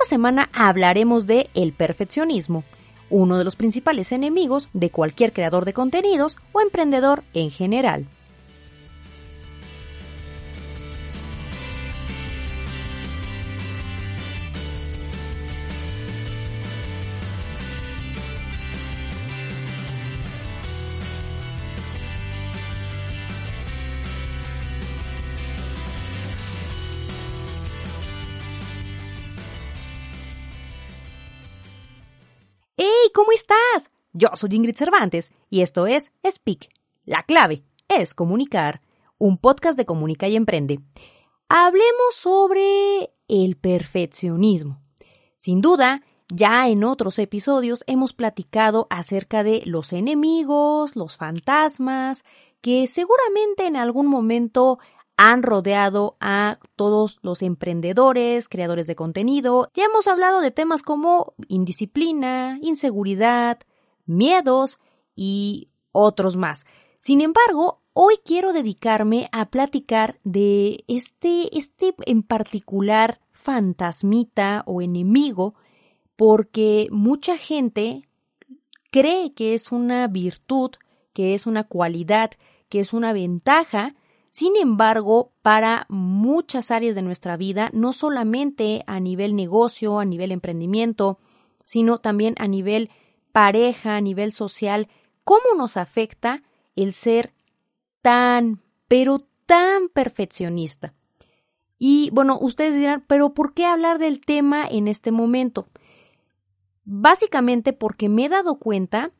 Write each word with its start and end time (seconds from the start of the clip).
Esta 0.00 0.10
semana 0.10 0.48
hablaremos 0.52 1.26
de 1.26 1.50
el 1.54 1.72
perfeccionismo, 1.72 2.62
uno 3.10 3.36
de 3.36 3.42
los 3.42 3.56
principales 3.56 4.12
enemigos 4.12 4.68
de 4.72 4.90
cualquier 4.90 5.32
creador 5.32 5.64
de 5.64 5.72
contenidos 5.72 6.36
o 6.52 6.60
emprendedor 6.60 7.24
en 7.34 7.50
general. 7.50 8.06
¿Cómo 33.14 33.32
estás? 33.32 33.90
Yo 34.12 34.28
soy 34.34 34.50
Ingrid 34.54 34.76
Cervantes 34.76 35.32
y 35.50 35.62
esto 35.62 35.86
es 35.86 36.12
Speak. 36.28 36.68
La 37.04 37.22
clave 37.22 37.62
es 37.88 38.12
comunicar, 38.12 38.82
un 39.16 39.38
podcast 39.38 39.78
de 39.78 39.86
Comunica 39.86 40.28
y 40.28 40.36
Emprende. 40.36 40.80
Hablemos 41.48 42.14
sobre 42.14 43.10
el 43.28 43.56
perfeccionismo. 43.56 44.80
Sin 45.36 45.60
duda, 45.60 46.02
ya 46.28 46.68
en 46.68 46.84
otros 46.84 47.18
episodios 47.18 47.82
hemos 47.86 48.12
platicado 48.12 48.86
acerca 48.90 49.42
de 49.42 49.62
los 49.64 49.92
enemigos, 49.92 50.94
los 50.94 51.16
fantasmas, 51.16 52.24
que 52.60 52.86
seguramente 52.86 53.66
en 53.66 53.76
algún 53.76 54.06
momento 54.06 54.78
han 55.18 55.42
rodeado 55.42 56.16
a 56.20 56.60
todos 56.76 57.18
los 57.22 57.42
emprendedores, 57.42 58.48
creadores 58.48 58.86
de 58.86 58.94
contenido. 58.94 59.68
Ya 59.74 59.84
hemos 59.84 60.06
hablado 60.06 60.40
de 60.40 60.52
temas 60.52 60.80
como 60.82 61.34
indisciplina, 61.48 62.56
inseguridad, 62.62 63.58
miedos 64.06 64.78
y 65.16 65.70
otros 65.90 66.36
más. 66.36 66.66
Sin 67.00 67.20
embargo, 67.20 67.82
hoy 67.94 68.14
quiero 68.24 68.52
dedicarme 68.52 69.28
a 69.32 69.46
platicar 69.46 70.20
de 70.22 70.84
este, 70.86 71.58
este 71.58 71.96
en 72.06 72.22
particular 72.22 73.20
fantasmita 73.32 74.62
o 74.66 74.82
enemigo, 74.82 75.56
porque 76.14 76.86
mucha 76.92 77.36
gente 77.36 78.08
cree 78.92 79.34
que 79.34 79.54
es 79.54 79.72
una 79.72 80.06
virtud, 80.06 80.70
que 81.12 81.34
es 81.34 81.44
una 81.44 81.64
cualidad, 81.64 82.30
que 82.68 82.78
es 82.78 82.92
una 82.92 83.12
ventaja, 83.12 83.96
sin 84.38 84.56
embargo, 84.56 85.32
para 85.42 85.84
muchas 85.88 86.70
áreas 86.70 86.94
de 86.94 87.02
nuestra 87.02 87.36
vida, 87.36 87.70
no 87.72 87.92
solamente 87.92 88.84
a 88.86 89.00
nivel 89.00 89.34
negocio, 89.34 89.98
a 89.98 90.04
nivel 90.04 90.30
emprendimiento, 90.30 91.18
sino 91.64 91.98
también 91.98 92.36
a 92.38 92.46
nivel 92.46 92.88
pareja, 93.32 93.96
a 93.96 94.00
nivel 94.00 94.30
social, 94.30 94.86
cómo 95.24 95.56
nos 95.56 95.76
afecta 95.76 96.40
el 96.76 96.92
ser 96.92 97.34
tan, 98.00 98.62
pero 98.86 99.26
tan 99.44 99.88
perfeccionista. 99.88 100.94
Y 101.76 102.10
bueno, 102.12 102.38
ustedes 102.40 102.76
dirán, 102.76 103.02
pero 103.08 103.34
¿por 103.34 103.54
qué 103.54 103.66
hablar 103.66 103.98
del 103.98 104.20
tema 104.20 104.68
en 104.68 104.86
este 104.86 105.10
momento? 105.10 105.66
Básicamente 106.84 107.72
porque 107.72 108.08
me 108.08 108.26
he 108.26 108.28
dado 108.28 108.60
cuenta, 108.60 109.10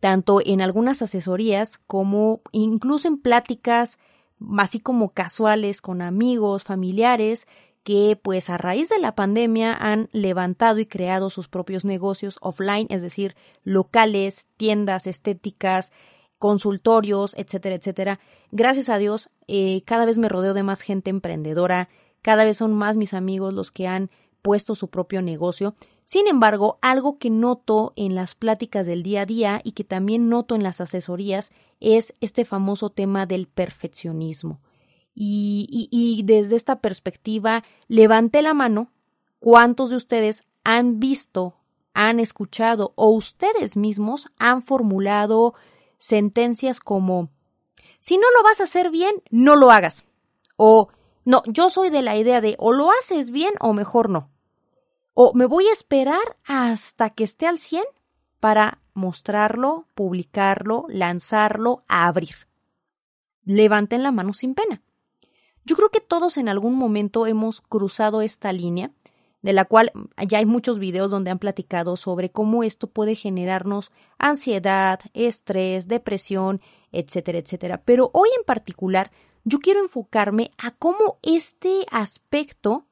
tanto 0.00 0.40
en 0.42 0.62
algunas 0.62 1.02
asesorías 1.02 1.76
como 1.86 2.40
incluso 2.52 3.06
en 3.06 3.20
pláticas 3.20 3.98
así 4.58 4.80
como 4.80 5.10
casuales 5.10 5.80
con 5.80 6.02
amigos, 6.02 6.64
familiares, 6.64 7.46
que 7.82 8.18
pues 8.20 8.50
a 8.50 8.58
raíz 8.58 8.88
de 8.88 8.98
la 8.98 9.14
pandemia 9.14 9.74
han 9.74 10.08
levantado 10.12 10.78
y 10.78 10.86
creado 10.86 11.30
sus 11.30 11.48
propios 11.48 11.84
negocios 11.84 12.38
offline, 12.40 12.86
es 12.90 13.02
decir, 13.02 13.36
locales, 13.64 14.46
tiendas 14.56 15.06
estéticas, 15.06 15.92
consultorios, 16.38 17.34
etcétera, 17.36 17.76
etcétera. 17.76 18.20
Gracias 18.50 18.88
a 18.88 18.98
Dios, 18.98 19.30
eh, 19.46 19.82
cada 19.84 20.04
vez 20.04 20.18
me 20.18 20.28
rodeo 20.28 20.54
de 20.54 20.62
más 20.62 20.80
gente 20.82 21.10
emprendedora, 21.10 21.88
cada 22.22 22.44
vez 22.44 22.58
son 22.58 22.74
más 22.74 22.96
mis 22.96 23.14
amigos 23.14 23.54
los 23.54 23.70
que 23.70 23.86
han 23.86 24.10
puesto 24.42 24.74
su 24.74 24.88
propio 24.88 25.22
negocio. 25.22 25.74
Sin 26.10 26.26
embargo, 26.26 26.80
algo 26.82 27.18
que 27.18 27.30
noto 27.30 27.92
en 27.94 28.16
las 28.16 28.34
pláticas 28.34 28.84
del 28.84 29.04
día 29.04 29.20
a 29.20 29.26
día 29.26 29.60
y 29.62 29.70
que 29.70 29.84
también 29.84 30.28
noto 30.28 30.56
en 30.56 30.64
las 30.64 30.80
asesorías 30.80 31.52
es 31.78 32.14
este 32.20 32.44
famoso 32.44 32.90
tema 32.90 33.26
del 33.26 33.46
perfeccionismo. 33.46 34.58
Y, 35.14 36.20
desde 36.24 36.56
esta 36.56 36.80
perspectiva, 36.80 37.62
levanté 37.86 38.42
la 38.42 38.54
mano 38.54 38.90
cuántos 39.38 39.90
de 39.90 39.94
ustedes 39.94 40.42
han 40.64 40.98
visto, 40.98 41.54
han 41.94 42.18
escuchado 42.18 42.92
o 42.96 43.10
ustedes 43.10 43.76
mismos 43.76 44.32
han 44.36 44.62
formulado 44.62 45.54
sentencias 45.98 46.80
como 46.80 47.30
si 48.00 48.16
no 48.16 48.26
lo 48.36 48.42
vas 48.42 48.58
a 48.58 48.64
hacer 48.64 48.90
bien, 48.90 49.22
no 49.30 49.54
lo 49.54 49.70
hagas. 49.70 50.02
O 50.56 50.88
no, 51.24 51.44
yo 51.46 51.70
soy 51.70 51.88
de 51.88 52.02
la 52.02 52.16
idea 52.16 52.40
de 52.40 52.56
o 52.58 52.72
lo 52.72 52.90
haces 52.90 53.30
bien 53.30 53.54
o 53.60 53.72
mejor 53.74 54.10
no. 54.10 54.28
O 55.22 55.34
me 55.34 55.44
voy 55.44 55.66
a 55.66 55.72
esperar 55.72 56.38
hasta 56.46 57.10
que 57.10 57.24
esté 57.24 57.46
al 57.46 57.58
100 57.58 57.84
para 58.40 58.78
mostrarlo, 58.94 59.84
publicarlo, 59.94 60.86
lanzarlo, 60.88 61.84
abrir. 61.88 62.48
Levanten 63.44 64.02
la 64.02 64.12
mano 64.12 64.32
sin 64.32 64.54
pena. 64.54 64.80
Yo 65.66 65.76
creo 65.76 65.90
que 65.90 66.00
todos 66.00 66.38
en 66.38 66.48
algún 66.48 66.74
momento 66.74 67.26
hemos 67.26 67.60
cruzado 67.60 68.22
esta 68.22 68.50
línea, 68.54 68.92
de 69.42 69.52
la 69.52 69.66
cual 69.66 69.92
ya 70.26 70.38
hay 70.38 70.46
muchos 70.46 70.78
videos 70.78 71.10
donde 71.10 71.30
han 71.30 71.38
platicado 71.38 71.98
sobre 71.98 72.30
cómo 72.30 72.62
esto 72.62 72.86
puede 72.86 73.14
generarnos 73.14 73.92
ansiedad, 74.16 75.00
estrés, 75.12 75.86
depresión, 75.86 76.62
etcétera, 76.92 77.40
etcétera. 77.40 77.82
Pero 77.84 78.08
hoy 78.14 78.30
en 78.38 78.44
particular 78.46 79.10
yo 79.44 79.58
quiero 79.58 79.80
enfocarme 79.80 80.52
a 80.56 80.70
cómo 80.70 81.18
este 81.20 81.84
aspecto 81.90 82.86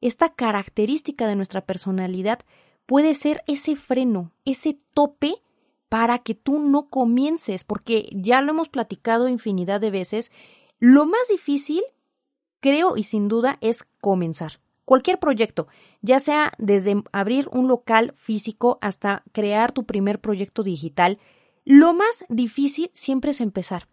esta 0.00 0.34
característica 0.34 1.26
de 1.26 1.36
nuestra 1.36 1.62
personalidad 1.62 2.40
puede 2.86 3.14
ser 3.14 3.42
ese 3.46 3.76
freno, 3.76 4.32
ese 4.44 4.78
tope 4.94 5.34
para 5.88 6.18
que 6.18 6.34
tú 6.34 6.58
no 6.58 6.88
comiences, 6.88 7.64
porque 7.64 8.08
ya 8.12 8.40
lo 8.40 8.52
hemos 8.52 8.68
platicado 8.68 9.28
infinidad 9.28 9.80
de 9.80 9.90
veces, 9.90 10.30
lo 10.78 11.06
más 11.06 11.28
difícil, 11.28 11.82
creo 12.60 12.96
y 12.96 13.04
sin 13.04 13.28
duda, 13.28 13.58
es 13.60 13.84
comenzar. 14.00 14.60
Cualquier 14.84 15.18
proyecto, 15.18 15.68
ya 16.00 16.18
sea 16.20 16.52
desde 16.58 17.02
abrir 17.12 17.48
un 17.52 17.68
local 17.68 18.14
físico 18.16 18.78
hasta 18.80 19.22
crear 19.32 19.72
tu 19.72 19.84
primer 19.84 20.20
proyecto 20.20 20.62
digital, 20.62 21.18
lo 21.64 21.92
más 21.92 22.24
difícil 22.30 22.90
siempre 22.94 23.32
es 23.32 23.40
empezar. 23.40 23.88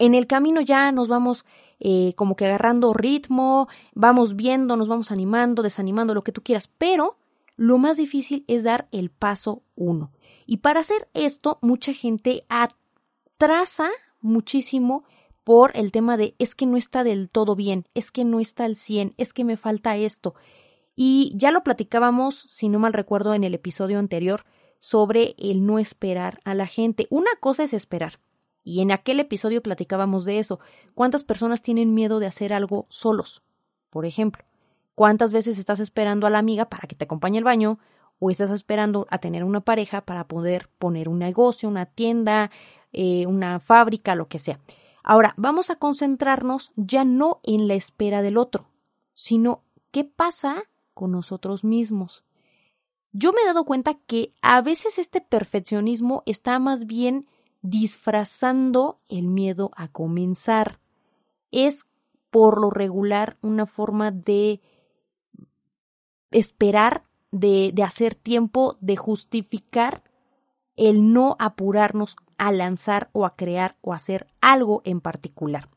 En 0.00 0.14
el 0.14 0.26
camino 0.26 0.62
ya 0.62 0.90
nos 0.92 1.08
vamos 1.08 1.44
eh, 1.78 2.14
como 2.16 2.34
que 2.34 2.46
agarrando 2.46 2.94
ritmo, 2.94 3.68
vamos 3.94 4.34
viendo, 4.34 4.78
nos 4.78 4.88
vamos 4.88 5.10
animando, 5.10 5.62
desanimando, 5.62 6.14
lo 6.14 6.24
que 6.24 6.32
tú 6.32 6.42
quieras, 6.42 6.70
pero 6.78 7.18
lo 7.56 7.76
más 7.76 7.98
difícil 7.98 8.46
es 8.48 8.64
dar 8.64 8.88
el 8.92 9.10
paso 9.10 9.62
uno. 9.76 10.10
Y 10.46 10.56
para 10.56 10.80
hacer 10.80 11.08
esto, 11.12 11.58
mucha 11.60 11.92
gente 11.92 12.46
atrasa 12.48 13.90
muchísimo 14.22 15.04
por 15.44 15.76
el 15.76 15.92
tema 15.92 16.16
de 16.16 16.34
es 16.38 16.54
que 16.54 16.64
no 16.64 16.78
está 16.78 17.04
del 17.04 17.28
todo 17.28 17.54
bien, 17.54 17.86
es 17.92 18.10
que 18.10 18.24
no 18.24 18.40
está 18.40 18.64
al 18.64 18.76
100, 18.76 19.12
es 19.18 19.34
que 19.34 19.44
me 19.44 19.58
falta 19.58 19.98
esto. 19.98 20.34
Y 20.96 21.34
ya 21.36 21.50
lo 21.50 21.62
platicábamos, 21.62 22.46
si 22.48 22.70
no 22.70 22.78
mal 22.78 22.94
recuerdo, 22.94 23.34
en 23.34 23.44
el 23.44 23.52
episodio 23.52 23.98
anterior 23.98 24.46
sobre 24.78 25.34
el 25.36 25.66
no 25.66 25.78
esperar 25.78 26.40
a 26.44 26.54
la 26.54 26.66
gente. 26.66 27.06
Una 27.10 27.36
cosa 27.38 27.64
es 27.64 27.74
esperar, 27.74 28.18
y 28.62 28.80
en 28.80 28.92
aquel 28.92 29.20
episodio 29.20 29.62
platicábamos 29.62 30.24
de 30.24 30.38
eso. 30.38 30.60
¿Cuántas 30.94 31.24
personas 31.24 31.62
tienen 31.62 31.94
miedo 31.94 32.18
de 32.18 32.26
hacer 32.26 32.52
algo 32.52 32.86
solos? 32.88 33.42
Por 33.90 34.06
ejemplo, 34.06 34.44
¿cuántas 34.94 35.32
veces 35.32 35.58
estás 35.58 35.80
esperando 35.80 36.26
a 36.26 36.30
la 36.30 36.38
amiga 36.38 36.66
para 36.66 36.86
que 36.86 36.94
te 36.94 37.04
acompañe 37.04 37.38
al 37.38 37.44
baño? 37.44 37.78
¿O 38.18 38.30
estás 38.30 38.50
esperando 38.50 39.06
a 39.10 39.18
tener 39.18 39.44
una 39.44 39.62
pareja 39.62 40.02
para 40.02 40.28
poder 40.28 40.68
poner 40.78 41.08
un 41.08 41.18
negocio, 41.18 41.68
una 41.68 41.86
tienda, 41.86 42.50
eh, 42.92 43.26
una 43.26 43.60
fábrica, 43.60 44.14
lo 44.14 44.28
que 44.28 44.38
sea? 44.38 44.60
Ahora, 45.02 45.32
vamos 45.38 45.70
a 45.70 45.76
concentrarnos 45.76 46.72
ya 46.76 47.04
no 47.04 47.40
en 47.42 47.66
la 47.66 47.74
espera 47.74 48.20
del 48.20 48.36
otro, 48.36 48.66
sino 49.14 49.62
qué 49.90 50.04
pasa 50.04 50.64
con 50.92 51.12
nosotros 51.12 51.64
mismos. 51.64 52.24
Yo 53.12 53.32
me 53.32 53.40
he 53.40 53.46
dado 53.46 53.64
cuenta 53.64 53.94
que 53.94 54.34
a 54.42 54.60
veces 54.60 54.98
este 54.98 55.20
perfeccionismo 55.20 56.22
está 56.26 56.58
más 56.58 56.86
bien 56.86 57.26
disfrazando 57.62 59.00
el 59.08 59.28
miedo 59.28 59.70
a 59.76 59.88
comenzar. 59.88 60.80
Es 61.50 61.84
por 62.30 62.60
lo 62.60 62.70
regular 62.70 63.36
una 63.42 63.66
forma 63.66 64.10
de 64.10 64.60
esperar, 66.30 67.04
de, 67.32 67.72
de, 67.74 67.82
hacer 67.82 68.14
tiempo, 68.14 68.76
de 68.80 68.96
justificar 68.96 70.04
el 70.76 71.12
no 71.12 71.36
apurarnos 71.38 72.16
a 72.38 72.52
lanzar 72.52 73.10
o 73.12 73.26
a 73.26 73.36
crear 73.36 73.76
o 73.80 73.92
hacer 73.92 74.28
algo 74.40 74.80
en 74.84 75.00
particular. 75.00 75.68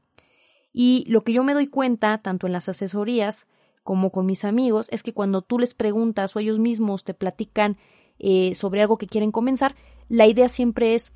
Y 0.71 1.05
lo 1.07 1.23
que 1.23 1.33
yo 1.33 1.43
me 1.43 1.53
doy 1.53 1.67
cuenta, 1.67 2.17
tanto 2.19 2.47
en 2.47 2.53
las 2.53 2.69
asesorías 2.69 3.45
como 3.83 4.11
con 4.11 4.25
mis 4.25 4.45
amigos, 4.45 4.87
es 4.91 5.03
que 5.03 5.13
cuando 5.13 5.41
tú 5.41 5.59
les 5.59 5.73
preguntas 5.73 6.35
o 6.35 6.39
ellos 6.39 6.59
mismos 6.59 7.03
te 7.03 7.13
platican 7.13 7.77
eh, 8.17 8.55
sobre 8.55 8.81
algo 8.81 8.97
que 8.97 9.07
quieren 9.07 9.31
comenzar, 9.31 9.75
la 10.09 10.25
idea 10.25 10.47
siempre 10.47 10.95
es, 10.95 11.11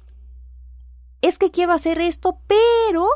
es 1.21 1.37
que 1.37 1.51
quiero 1.51 1.73
hacer 1.73 1.99
esto, 1.99 2.39
pero 2.47 3.07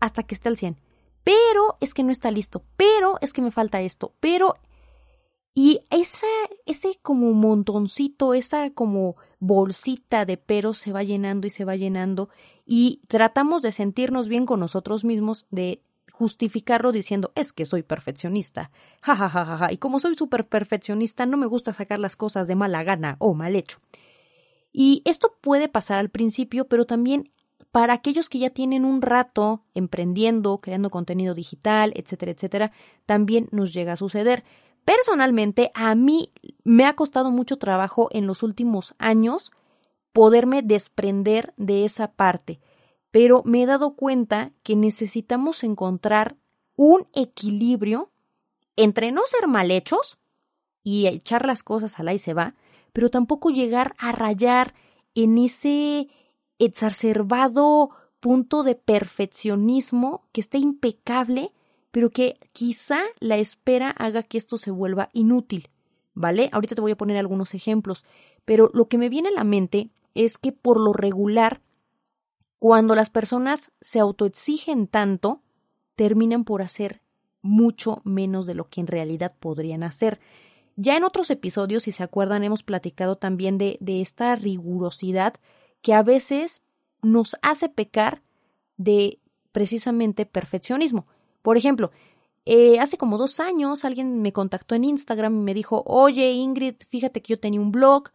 hasta 0.00 0.22
que 0.22 0.34
esté 0.34 0.48
al 0.48 0.56
100, 0.56 0.80
pero 1.24 1.76
es 1.80 1.94
que 1.94 2.02
no 2.02 2.12
está 2.12 2.30
listo, 2.30 2.64
pero 2.76 3.16
es 3.20 3.32
que 3.32 3.42
me 3.42 3.50
falta 3.50 3.80
esto, 3.80 4.14
pero... 4.20 4.56
Y 5.54 5.80
esa, 5.90 6.26
ese 6.64 6.98
como 7.02 7.34
montoncito, 7.34 8.32
esa 8.32 8.70
como 8.70 9.16
bolsita 9.38 10.24
de 10.24 10.38
peros 10.38 10.78
se 10.78 10.92
va 10.92 11.02
llenando 11.02 11.46
y 11.46 11.50
se 11.50 11.66
va 11.66 11.76
llenando 11.76 12.30
y 12.64 13.02
tratamos 13.06 13.60
de 13.60 13.72
sentirnos 13.72 14.28
bien 14.28 14.46
con 14.46 14.60
nosotros 14.60 15.04
mismos, 15.04 15.46
de 15.50 15.82
justificarlo 16.12 16.92
diciendo 16.92 17.32
es 17.34 17.52
que 17.52 17.66
soy 17.66 17.82
perfeccionista. 17.82 18.70
Ja, 19.02 19.16
ja, 19.16 19.28
ja, 19.28 19.44
ja, 19.58 19.72
Y 19.72 19.78
como 19.78 19.98
soy 19.98 20.14
súper 20.14 20.46
perfeccionista, 20.46 21.26
no 21.26 21.36
me 21.36 21.46
gusta 21.46 21.72
sacar 21.72 21.98
las 21.98 22.16
cosas 22.16 22.46
de 22.46 22.54
mala 22.54 22.84
gana 22.84 23.16
o 23.18 23.34
mal 23.34 23.56
hecho. 23.56 23.78
Y 24.72 25.02
esto 25.04 25.36
puede 25.40 25.68
pasar 25.68 25.98
al 25.98 26.08
principio, 26.08 26.66
pero 26.66 26.86
también 26.86 27.30
para 27.70 27.94
aquellos 27.94 28.28
que 28.28 28.38
ya 28.38 28.50
tienen 28.50 28.84
un 28.84 29.02
rato 29.02 29.62
emprendiendo, 29.74 30.58
creando 30.58 30.90
contenido 30.90 31.34
digital, 31.34 31.92
etcétera, 31.96 32.32
etcétera, 32.32 32.72
también 33.06 33.48
nos 33.50 33.72
llega 33.72 33.92
a 33.92 33.96
suceder. 33.96 34.44
Personalmente, 34.84 35.70
a 35.74 35.94
mí 35.94 36.32
me 36.64 36.86
ha 36.86 36.94
costado 36.94 37.30
mucho 37.30 37.56
trabajo 37.56 38.08
en 38.10 38.26
los 38.26 38.42
últimos 38.42 38.94
años 38.98 39.52
poderme 40.12 40.62
desprender 40.62 41.54
de 41.56 41.84
esa 41.84 42.12
parte 42.12 42.60
pero 43.12 43.42
me 43.44 43.62
he 43.62 43.66
dado 43.66 43.94
cuenta 43.94 44.50
que 44.64 44.74
necesitamos 44.74 45.62
encontrar 45.62 46.36
un 46.74 47.06
equilibrio 47.12 48.10
entre 48.74 49.12
no 49.12 49.22
ser 49.26 49.46
mal 49.46 49.70
hechos 49.70 50.18
y 50.82 51.06
echar 51.06 51.46
las 51.46 51.62
cosas 51.62 52.00
al 52.00 52.10
y 52.12 52.18
se 52.18 52.34
va, 52.34 52.56
pero 52.92 53.10
tampoco 53.10 53.50
llegar 53.50 53.94
a 53.98 54.12
rayar 54.12 54.74
en 55.14 55.38
ese 55.38 56.08
exacerbado 56.58 57.90
punto 58.20 58.62
de 58.62 58.74
perfeccionismo 58.74 60.26
que 60.32 60.40
esté 60.40 60.58
impecable, 60.58 61.52
pero 61.90 62.10
que 62.10 62.38
quizá 62.52 63.00
la 63.20 63.36
espera 63.36 63.90
haga 63.90 64.22
que 64.22 64.38
esto 64.38 64.58
se 64.58 64.70
vuelva 64.70 65.10
inútil. 65.12 65.68
¿Vale? 66.14 66.50
Ahorita 66.52 66.74
te 66.74 66.82
voy 66.82 66.92
a 66.92 66.96
poner 66.96 67.16
algunos 67.16 67.54
ejemplos, 67.54 68.04
pero 68.44 68.70
lo 68.74 68.86
que 68.86 68.98
me 68.98 69.08
viene 69.08 69.30
a 69.30 69.32
la 69.32 69.44
mente 69.44 69.88
es 70.14 70.36
que 70.36 70.52
por 70.52 70.78
lo 70.78 70.92
regular 70.92 71.62
cuando 72.62 72.94
las 72.94 73.10
personas 73.10 73.72
se 73.80 73.98
autoexigen 73.98 74.86
tanto, 74.86 75.42
terminan 75.96 76.44
por 76.44 76.62
hacer 76.62 77.02
mucho 77.40 78.02
menos 78.04 78.46
de 78.46 78.54
lo 78.54 78.68
que 78.68 78.80
en 78.80 78.86
realidad 78.86 79.34
podrían 79.40 79.82
hacer. 79.82 80.20
Ya 80.82 80.96
en 80.96 81.04
otros 81.04 81.30
episodios, 81.30 81.84
si 81.84 81.92
se 81.92 82.02
acuerdan, 82.02 82.42
hemos 82.42 82.64
platicado 82.64 83.14
también 83.14 83.56
de, 83.56 83.78
esta 83.86 84.34
rigurosidad 84.34 85.34
que 85.80 85.94
a 85.94 86.02
veces 86.02 86.60
nos 87.02 87.36
hace 87.40 87.68
pecar 87.68 88.22
de 88.78 89.20
precisamente 89.52 90.26
perfeccionismo. 90.26 91.06
Por 91.40 91.56
ejemplo, 91.56 91.92
eh, 92.46 92.80
hace 92.80 92.98
como 92.98 93.16
dos 93.16 93.38
años 93.38 93.84
alguien 93.84 94.22
me 94.22 94.32
contactó 94.32 94.74
en 94.74 94.82
Instagram 94.82 95.36
y 95.36 95.44
me 95.44 95.54
dijo, 95.54 95.84
oye 95.86 96.32
Ingrid, 96.32 96.74
fíjate 96.88 97.22
que 97.22 97.34
yo 97.34 97.38
tenía 97.38 97.60
un 97.60 97.70
blog, 97.70 98.08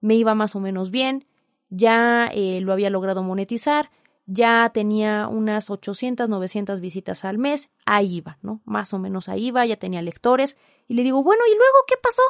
me 0.00 0.16
iba 0.16 0.34
más 0.34 0.56
o 0.56 0.60
menos 0.60 0.90
bien, 0.90 1.24
ya 1.70 2.26
eh, 2.34 2.60
lo 2.60 2.72
había 2.72 2.90
logrado 2.90 3.22
monetizar, 3.22 3.92
ya 4.26 4.68
tenía 4.74 5.28
unas 5.28 5.70
800, 5.70 6.28
900 6.28 6.80
visitas 6.80 7.24
al 7.24 7.38
mes, 7.38 7.70
ahí 7.86 8.16
iba, 8.16 8.38
¿no? 8.42 8.60
Más 8.64 8.92
o 8.92 8.98
menos 8.98 9.28
ahí 9.28 9.46
iba, 9.46 9.64
ya 9.64 9.76
tenía 9.76 10.02
lectores, 10.02 10.58
y 10.88 10.94
le 10.94 11.04
digo, 11.04 11.22
bueno, 11.22 11.42
¿y 11.46 11.54
luego 11.54 11.76
qué 11.86 11.94
pasó? 12.02 12.22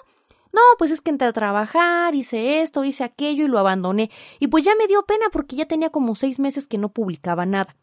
No, 0.52 0.60
pues 0.78 0.90
es 0.90 1.00
que 1.00 1.10
entré 1.10 1.28
a 1.28 1.32
trabajar, 1.32 2.14
hice 2.14 2.62
esto, 2.62 2.84
hice 2.84 3.04
aquello 3.04 3.44
y 3.44 3.48
lo 3.48 3.58
abandoné. 3.58 4.10
Y 4.40 4.48
pues 4.48 4.64
ya 4.64 4.74
me 4.76 4.86
dio 4.86 5.04
pena 5.06 5.26
porque 5.32 5.56
ya 5.56 5.66
tenía 5.66 5.90
como 5.90 6.14
seis 6.14 6.38
meses 6.38 6.66
que 6.66 6.78
no 6.78 6.88
publicaba 6.88 7.46
nada. 7.46 7.76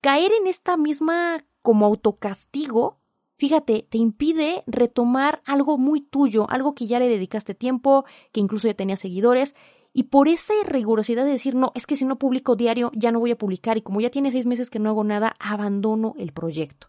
Caer 0.00 0.32
en 0.32 0.46
esta 0.46 0.76
misma 0.76 1.44
como 1.62 1.86
autocastigo, 1.86 2.98
fíjate, 3.38 3.86
te 3.88 3.98
impide 3.98 4.62
retomar 4.66 5.42
algo 5.44 5.78
muy 5.78 6.00
tuyo, 6.00 6.46
algo 6.50 6.74
que 6.74 6.86
ya 6.86 6.98
le 6.98 7.08
dedicaste 7.08 7.54
tiempo, 7.54 8.04
que 8.32 8.40
incluso 8.40 8.68
ya 8.68 8.74
tenía 8.74 8.96
seguidores, 8.96 9.54
y 9.92 10.04
por 10.04 10.28
esa 10.28 10.52
rigurosidad 10.66 11.24
de 11.24 11.30
decir, 11.30 11.54
no, 11.54 11.72
es 11.74 11.86
que 11.86 11.96
si 11.96 12.04
no 12.04 12.18
publico 12.18 12.54
diario, 12.54 12.90
ya 12.94 13.12
no 13.12 13.20
voy 13.20 13.30
a 13.30 13.38
publicar 13.38 13.78
y 13.78 13.82
como 13.82 14.02
ya 14.02 14.10
tiene 14.10 14.30
seis 14.30 14.44
meses 14.44 14.68
que 14.68 14.78
no 14.78 14.90
hago 14.90 15.04
nada, 15.04 15.34
abandono 15.38 16.14
el 16.18 16.32
proyecto. 16.32 16.88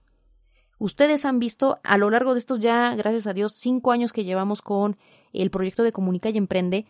Ustedes 0.80 1.26
han 1.26 1.40
visto 1.40 1.80
a 1.84 1.98
lo 1.98 2.10
largo 2.10 2.34
de 2.34 2.40
estos 2.40 2.60
ya, 2.60 2.94
gracias 2.96 3.28
a 3.28 3.34
Dios, 3.34 3.54
cinco 3.54 3.92
años 3.92 4.14
que 4.14 4.24
llevamos 4.24 4.62
con 4.62 4.98
el 5.34 5.50
proyecto 5.50 5.84
de 5.84 5.92
Comunica 5.92 6.30
y 6.30 6.38
Emprende, 6.38 6.86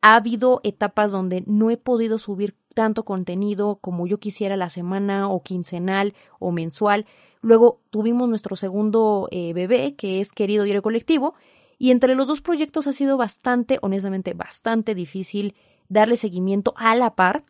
ha 0.00 0.16
habido 0.16 0.60
etapas 0.64 1.12
donde 1.12 1.44
no 1.46 1.70
he 1.70 1.76
podido 1.76 2.18
subir 2.18 2.56
tanto 2.74 3.04
contenido 3.04 3.78
como 3.80 4.06
yo 4.06 4.18
quisiera 4.18 4.56
la 4.56 4.70
semana 4.70 5.28
o 5.28 5.42
quincenal 5.42 6.14
o 6.38 6.52
mensual. 6.52 7.06
Luego 7.40 7.80
tuvimos 7.90 8.28
nuestro 8.28 8.56
segundo 8.56 9.28
eh, 9.30 9.52
bebé, 9.52 9.94
que 9.96 10.20
es 10.20 10.30
Querido 10.30 10.64
Diario 10.64 10.82
Colectivo, 10.82 11.34
y 11.78 11.90
entre 11.90 12.14
los 12.14 12.26
dos 12.26 12.40
proyectos 12.40 12.86
ha 12.86 12.92
sido 12.92 13.16
bastante, 13.16 13.78
honestamente, 13.82 14.34
bastante 14.34 14.94
difícil 14.94 15.54
darle 15.88 16.16
seguimiento 16.16 16.74
a 16.76 16.94
la 16.96 17.14
par 17.14 17.44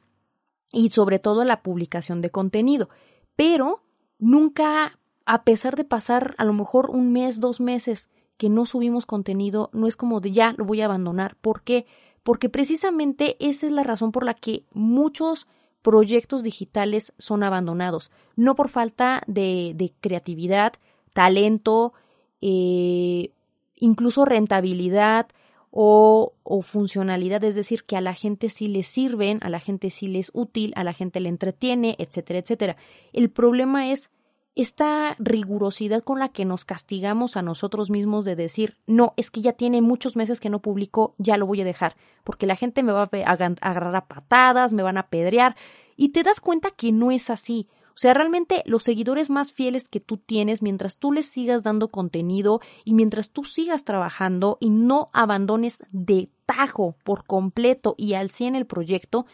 y 0.72 0.90
sobre 0.90 1.18
todo 1.18 1.42
a 1.42 1.46
la 1.46 1.62
publicación 1.62 2.20
de 2.20 2.30
contenido. 2.30 2.88
Pero 3.36 3.82
nunca, 4.18 4.97
a 5.28 5.42
pesar 5.42 5.76
de 5.76 5.84
pasar 5.84 6.34
a 6.38 6.44
lo 6.46 6.54
mejor 6.54 6.88
un 6.88 7.12
mes, 7.12 7.38
dos 7.38 7.60
meses 7.60 8.08
que 8.38 8.48
no 8.48 8.64
subimos 8.64 9.04
contenido, 9.04 9.68
no 9.74 9.86
es 9.86 9.94
como 9.94 10.20
de 10.20 10.32
ya 10.32 10.54
lo 10.56 10.64
voy 10.64 10.80
a 10.80 10.86
abandonar. 10.86 11.36
¿Por 11.42 11.60
qué? 11.60 11.84
Porque 12.22 12.48
precisamente 12.48 13.36
esa 13.38 13.66
es 13.66 13.72
la 13.72 13.84
razón 13.84 14.10
por 14.10 14.24
la 14.24 14.32
que 14.32 14.64
muchos 14.72 15.46
proyectos 15.82 16.42
digitales 16.42 17.12
son 17.18 17.42
abandonados. 17.42 18.10
No 18.36 18.54
por 18.54 18.70
falta 18.70 19.22
de, 19.26 19.72
de 19.76 19.92
creatividad, 20.00 20.72
talento, 21.12 21.92
eh, 22.40 23.30
incluso 23.76 24.24
rentabilidad 24.24 25.26
o, 25.70 26.32
funcionalidad, 26.62 27.44
es 27.44 27.54
decir, 27.54 27.84
que 27.84 27.98
a 27.98 28.00
la 28.00 28.14
gente 28.14 28.48
sí 28.48 28.66
le 28.66 28.82
sirven, 28.82 29.40
a 29.42 29.50
la 29.50 29.60
gente 29.60 29.90
sí 29.90 30.08
les 30.08 30.30
útil, 30.32 30.72
a 30.74 30.84
la 30.84 30.94
gente 30.94 31.20
le 31.20 31.28
entretiene, 31.28 31.96
etcétera, 31.98 32.38
etcétera. 32.38 32.76
El 33.12 33.28
problema 33.28 33.90
es 33.92 34.10
esta 34.58 35.14
rigurosidad 35.20 36.02
con 36.02 36.18
la 36.18 36.30
que 36.30 36.44
nos 36.44 36.64
castigamos 36.64 37.36
a 37.36 37.42
nosotros 37.42 37.90
mismos 37.90 38.24
de 38.24 38.34
decir, 38.34 38.76
no, 38.88 39.14
es 39.16 39.30
que 39.30 39.40
ya 39.40 39.52
tiene 39.52 39.80
muchos 39.82 40.16
meses 40.16 40.40
que 40.40 40.50
no 40.50 40.58
publico, 40.58 41.14
ya 41.16 41.36
lo 41.36 41.46
voy 41.46 41.60
a 41.60 41.64
dejar, 41.64 41.94
porque 42.24 42.44
la 42.48 42.56
gente 42.56 42.82
me 42.82 42.90
va 42.90 43.02
a 43.02 43.30
agarrar 43.30 43.94
a 43.94 44.06
patadas, 44.08 44.72
me 44.72 44.82
van 44.82 44.96
a 44.96 45.02
apedrear, 45.02 45.54
y 45.96 46.08
te 46.08 46.24
das 46.24 46.40
cuenta 46.40 46.72
que 46.72 46.90
no 46.90 47.12
es 47.12 47.30
así. 47.30 47.68
O 47.94 47.98
sea, 47.98 48.14
realmente 48.14 48.64
los 48.66 48.82
seguidores 48.82 49.30
más 49.30 49.52
fieles 49.52 49.88
que 49.88 50.00
tú 50.00 50.16
tienes, 50.16 50.60
mientras 50.60 50.96
tú 50.96 51.12
les 51.12 51.26
sigas 51.26 51.62
dando 51.62 51.86
contenido 51.92 52.60
y 52.84 52.94
mientras 52.94 53.30
tú 53.30 53.44
sigas 53.44 53.84
trabajando 53.84 54.58
y 54.58 54.70
no 54.70 55.08
abandones 55.12 55.84
de 55.92 56.30
tajo 56.46 56.96
por 57.04 57.26
completo 57.26 57.94
y 57.96 58.14
al 58.14 58.30
100 58.30 58.56
el 58.56 58.66
proyecto, 58.66 59.24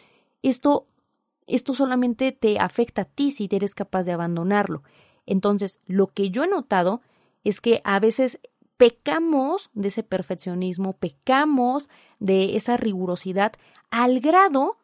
esto, 0.43 0.85
esto 1.47 1.73
solamente 1.73 2.31
te 2.31 2.59
afecta 2.59 3.03
a 3.03 3.05
ti 3.05 3.31
si 3.31 3.49
eres 3.51 3.73
capaz 3.73 4.03
de 4.03 4.11
abandonarlo. 4.11 4.83
Entonces, 5.25 5.79
lo 5.85 6.07
que 6.07 6.29
yo 6.29 6.43
he 6.43 6.47
notado 6.47 7.01
es 7.43 7.61
que 7.61 7.81
a 7.83 7.99
veces 7.99 8.39
pecamos 8.77 9.69
de 9.73 9.87
ese 9.87 10.03
perfeccionismo, 10.03 10.93
pecamos 10.93 11.89
de 12.19 12.55
esa 12.55 12.77
rigurosidad 12.77 13.53
al 13.89 14.19
grado 14.19 14.77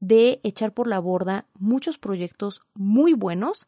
de 0.00 0.40
echar 0.44 0.72
por 0.72 0.86
la 0.86 0.98
borda 0.98 1.46
muchos 1.58 1.98
proyectos 1.98 2.62
muy 2.74 3.14
buenos 3.14 3.66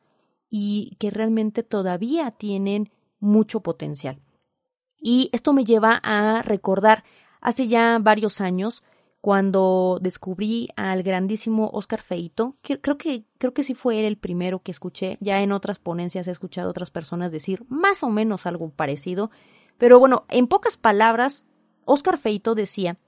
y 0.50 0.96
que 0.98 1.10
realmente 1.10 1.62
todavía 1.62 2.30
tienen 2.30 2.90
mucho 3.18 3.60
potencial. 3.60 4.20
Y 5.00 5.30
esto 5.32 5.52
me 5.52 5.64
lleva 5.64 6.00
a 6.02 6.42
recordar 6.42 7.04
hace 7.40 7.68
ya 7.68 7.98
varios 8.00 8.40
años 8.40 8.82
cuando 9.20 9.98
descubrí 10.00 10.68
al 10.76 11.02
grandísimo 11.02 11.70
Oscar 11.72 12.02
Feito, 12.02 12.56
creo 12.62 12.96
que 12.96 13.24
creo 13.38 13.52
que 13.52 13.64
sí 13.64 13.74
fue 13.74 14.00
él 14.00 14.04
el 14.04 14.16
primero 14.16 14.60
que 14.60 14.70
escuché, 14.70 15.18
ya 15.20 15.42
en 15.42 15.52
otras 15.52 15.78
ponencias 15.78 16.28
he 16.28 16.30
escuchado 16.30 16.68
a 16.68 16.70
otras 16.70 16.90
personas 16.90 17.32
decir 17.32 17.64
más 17.68 18.02
o 18.02 18.10
menos 18.10 18.46
algo 18.46 18.70
parecido, 18.70 19.30
pero 19.76 19.98
bueno, 19.98 20.24
en 20.28 20.46
pocas 20.46 20.76
palabras, 20.76 21.44
Oscar 21.84 22.18
Feito 22.18 22.54
decía 22.54 22.98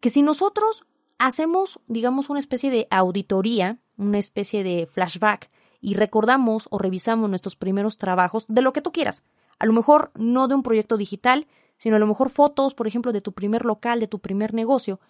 que 0.00 0.10
si 0.10 0.22
nosotros 0.22 0.86
hacemos, 1.18 1.80
digamos, 1.86 2.30
una 2.30 2.40
especie 2.40 2.70
de 2.70 2.88
auditoría, 2.90 3.78
una 3.98 4.18
especie 4.18 4.64
de 4.64 4.86
flashback 4.86 5.50
y 5.80 5.94
recordamos 5.94 6.66
o 6.70 6.78
revisamos 6.78 7.28
nuestros 7.28 7.56
primeros 7.56 7.98
trabajos 7.98 8.46
de 8.48 8.62
lo 8.62 8.72
que 8.72 8.82
tú 8.82 8.92
quieras. 8.92 9.22
A 9.58 9.66
lo 9.66 9.74
mejor 9.74 10.10
no 10.14 10.48
de 10.48 10.54
un 10.54 10.62
proyecto 10.62 10.96
digital, 10.96 11.46
sino 11.76 11.96
a 11.96 11.98
lo 11.98 12.06
mejor 12.06 12.30
fotos, 12.30 12.74
por 12.74 12.86
ejemplo, 12.86 13.12
de 13.12 13.20
tu 13.20 13.32
primer 13.32 13.64
local, 13.64 14.00
de 14.00 14.06
tu 14.06 14.18
primer 14.18 14.54
negocio. 14.54 15.00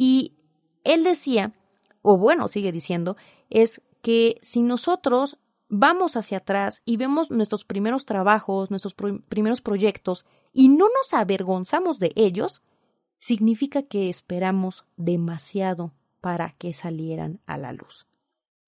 Y 0.00 0.36
él 0.84 1.02
decía, 1.02 1.54
o 2.02 2.16
bueno, 2.16 2.46
sigue 2.46 2.70
diciendo, 2.70 3.16
es 3.50 3.82
que 4.00 4.38
si 4.42 4.62
nosotros 4.62 5.40
vamos 5.68 6.16
hacia 6.16 6.38
atrás 6.38 6.82
y 6.84 6.96
vemos 6.96 7.32
nuestros 7.32 7.64
primeros 7.64 8.06
trabajos, 8.06 8.70
nuestros 8.70 8.94
primeros 8.94 9.60
proyectos 9.60 10.24
y 10.52 10.68
no 10.68 10.86
nos 10.86 11.12
avergonzamos 11.14 11.98
de 11.98 12.12
ellos, 12.14 12.62
significa 13.18 13.82
que 13.82 14.08
esperamos 14.08 14.84
demasiado 14.96 15.90
para 16.20 16.52
que 16.58 16.74
salieran 16.74 17.40
a 17.46 17.58
la 17.58 17.72
luz. 17.72 18.06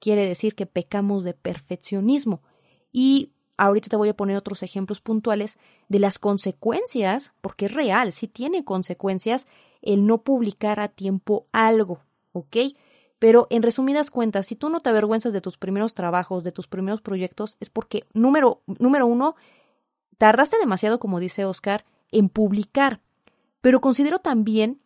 Quiere 0.01 0.27
decir 0.27 0.57
que 0.57 0.67
pecamos 0.67 1.23
de 1.23 1.35
perfeccionismo 1.35 2.43
y 2.91 3.35
ahorita 3.57 3.89
te 3.89 3.97
voy 3.97 4.09
a 4.09 4.17
poner 4.17 4.37
otros 4.37 4.65
ejemplos 4.65 5.01
puntuales 5.01 5.61
de 5.89 6.01
las 6.01 6.19
consecuencias, 6.19 7.33
porque 7.41 7.67
es 7.67 7.73
real, 7.73 8.13
sí 8.13 8.27
tiene 8.27 8.65
consecuencias 8.65 9.47
el 9.83 10.07
no 10.07 10.23
publicar 10.23 10.81
a 10.81 10.89
tiempo 10.89 11.47
algo, 11.53 12.01
¿ok? 12.33 12.57
Pero 13.19 13.47
en 13.51 13.63
resumidas 13.63 14.11
cuentas, 14.11 14.47
si 14.47 14.57
tú 14.57 14.71
no 14.71 14.81
te 14.81 14.89
avergüenzas 14.89 15.33
de 15.33 15.41
tus 15.41 15.59
primeros 15.59 15.95
trabajos, 15.95 16.43
de 16.43 16.53
tus 16.53 16.69
primeros 16.69 17.03
proyectos, 17.03 17.57
es 17.61 17.69
porque, 17.69 18.07
número, 18.15 18.63
número 18.67 19.07
uno, 19.07 19.37
tardaste 20.17 20.59
demasiado, 20.59 20.99
como 20.99 21.21
dice 21.21 21.45
Oscar, 21.45 21.85
en 22.11 22.29
publicar. 22.29 23.01
Pero 23.61 23.81
considero 23.81 24.21
también 24.21 24.81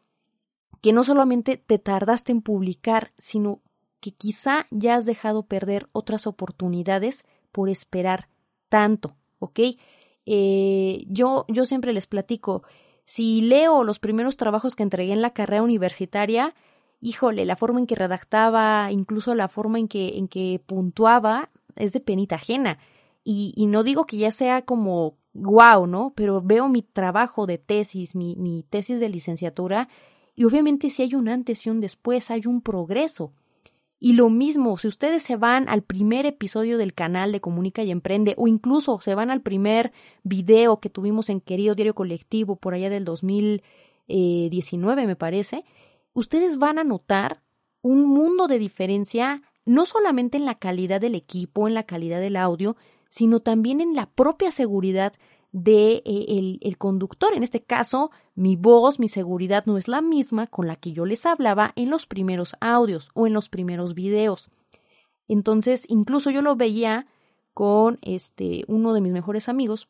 que 0.81 0.93
no 0.93 1.05
solamente 1.05 1.57
te 1.57 1.79
tardaste 1.79 2.33
en 2.33 2.43
publicar, 2.43 3.13
sino 3.19 3.61
que 4.01 4.11
quizá 4.13 4.67
ya 4.71 4.97
has 4.97 5.07
dejado 5.07 5.45
perder 5.45 5.89
otras 5.93 6.27
oportunidades 6.27 7.25
por 7.53 7.69
esperar 7.69 8.29
tanto, 8.69 9.17
¿ok? 9.39 9.61
Eh, 10.27 11.05
yo, 11.09 11.47
yo 11.49 11.65
siempre 11.65 11.93
les 11.93 12.07
platico, 12.07 12.65
si 13.05 13.41
leo 13.43 13.85
los 13.85 13.99
primeros 13.99 14.37
trabajos 14.37 14.75
que 14.75 14.83
entregué 14.83 15.13
en 15.13 15.23
la 15.23 15.33
carrera 15.33 15.63
universitaria, 15.63 16.55
híjole, 17.01 17.45
la 17.45 17.57
forma 17.57 17.81
en 17.81 17.87
que 17.87 17.95
redactaba, 17.95 18.91
incluso 18.91 19.35
la 19.35 19.49
forma 19.49 19.79
en 19.79 19.89
que, 19.89 20.17
en 20.17 20.29
que 20.29 20.61
puntuaba, 20.65 21.51
es 21.77 21.93
de 21.93 22.01
penita 22.01 22.37
ajena. 22.37 22.79
Y, 23.25 23.53
y 23.57 23.67
no 23.67 23.83
digo 23.83 24.07
que 24.07 24.17
ya 24.17 24.31
sea 24.31 24.63
como 24.63 25.17
wow, 25.35 25.87
¿no? 25.87 26.13
Pero 26.15 26.41
veo 26.41 26.69
mi 26.69 26.83
trabajo 26.83 27.47
de 27.47 27.59
tesis, 27.59 28.15
mi, 28.15 28.37
mi 28.37 28.63
tesis 28.63 29.01
de 29.01 29.09
licenciatura, 29.09 29.89
y 30.35 30.45
obviamente 30.45 30.91
si 30.91 31.03
hay 31.03 31.15
un 31.15 31.29
antes 31.29 31.67
y 31.67 31.71
un 31.71 31.81
después, 31.81 32.31
hay 32.31 32.47
un 32.47 32.61
progreso. 32.61 33.33
Y 34.05 34.13
lo 34.13 34.29
mismo, 34.29 34.77
si 34.77 34.87
ustedes 34.87 35.23
se 35.23 35.37
van 35.37 35.67
al 35.67 35.81
primer 35.81 36.27
episodio 36.27 36.77
del 36.77 36.93
canal 36.93 37.33
de 37.33 37.41
Comunica 37.41 37.85
y 37.85 37.91
Emprende, 37.91 38.35
o 38.37 38.47
incluso 38.47 39.01
se 39.01 39.15
van 39.15 39.31
al 39.31 39.41
primer 39.41 39.93
video 40.25 40.79
que 40.79 40.91
tuvimos 40.91 41.31
en 41.31 41.41
Querido 41.41 41.75
Diario 41.75 41.95
Colectivo 41.95 42.57
por 42.57 42.75
allá 42.75 42.91
del 42.91 43.07
2019, 43.07 45.07
me 45.07 45.17
parece, 45.17 45.65
ustedes 46.13 46.59
van 46.59 46.79
a 46.79 46.85
notar 46.85 47.41
un 47.81 48.05
mundo 48.05 48.47
de 48.47 48.59
diferencia, 48.59 49.41
no 49.65 49.87
solamente 49.87 50.37
en 50.37 50.45
la 50.45 50.59
calidad 50.59 51.01
del 51.01 51.15
equipo, 51.15 51.67
en 51.67 51.73
la 51.73 51.85
calidad 51.85 52.21
del 52.21 52.37
audio, 52.37 52.77
sino 53.09 53.41
también 53.41 53.81
en 53.81 53.95
la 53.95 54.11
propia 54.11 54.51
seguridad 54.51 55.15
de 55.55 56.03
eh, 56.05 56.59
el, 56.61 56.79
conductor. 56.79 57.33
En 57.33 57.45
este 57.45 57.63
caso, 57.63 58.11
mi 58.35 58.57
voz, 58.57 58.99
mi 58.99 59.07
seguridad 59.07 59.65
no 59.67 59.79
es 59.79 59.87
la 59.87 60.03
misma 60.03 60.49
con 60.49 60.67
la 60.67 60.75
que 60.75 60.91
yo 60.91 61.07
les 61.07 61.25
hablaba 61.27 61.73
en 61.77 61.91
los 61.91 62.07
primeros 62.07 62.57
audios 62.61 63.13
o 63.15 63.29
en 63.29 63.33
los 63.33 63.49
primeros 63.49 63.95
videos. 63.95 64.51
Entonces, 65.29 65.85
incluso 65.87 66.31
yo 66.31 66.43
lo 66.43 66.57
veía 66.57 67.07
con 67.55 68.01
este 68.03 68.65
uno 68.67 68.93
de 68.95 69.01
mis 69.01 69.13
mejores 69.13 69.49
amigos 69.49 69.89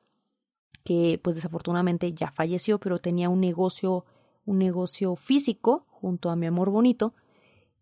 que 0.85 1.19
pues 1.23 1.37
desafortunadamente 1.37 2.13
ya 2.13 2.31
falleció, 2.31 2.79
pero 2.79 2.99
tenía 2.99 3.31
un 3.31 3.41
negocio 3.41 4.05
un 4.45 4.59
negocio 4.59 5.17
físico 5.17 5.87
junto 5.89 6.29
a 6.29 6.37
mi 6.37 6.45
amor 6.45 6.69
bonito 6.69 7.15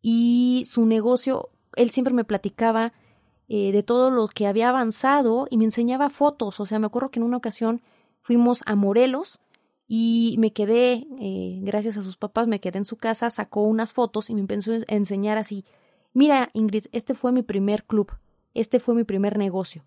y 0.01 0.63
su 0.67 0.87
negocio, 0.87 1.51
él 1.75 1.91
siempre 1.91 2.15
me 2.15 2.23
platicaba 2.23 2.93
eh, 3.55 3.71
de 3.71 3.83
todo 3.83 4.11
lo 4.11 4.29
que 4.29 4.47
había 4.47 4.71
avanzado 4.71 5.47
y 5.51 5.59
me 5.59 5.65
enseñaba 5.65 6.09
fotos, 6.09 6.59
o 6.59 6.65
sea, 6.65 6.79
me 6.79 6.87
acuerdo 6.87 7.11
que 7.11 7.21
en 7.21 7.25
una 7.25 7.37
ocasión 7.37 7.83
fuimos 8.23 8.63
a 8.65 8.77
Morelos 8.77 9.41
y 9.87 10.37
me 10.39 10.55
quedé, 10.55 11.07
eh, 11.21 11.59
gracias 11.61 11.99
a 11.99 12.03
sus 12.03 12.17
papás, 12.17 12.49
me 12.49 12.61
quedé 12.61 12.79
en 12.79 12.87
su 12.87 12.97
casa, 12.97 13.29
sacó 13.29 13.65
unas 13.65 13.93
fotos 13.93 14.31
y 14.31 14.35
me 14.35 14.41
empezó 14.41 14.73
a 14.73 14.79
enseñar 14.87 15.37
así, 15.37 15.67
mira 16.15 16.49
Ingrid, 16.55 16.87
este 16.93 17.13
fue 17.13 17.31
mi 17.31 17.43
primer 17.43 17.85
club, 17.85 18.13
este 18.55 18.81
fue 18.81 18.95
mi 18.95 19.05
primer 19.05 19.37
negocio. 19.37 19.85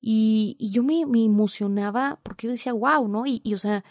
Y, 0.00 0.56
y 0.58 0.72
yo 0.72 0.82
me, 0.82 1.06
me, 1.06 1.24
emocionaba 1.24 2.18
porque 2.24 2.48
yo 2.48 2.50
decía, 2.50 2.72
wow, 2.72 3.06
¿no? 3.06 3.26
Y, 3.26 3.40
y 3.44 3.54
o 3.54 3.58
sea, 3.58 3.84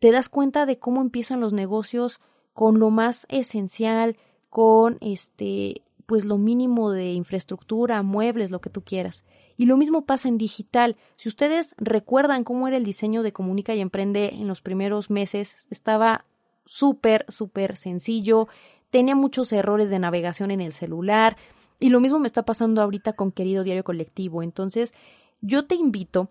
te 0.00 0.10
das 0.10 0.28
cuenta 0.28 0.66
de 0.66 0.80
cómo 0.80 1.02
empiezan 1.02 1.38
los 1.38 1.52
negocios 1.52 2.20
con 2.52 2.80
lo 2.80 2.90
más 2.90 3.26
esencial, 3.28 4.16
con 4.50 4.98
este, 5.00 5.85
pues 6.06 6.24
lo 6.24 6.38
mínimo 6.38 6.90
de 6.92 7.12
infraestructura, 7.12 8.02
muebles, 8.02 8.50
lo 8.50 8.60
que 8.60 8.70
tú 8.70 8.82
quieras. 8.82 9.24
Y 9.56 9.66
lo 9.66 9.76
mismo 9.76 10.06
pasa 10.06 10.28
en 10.28 10.38
digital. 10.38 10.96
Si 11.16 11.28
ustedes 11.28 11.74
recuerdan 11.78 12.44
cómo 12.44 12.68
era 12.68 12.76
el 12.76 12.84
diseño 12.84 13.22
de 13.22 13.32
Comunica 13.32 13.74
y 13.74 13.80
Emprende 13.80 14.30
en 14.32 14.46
los 14.46 14.60
primeros 14.60 15.10
meses, 15.10 15.56
estaba 15.70 16.24
súper, 16.64 17.24
súper 17.28 17.76
sencillo, 17.76 18.48
tenía 18.90 19.14
muchos 19.14 19.52
errores 19.52 19.90
de 19.90 19.98
navegación 19.98 20.50
en 20.50 20.60
el 20.60 20.72
celular, 20.72 21.36
y 21.78 21.90
lo 21.90 22.00
mismo 22.00 22.18
me 22.18 22.26
está 22.26 22.44
pasando 22.44 22.80
ahorita 22.82 23.12
con 23.14 23.32
Querido 23.32 23.62
Diario 23.62 23.84
Colectivo. 23.84 24.42
Entonces, 24.42 24.94
yo 25.40 25.66
te 25.66 25.74
invito 25.74 26.30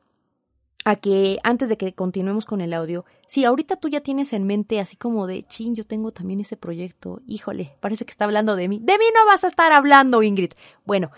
a 0.86 0.96
que 0.98 1.40
antes 1.44 1.68
de 1.68 1.78
que 1.78 1.94
continuemos 1.94 2.46
con 2.46 2.62
el 2.62 2.72
audio, 2.72 3.06
si 3.26 3.44
ahorita 3.44 3.76
tú 3.76 3.90
ya 3.90 4.02
tienes 4.02 4.32
en 4.34 4.46
mente 4.46 4.80
así 4.80 4.96
como 4.96 5.26
de, 5.26 5.44
chin, 5.48 5.74
yo 5.74 5.84
tengo 5.84 6.12
también 6.12 6.40
ese 6.40 6.58
proyecto, 6.58 7.22
híjole, 7.26 7.76
parece 7.82 8.06
que 8.06 8.12
está 8.12 8.26
hablando 8.26 8.56
de 8.56 8.68
mí. 8.68 8.80
De 8.82 9.00
mí 9.00 9.06
no 9.14 9.26
vas 9.26 9.44
a 9.44 9.48
estar 9.48 9.72
hablando, 9.72 10.22
Ingrid. 10.22 10.52
Bueno, 10.86 11.10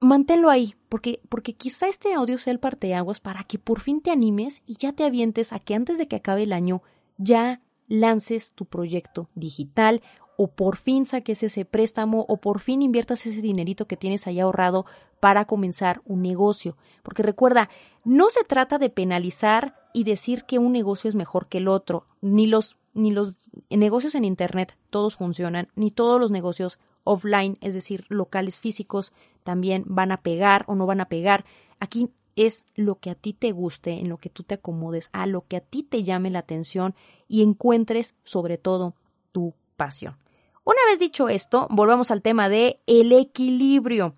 manténlo 0.00 0.50
ahí, 0.50 0.74
porque, 0.88 1.20
porque 1.28 1.54
quizá 1.54 1.86
este 1.86 2.14
audio 2.14 2.36
sea 2.36 2.52
el 2.52 2.58
parteaguas 2.58 3.20
para 3.20 3.44
que 3.44 3.60
por 3.60 3.78
fin 3.78 4.00
te 4.00 4.10
animes 4.10 4.60
y 4.66 4.74
ya 4.74 4.92
te 4.92 5.04
avientes 5.04 5.52
a 5.52 5.60
que 5.60 5.76
antes 5.76 5.96
de 5.96 6.08
que 6.08 6.16
acabe 6.16 6.42
el 6.42 6.52
año 6.52 6.82
ya 7.16 7.60
lances 7.86 8.54
tu 8.54 8.64
proyecto 8.64 9.28
digital 9.36 10.02
o 10.36 10.48
por 10.48 10.76
fin 10.76 11.06
saques 11.06 11.44
ese 11.44 11.64
préstamo 11.64 12.24
o 12.26 12.38
por 12.38 12.58
fin 12.60 12.82
inviertas 12.82 13.24
ese 13.26 13.40
dinerito 13.40 13.86
que 13.86 13.96
tienes 13.96 14.26
ahí 14.26 14.40
ahorrado 14.40 14.84
para 15.20 15.44
comenzar 15.44 16.00
un 16.04 16.22
negocio. 16.22 16.76
Porque 17.02 17.22
recuerda, 17.22 17.68
no 18.04 18.30
se 18.30 18.44
trata 18.44 18.78
de 18.78 18.90
penalizar 18.90 19.76
y 19.92 20.04
decir 20.04 20.44
que 20.44 20.58
un 20.58 20.72
negocio 20.72 21.08
es 21.08 21.14
mejor 21.14 21.46
que 21.46 21.58
el 21.58 21.68
otro, 21.68 22.06
ni 22.20 22.46
los 22.46 22.76
ni 22.92 23.12
los 23.12 23.36
negocios 23.68 24.14
en 24.16 24.24
internet 24.24 24.76
todos 24.90 25.14
funcionan, 25.16 25.68
ni 25.76 25.90
todos 25.90 26.20
los 26.20 26.30
negocios 26.32 26.80
offline, 27.04 27.56
es 27.60 27.74
decir, 27.74 28.04
locales 28.08 28.58
físicos 28.58 29.12
también 29.44 29.84
van 29.86 30.12
a 30.12 30.22
pegar 30.22 30.64
o 30.66 30.74
no 30.74 30.86
van 30.86 31.00
a 31.00 31.08
pegar. 31.08 31.44
Aquí 31.78 32.10
es 32.36 32.64
lo 32.74 32.96
que 32.96 33.10
a 33.10 33.14
ti 33.14 33.32
te 33.32 33.52
guste, 33.52 33.92
en 33.92 34.08
lo 34.08 34.18
que 34.18 34.30
tú 34.30 34.42
te 34.42 34.54
acomodes, 34.54 35.08
a 35.12 35.26
lo 35.26 35.46
que 35.46 35.56
a 35.56 35.60
ti 35.60 35.82
te 35.82 36.02
llame 36.02 36.30
la 36.30 36.40
atención 36.40 36.94
y 37.28 37.42
encuentres 37.42 38.14
sobre 38.24 38.58
todo 38.58 38.94
tu 39.32 39.54
pasión. 39.76 40.16
Una 40.64 40.80
vez 40.88 40.98
dicho 40.98 41.28
esto, 41.28 41.66
volvamos 41.70 42.10
al 42.10 42.22
tema 42.22 42.48
de 42.48 42.80
el 42.86 43.12
equilibrio. 43.12 44.14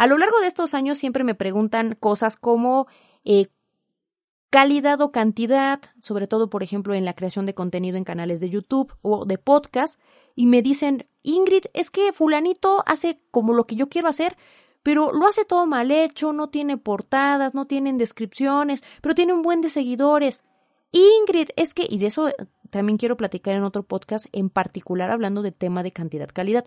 A 0.00 0.06
lo 0.06 0.16
largo 0.16 0.40
de 0.40 0.46
estos 0.46 0.72
años 0.72 0.96
siempre 0.96 1.24
me 1.24 1.34
preguntan 1.34 1.94
cosas 1.94 2.36
como 2.36 2.86
eh, 3.22 3.48
calidad 4.48 4.98
o 5.02 5.12
cantidad, 5.12 5.78
sobre 6.00 6.26
todo, 6.26 6.48
por 6.48 6.62
ejemplo, 6.62 6.94
en 6.94 7.04
la 7.04 7.12
creación 7.12 7.44
de 7.44 7.52
contenido 7.52 7.98
en 7.98 8.04
canales 8.04 8.40
de 8.40 8.48
YouTube 8.48 8.96
o 9.02 9.26
de 9.26 9.36
podcast, 9.36 10.00
y 10.34 10.46
me 10.46 10.62
dicen, 10.62 11.06
Ingrid, 11.22 11.64
es 11.74 11.90
que 11.90 12.14
fulanito 12.14 12.82
hace 12.86 13.20
como 13.30 13.52
lo 13.52 13.66
que 13.66 13.76
yo 13.76 13.90
quiero 13.90 14.08
hacer, 14.08 14.38
pero 14.82 15.12
lo 15.12 15.26
hace 15.26 15.44
todo 15.44 15.66
mal 15.66 15.90
hecho, 15.90 16.32
no 16.32 16.48
tiene 16.48 16.78
portadas, 16.78 17.52
no 17.52 17.66
tienen 17.66 17.98
descripciones, 17.98 18.82
pero 19.02 19.14
tiene 19.14 19.34
un 19.34 19.42
buen 19.42 19.60
de 19.60 19.68
seguidores. 19.68 20.44
Ingrid, 20.92 21.50
es 21.56 21.74
que, 21.74 21.86
y 21.86 21.98
de 21.98 22.06
eso 22.06 22.30
también 22.70 22.96
quiero 22.96 23.18
platicar 23.18 23.54
en 23.54 23.64
otro 23.64 23.82
podcast, 23.82 24.28
en 24.32 24.48
particular 24.48 25.10
hablando 25.10 25.42
de 25.42 25.52
tema 25.52 25.82
de 25.82 25.92
cantidad-calidad. 25.92 26.66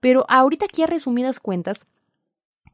Pero 0.00 0.26
ahorita 0.28 0.66
aquí 0.66 0.82
a 0.82 0.86
resumidas 0.86 1.40
cuentas, 1.40 1.86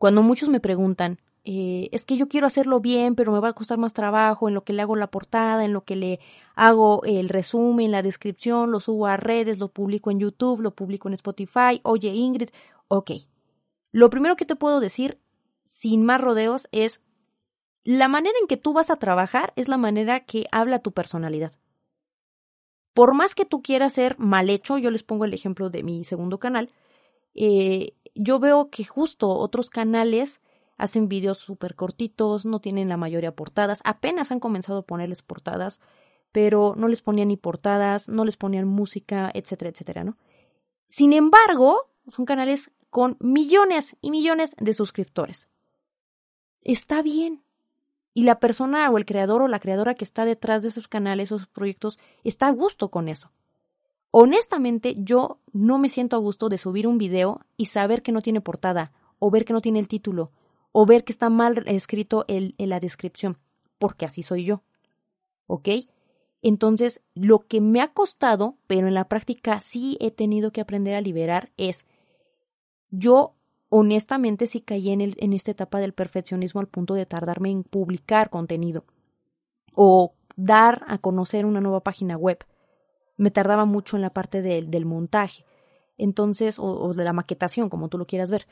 cuando 0.01 0.23
muchos 0.23 0.49
me 0.49 0.61
preguntan, 0.61 1.19
eh, 1.45 1.91
es 1.93 2.07
que 2.07 2.17
yo 2.17 2.27
quiero 2.27 2.47
hacerlo 2.47 2.81
bien, 2.81 3.15
pero 3.15 3.33
me 3.33 3.39
va 3.39 3.49
a 3.49 3.53
costar 3.53 3.77
más 3.77 3.93
trabajo 3.93 4.49
en 4.49 4.55
lo 4.55 4.65
que 4.65 4.73
le 4.73 4.81
hago 4.81 4.97
la 4.97 5.11
portada, 5.11 5.63
en 5.63 5.75
lo 5.75 5.85
que 5.85 5.95
le 5.95 6.21
hago 6.55 7.05
el 7.05 7.29
resumen, 7.29 7.91
la 7.91 8.01
descripción, 8.01 8.71
lo 8.71 8.81
subo 8.81 9.09
a 9.09 9.19
redes, 9.19 9.59
lo 9.59 9.69
publico 9.69 10.11
en 10.11 10.19
YouTube, 10.19 10.63
lo 10.63 10.71
publico 10.71 11.09
en 11.09 11.13
Spotify. 11.13 11.83
Oye, 11.83 12.09
Ingrid, 12.15 12.49
ok. 12.89 13.11
Lo 13.93 14.09
primero 14.09 14.37
que 14.37 14.47
te 14.47 14.57
puedo 14.57 14.81
decir, 14.81 15.19
sin 15.67 16.03
más 16.03 16.19
rodeos, 16.19 16.67
es 16.73 17.03
la 17.85 18.09
manera 18.09 18.39
en 18.41 18.47
que 18.47 18.57
tú 18.57 18.73
vas 18.73 18.89
a 18.89 18.97
trabajar 18.97 19.53
es 19.55 19.69
la 19.69 19.77
manera 19.77 20.21
que 20.21 20.47
habla 20.51 20.79
tu 20.79 20.93
personalidad. 20.93 21.53
Por 22.95 23.13
más 23.13 23.35
que 23.35 23.45
tú 23.45 23.61
quieras 23.61 23.93
ser 23.93 24.19
mal 24.19 24.49
hecho, 24.49 24.79
yo 24.79 24.91
les 24.91 25.03
pongo 25.03 25.27
el 25.27 25.35
ejemplo 25.35 25.69
de 25.69 25.83
mi 25.83 26.05
segundo 26.05 26.39
canal, 26.39 26.71
eh, 27.35 27.93
yo 28.15 28.39
veo 28.39 28.71
que 28.71 28.85
justo 28.85 29.29
otros 29.29 29.71
canales 29.71 30.41
hacen 30.77 31.09
vídeos 31.09 31.39
súper 31.39 31.75
cortitos, 31.75 32.47
no 32.47 32.61
tienen 32.61 32.89
la 32.89 32.97
mayoría 32.97 33.35
portadas, 33.35 33.81
apenas 33.85 34.31
han 34.31 34.41
comenzado 34.41 34.79
a 34.79 34.87
ponerles 34.87 35.23
portadas, 35.23 35.81
pero 36.33 36.75
no 36.77 36.89
les 36.89 37.03
ponían 37.03 37.29
ni 37.29 37.37
portadas, 37.37 38.09
no 38.09 38.25
les 38.25 38.37
ponían 38.37 38.67
música, 38.67 39.31
etcétera, 39.35 39.71
etcétera, 39.71 40.05
¿no? 40.05 40.17
Sin 40.89 41.13
embargo, 41.13 41.91
son 42.09 42.25
canales 42.25 42.71
con 42.89 43.17
millones 43.21 43.97
y 44.01 44.11
millones 44.11 44.55
de 44.59 44.75
suscriptores. 44.75 45.49
está 46.63 47.03
bien. 47.03 47.43
Y 48.13 48.25
la 48.25 48.41
persona 48.41 48.91
o 48.91 48.99
el 48.99 49.07
creador 49.07 49.41
o 49.43 49.49
la 49.49 49.61
creadora 49.61 49.95
que 49.95 50.05
está 50.05 50.25
detrás 50.25 50.63
de 50.63 50.69
esos 50.69 50.89
canales 50.89 51.31
o 51.31 51.37
esos 51.37 51.47
proyectos 51.47 51.99
está 52.25 52.49
a 52.49 52.51
gusto 52.51 52.91
con 52.91 53.09
eso. 53.09 53.31
Honestamente, 54.11 54.95
yo 54.99 55.39
no 55.53 55.79
me 55.79 55.89
siento 55.89 56.17
a 56.17 56.21
gusto 56.21 56.49
de 56.49 56.59
subir 56.59 56.87
un 56.87 56.99
video 56.99 57.41
y 57.57 57.67
saber 57.67 58.03
que 58.03 58.13
no 58.13 58.23
tiene 58.23 58.41
portada, 58.41 58.93
o 59.19 59.31
ver 59.31 59.45
que 59.45 59.53
no 59.53 59.61
tiene 59.61 59.79
el 59.79 59.89
título, 59.89 60.31
o 60.73 60.87
ver 60.87 61.05
que 61.05 61.13
está 61.13 61.29
mal 61.31 61.63
escrito 61.67 62.25
en 62.29 62.55
la 62.57 62.81
descripción, 62.81 63.39
porque 63.79 64.07
así 64.07 64.23
soy 64.23 64.45
yo. 64.45 64.63
¿Ok? 65.47 65.69
Entonces, 66.43 67.03
lo 67.15 67.41
que 67.41 67.61
me 67.61 67.81
ha 67.81 67.93
costado, 67.93 68.57
pero 68.67 68.89
en 68.89 68.95
la 68.95 69.09
práctica 69.09 69.61
sí 69.61 69.97
he 70.01 70.11
tenido 70.11 70.53
que 70.53 70.61
aprender 70.61 70.95
a 70.95 71.01
liberar, 71.01 71.53
es 71.57 71.85
yo 72.91 73.35
honestamente 73.69 74.47
sí 74.47 74.61
caí 74.61 74.91
en, 74.91 75.33
esta 75.33 75.51
etapa 75.53 75.79
del 75.79 75.93
perfeccionismo 75.93 76.61
al 76.61 76.67
punto 76.67 76.95
de 76.95 77.07
tardarme 77.07 77.51
en 77.51 77.63
publicar 77.63 78.29
contenido 78.29 78.85
o 79.75 80.15
dar 80.37 80.85
a 80.89 80.99
conocer 80.99 81.47
una 81.47 81.61
nueva 81.61 81.81
página 81.81 82.17
web. 82.17 82.39
Me 83.21 83.31
tardaba 83.31 83.67
mucho 83.67 83.97
en 83.97 84.03
la 84.03 84.11
parte 84.11 84.41
del 84.41 84.87
montaje, 84.87 85.45
entonces, 85.99 86.59
o, 86.59 86.65
o 86.65 86.95
de 86.95 87.05
la 87.05 87.13
maquetación, 87.13 87.69
como 87.69 87.89
tú 87.89 87.99
lo 87.99 88.07
quieras 88.07 88.31
ver. 88.31 88.47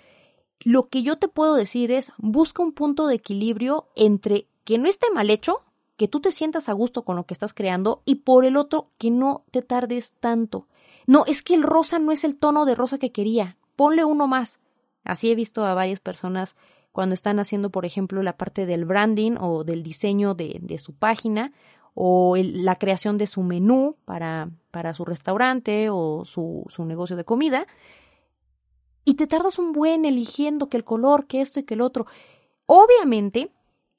Lo 0.61 0.89
que 0.89 1.03
yo 1.03 1.17
te 1.17 1.29
puedo 1.29 1.55
decir 1.55 1.91
es, 1.91 2.13
busca 2.19 2.63
un 2.63 2.73
punto 2.73 3.07
de 3.07 3.15
equilibrio 3.15 3.87
entre 3.97 4.47
que 4.65 4.77
no 4.77 4.87
esté 4.87 5.07
mal 5.11 5.31
hecho, 5.31 5.63
que 5.97 6.09
tú 6.09 6.21
te 6.21 6.33
sientas 6.33 6.69
a 6.69 6.75
gusto 6.75 7.03
con 7.03 7.17
lo 7.17 7.25
que 7.25 7.33
estás 7.33 7.55
creando 7.55 8.03
y 8.05 8.17
por 8.17 8.45
el 8.45 8.59
otro, 8.59 8.89
que 8.99 9.11
no 9.11 9.45
te 9.51 9.63
tardes 9.63 10.15
tanto. 10.21 10.67
No, 11.07 11.25
es 11.27 11.43
que 11.43 11.55
el 11.55 11.63
rosa 11.63 11.99
no 11.99 12.13
es 12.13 12.23
el 12.23 12.37
tono 12.37 12.67
de 12.67 12.75
rosa 12.75 12.99
que 12.99 13.13
quería. 13.13 13.57
Ponle 13.75 14.05
uno 14.05 14.27
más. 14.27 14.61
Así 15.03 15.31
he 15.31 15.35
visto 15.35 15.65
a 15.65 15.73
varias 15.73 16.01
personas 16.01 16.55
cuando 16.93 17.15
están 17.15 17.39
haciendo, 17.39 17.71
por 17.71 17.87
ejemplo, 17.87 18.23
la 18.23 18.37
parte 18.37 18.67
del 18.67 18.85
branding 18.85 19.37
o 19.41 19.65
del 19.65 19.83
diseño 19.83 20.35
de, 20.35 20.59
de 20.61 20.77
su 20.77 20.93
página 20.93 21.53
o 22.01 22.37
la 22.37 22.77
creación 22.77 23.19
de 23.19 23.27
su 23.27 23.43
menú 23.43 23.97
para, 24.05 24.51
para 24.71 24.95
su 24.95 25.05
restaurante 25.05 25.89
o 25.91 26.25
su, 26.25 26.65
su 26.69 26.85
negocio 26.85 27.17
de 27.17 27.25
comida. 27.25 27.67
Y 29.05 29.15
te 29.15 29.27
tardas 29.27 29.59
un 29.59 29.73
buen 29.73 30.05
eligiendo 30.05 30.69
que 30.69 30.77
el 30.77 30.85
color, 30.85 31.27
que 31.27 31.41
esto 31.41 31.61
y 31.61 31.65
que 31.65 31.75
el 31.75 31.81
otro. 31.81 32.07
Obviamente, 32.67 33.51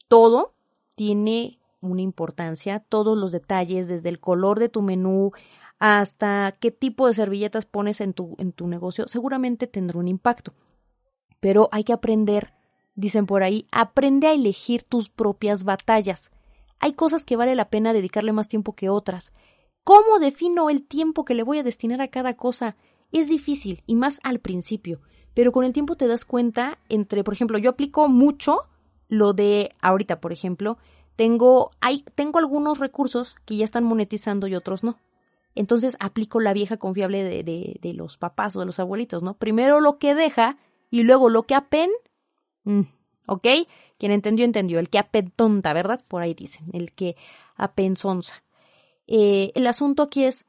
todo 0.07 0.53
tiene 0.95 1.59
una 1.81 2.01
importancia, 2.01 2.79
todos 2.79 3.17
los 3.17 3.31
detalles, 3.31 3.87
desde 3.87 4.09
el 4.09 4.19
color 4.19 4.59
de 4.59 4.69
tu 4.69 4.81
menú 4.81 5.31
hasta 5.79 6.55
qué 6.59 6.71
tipo 6.71 7.07
de 7.07 7.13
servilletas 7.13 7.65
pones 7.65 8.01
en 8.01 8.13
tu, 8.13 8.35
en 8.37 8.51
tu 8.51 8.67
negocio, 8.67 9.07
seguramente 9.07 9.65
tendrá 9.65 9.97
un 9.97 10.09
impacto 10.09 10.53
pero 11.39 11.69
hay 11.71 11.83
que 11.83 11.93
aprender, 11.93 12.53
dicen 12.95 13.25
por 13.25 13.43
ahí, 13.43 13.67
aprende 13.71 14.27
a 14.27 14.33
elegir 14.33 14.83
tus 14.83 15.09
propias 15.09 15.63
batallas. 15.63 16.31
Hay 16.79 16.93
cosas 16.93 17.23
que 17.23 17.35
vale 17.35 17.55
la 17.55 17.69
pena 17.69 17.93
dedicarle 17.93 18.31
más 18.31 18.47
tiempo 18.47 18.73
que 18.73 18.89
otras. 18.89 19.33
¿Cómo 19.83 20.19
defino 20.19 20.69
el 20.69 20.87
tiempo 20.87 21.25
que 21.25 21.35
le 21.35 21.43
voy 21.43 21.59
a 21.59 21.63
destinar 21.63 22.01
a 22.01 22.09
cada 22.09 22.35
cosa? 22.35 22.75
Es 23.11 23.27
difícil, 23.27 23.83
y 23.85 23.95
más 23.95 24.19
al 24.23 24.39
principio, 24.39 24.99
pero 25.33 25.51
con 25.51 25.63
el 25.63 25.73
tiempo 25.73 25.95
te 25.95 26.07
das 26.07 26.25
cuenta 26.25 26.77
entre, 26.89 27.23
por 27.23 27.33
ejemplo, 27.33 27.57
yo 27.57 27.71
aplico 27.71 28.07
mucho 28.07 28.63
lo 29.07 29.33
de 29.33 29.71
ahorita, 29.81 30.19
por 30.21 30.31
ejemplo, 30.31 30.77
tengo, 31.15 31.71
hay, 31.81 32.05
tengo 32.15 32.39
algunos 32.39 32.79
recursos 32.79 33.35
que 33.45 33.57
ya 33.57 33.65
están 33.65 33.83
monetizando 33.83 34.47
y 34.47 34.55
otros 34.55 34.83
no. 34.83 34.97
Entonces 35.55 35.97
aplico 35.99 36.39
la 36.39 36.53
vieja 36.53 36.77
confiable 36.77 37.23
de, 37.23 37.43
de, 37.43 37.79
de 37.81 37.93
los 37.93 38.17
papás 38.17 38.55
o 38.55 38.59
de 38.59 38.65
los 38.65 38.79
abuelitos, 38.79 39.23
¿no? 39.23 39.33
Primero 39.33 39.81
lo 39.81 39.97
que 39.97 40.15
deja 40.15 40.57
y 40.89 41.03
luego 41.03 41.29
lo 41.29 41.43
que 41.43 41.55
apen, 41.55 41.89
mm, 42.63 42.81
¿ok? 43.29 43.47
Quien 43.97 44.11
entendió, 44.11 44.45
entendió. 44.45 44.79
El 44.79 44.89
que 44.89 44.99
apentonta, 44.99 45.73
¿verdad? 45.73 46.01
Por 46.07 46.21
ahí 46.21 46.33
dicen, 46.33 46.65
el 46.73 46.91
que 46.91 47.15
apensonza. 47.55 48.43
Eh, 49.07 49.51
el 49.55 49.67
asunto 49.67 50.03
aquí 50.03 50.23
es, 50.23 50.45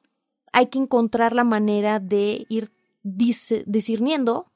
hay 0.52 0.66
que 0.66 0.78
encontrar 0.78 1.34
la 1.34 1.44
manera 1.44 2.00
de 2.00 2.46
ir 2.48 2.70
discerniendo, 3.02 4.46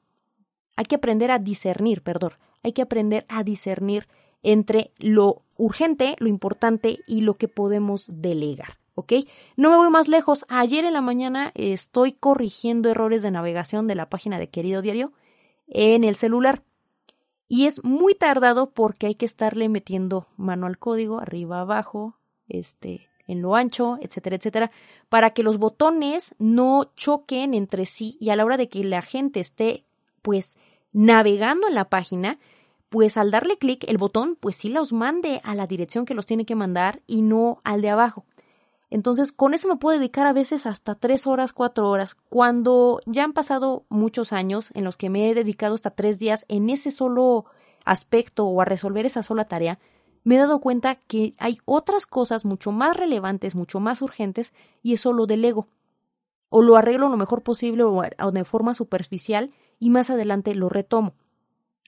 hay 0.75 0.85
que 0.85 0.95
aprender 0.95 1.31
a 1.31 1.39
discernir, 1.39 2.03
perdón, 2.03 2.33
hay 2.61 2.73
que 2.73 2.81
aprender 2.81 3.25
a 3.29 3.43
discernir 3.43 4.07
entre 4.43 4.91
lo 4.97 5.41
urgente, 5.57 6.15
lo 6.19 6.27
importante 6.27 6.99
y 7.07 7.21
lo 7.21 7.35
que 7.35 7.47
podemos 7.47 8.05
delegar. 8.07 8.77
¿ok? 8.95 9.13
No 9.57 9.69
me 9.69 9.77
voy 9.77 9.89
más 9.89 10.07
lejos. 10.07 10.45
Ayer 10.49 10.85
en 10.85 10.93
la 10.93 11.01
mañana 11.01 11.51
estoy 11.55 12.13
corrigiendo 12.13 12.89
errores 12.89 13.21
de 13.21 13.31
navegación 13.31 13.87
de 13.87 13.95
la 13.95 14.09
página 14.09 14.39
de 14.39 14.49
Querido 14.49 14.81
Diario 14.81 15.11
en 15.67 16.03
el 16.03 16.15
celular. 16.15 16.63
Y 17.47 17.65
es 17.65 17.83
muy 17.83 18.15
tardado 18.15 18.71
porque 18.71 19.07
hay 19.07 19.15
que 19.15 19.25
estarle 19.25 19.69
metiendo 19.69 20.27
mano 20.37 20.65
al 20.65 20.77
código, 20.77 21.19
arriba, 21.19 21.61
abajo, 21.61 22.17
este, 22.47 23.07
en 23.27 23.41
lo 23.41 23.55
ancho, 23.55 23.97
etcétera, 24.01 24.37
etcétera, 24.37 24.71
para 25.09 25.31
que 25.31 25.43
los 25.43 25.57
botones 25.57 26.35
no 26.39 26.91
choquen 26.95 27.53
entre 27.53 27.85
sí 27.85 28.17
y 28.19 28.29
a 28.29 28.35
la 28.35 28.45
hora 28.45 28.57
de 28.57 28.69
que 28.69 28.83
la 28.83 29.01
gente 29.01 29.39
esté, 29.39 29.85
pues, 30.21 30.57
navegando 30.91 31.67
en 31.67 31.75
la 31.75 31.89
página, 31.89 32.39
pues 32.89 33.17
al 33.17 33.29
darle 33.29 33.57
clic 33.57 33.83
el 33.87 33.97
botón, 33.97 34.37
pues 34.39 34.55
sí 34.55 34.69
los 34.69 34.93
mande 34.93 35.41
a 35.43 35.55
la 35.55 35.67
dirección 35.67 36.05
que 36.05 36.13
los 36.13 36.25
tiene 36.25 36.45
que 36.45 36.55
mandar 36.55 37.01
y 37.05 37.21
no 37.21 37.59
al 37.63 37.81
de 37.81 37.89
abajo. 37.89 38.25
Entonces, 38.95 39.33
con 39.33 39.53
eso 39.53 39.67
me 39.67 39.75
puedo 39.75 39.99
dedicar 39.99 40.25
a 40.25 40.31
veces 40.31 40.65
hasta 40.65 40.95
tres 40.95 41.27
horas, 41.27 41.51
cuatro 41.51 41.89
horas, 41.89 42.15
cuando 42.29 43.01
ya 43.05 43.25
han 43.25 43.33
pasado 43.33 43.83
muchos 43.89 44.31
años 44.31 44.71
en 44.73 44.85
los 44.85 44.95
que 44.95 45.09
me 45.09 45.29
he 45.29 45.33
dedicado 45.33 45.75
hasta 45.75 45.89
tres 45.89 46.17
días 46.17 46.45
en 46.47 46.69
ese 46.69 46.91
solo 46.91 47.43
aspecto 47.83 48.45
o 48.45 48.61
a 48.61 48.63
resolver 48.63 49.05
esa 49.05 49.21
sola 49.21 49.49
tarea, 49.49 49.79
me 50.23 50.35
he 50.35 50.37
dado 50.37 50.61
cuenta 50.61 50.95
que 50.95 51.35
hay 51.39 51.57
otras 51.65 52.05
cosas 52.05 52.45
mucho 52.45 52.71
más 52.71 52.95
relevantes, 52.95 53.53
mucho 53.53 53.81
más 53.81 54.01
urgentes, 54.01 54.53
y 54.81 54.93
eso 54.93 55.11
lo 55.11 55.25
delego. 55.25 55.67
O 56.47 56.61
lo 56.61 56.77
arreglo 56.77 57.09
lo 57.09 57.17
mejor 57.17 57.43
posible 57.43 57.83
o 57.83 58.31
de 58.31 58.45
forma 58.45 58.73
superficial 58.73 59.51
y 59.77 59.89
más 59.89 60.09
adelante 60.09 60.55
lo 60.55 60.69
retomo. 60.69 61.15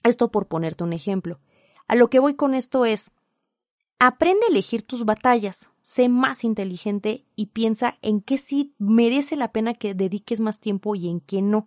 Esto 0.02 0.30
por 0.30 0.46
ponerte 0.46 0.84
un 0.84 0.92
ejemplo. 0.92 1.40
A 1.86 1.94
lo 1.94 2.10
que 2.10 2.18
voy 2.18 2.34
con 2.34 2.52
esto 2.52 2.84
es, 2.84 3.10
Aprende 4.00 4.46
a 4.46 4.50
elegir 4.50 4.84
tus 4.84 5.04
batallas, 5.04 5.70
sé 5.88 6.10
más 6.10 6.44
inteligente 6.44 7.24
y 7.34 7.46
piensa 7.46 7.96
en 8.02 8.20
qué 8.20 8.36
sí 8.36 8.74
merece 8.76 9.36
la 9.36 9.52
pena 9.52 9.72
que 9.72 9.94
dediques 9.94 10.38
más 10.38 10.60
tiempo 10.60 10.94
y 10.94 11.08
en 11.08 11.20
qué 11.20 11.40
no. 11.40 11.66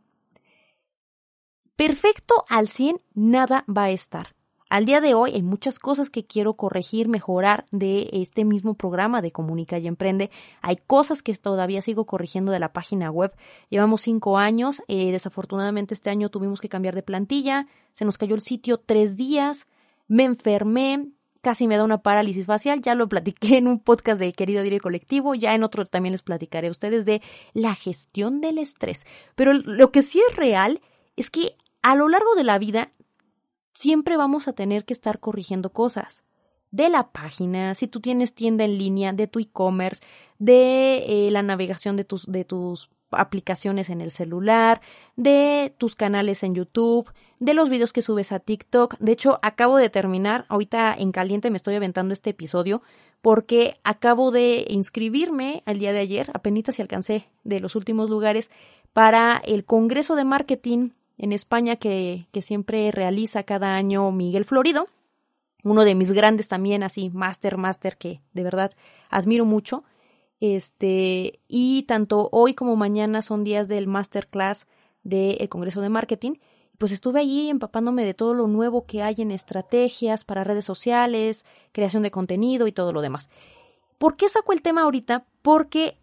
Perfecto 1.75 2.45
al 2.47 2.67
100 2.67 3.01
nada 3.15 3.65
va 3.67 3.85
a 3.85 3.89
estar. 3.89 4.35
Al 4.69 4.85
día 4.85 5.01
de 5.01 5.15
hoy 5.15 5.31
hay 5.33 5.41
muchas 5.41 5.79
cosas 5.79 6.11
que 6.11 6.27
quiero 6.27 6.53
corregir, 6.53 7.07
mejorar 7.07 7.65
de 7.71 8.09
este 8.13 8.45
mismo 8.45 8.75
programa 8.75 9.23
de 9.23 9.31
Comunica 9.31 9.79
y 9.79 9.87
Emprende. 9.87 10.29
Hay 10.61 10.77
cosas 10.77 11.23
que 11.23 11.33
todavía 11.33 11.81
sigo 11.81 12.05
corrigiendo 12.05 12.51
de 12.51 12.59
la 12.59 12.73
página 12.73 13.09
web. 13.09 13.33
Llevamos 13.69 14.01
cinco 14.01 14.37
años. 14.37 14.83
Eh, 14.87 15.11
desafortunadamente 15.11 15.95
este 15.95 16.11
año 16.11 16.29
tuvimos 16.29 16.61
que 16.61 16.69
cambiar 16.69 16.93
de 16.93 17.01
plantilla. 17.01 17.65
Se 17.93 18.05
nos 18.05 18.19
cayó 18.19 18.35
el 18.35 18.41
sitio 18.41 18.77
tres 18.77 19.17
días. 19.17 19.65
Me 20.07 20.25
enfermé 20.25 21.09
casi 21.41 21.67
me 21.67 21.77
da 21.77 21.83
una 21.83 21.99
parálisis 21.99 22.45
facial, 22.45 22.81
ya 22.81 22.95
lo 22.95 23.09
platiqué 23.09 23.57
en 23.57 23.67
un 23.67 23.79
podcast 23.79 24.19
de 24.19 24.31
Querido 24.31 24.61
Diario 24.61 24.79
Colectivo, 24.79 25.35
ya 25.35 25.53
en 25.53 25.63
otro 25.63 25.85
también 25.85 26.13
les 26.13 26.21
platicaré 26.21 26.67
a 26.67 26.71
ustedes 26.71 27.05
de 27.05 27.21
la 27.53 27.75
gestión 27.75 28.41
del 28.41 28.57
estrés. 28.57 29.05
Pero 29.35 29.53
lo 29.53 29.91
que 29.91 30.03
sí 30.03 30.21
es 30.29 30.35
real 30.35 30.81
es 31.15 31.29
que 31.29 31.55
a 31.81 31.95
lo 31.95 32.07
largo 32.07 32.35
de 32.35 32.43
la 32.43 32.59
vida 32.59 32.91
siempre 33.73 34.17
vamos 34.17 34.47
a 34.47 34.53
tener 34.53 34.85
que 34.85 34.93
estar 34.93 35.19
corrigiendo 35.19 35.71
cosas. 35.71 36.23
De 36.69 36.87
la 36.87 37.11
página, 37.11 37.75
si 37.75 37.87
tú 37.87 37.99
tienes 37.99 38.33
tienda 38.33 38.63
en 38.63 38.77
línea, 38.77 39.11
de 39.11 39.27
tu 39.27 39.39
e-commerce, 39.39 40.01
de 40.39 41.27
eh, 41.27 41.31
la 41.31 41.41
navegación 41.41 41.97
de 41.97 42.05
tus, 42.05 42.31
de 42.31 42.45
tus 42.45 42.89
aplicaciones 43.11 43.89
en 43.89 43.99
el 43.99 44.11
celular, 44.11 44.81
de 45.17 45.75
tus 45.77 45.95
canales 45.95 46.43
en 46.43 46.55
YouTube, 46.55 47.11
de 47.41 47.55
los 47.55 47.69
videos 47.69 47.91
que 47.91 48.03
subes 48.03 48.31
a 48.31 48.39
TikTok. 48.39 48.97
De 48.99 49.11
hecho, 49.11 49.39
acabo 49.41 49.77
de 49.77 49.89
terminar, 49.89 50.45
ahorita 50.47 50.93
en 50.93 51.11
caliente 51.11 51.49
me 51.49 51.57
estoy 51.57 51.73
aventando 51.73 52.13
este 52.13 52.29
episodio 52.29 52.83
porque 53.21 53.79
acabo 53.83 54.29
de 54.29 54.65
inscribirme 54.69 55.63
al 55.65 55.79
día 55.79 55.91
de 55.91 55.99
ayer, 55.99 56.29
apenas 56.35 56.75
si 56.75 56.83
alcancé 56.83 57.27
de 57.43 57.59
los 57.59 57.75
últimos 57.75 58.11
lugares, 58.11 58.51
para 58.93 59.41
el 59.43 59.65
Congreso 59.65 60.15
de 60.15 60.23
Marketing 60.23 60.89
en 61.17 61.33
España 61.33 61.77
que, 61.77 62.27
que 62.31 62.43
siempre 62.43 62.91
realiza 62.91 63.41
cada 63.41 63.75
año 63.75 64.11
Miguel 64.11 64.45
Florido, 64.45 64.87
uno 65.63 65.83
de 65.83 65.95
mis 65.95 66.11
grandes 66.11 66.47
también, 66.47 66.83
así, 66.83 67.09
máster, 67.09 67.57
máster, 67.57 67.97
que 67.97 68.21
de 68.33 68.43
verdad 68.43 68.71
admiro 69.09 69.45
mucho. 69.45 69.83
Este, 70.39 71.39
y 71.47 71.83
tanto 71.83 72.29
hoy 72.31 72.53
como 72.53 72.75
mañana 72.75 73.23
son 73.23 73.43
días 73.43 73.67
del 73.67 73.87
masterclass 73.87 74.67
del 75.03 75.49
Congreso 75.49 75.81
de 75.81 75.89
Marketing. 75.89 76.33
Pues 76.81 76.93
estuve 76.93 77.19
allí 77.19 77.47
empapándome 77.51 78.03
de 78.03 78.15
todo 78.15 78.33
lo 78.33 78.47
nuevo 78.47 78.87
que 78.87 79.03
hay 79.03 79.13
en 79.19 79.29
estrategias 79.29 80.25
para 80.25 80.43
redes 80.43 80.65
sociales, 80.65 81.45
creación 81.73 82.01
de 82.01 82.09
contenido 82.09 82.65
y 82.65 82.71
todo 82.71 82.91
lo 82.91 83.01
demás. 83.01 83.29
¿Por 83.99 84.15
qué 84.15 84.27
saco 84.29 84.51
el 84.51 84.63
tema 84.63 84.81
ahorita? 84.81 85.27
Porque 85.43 85.99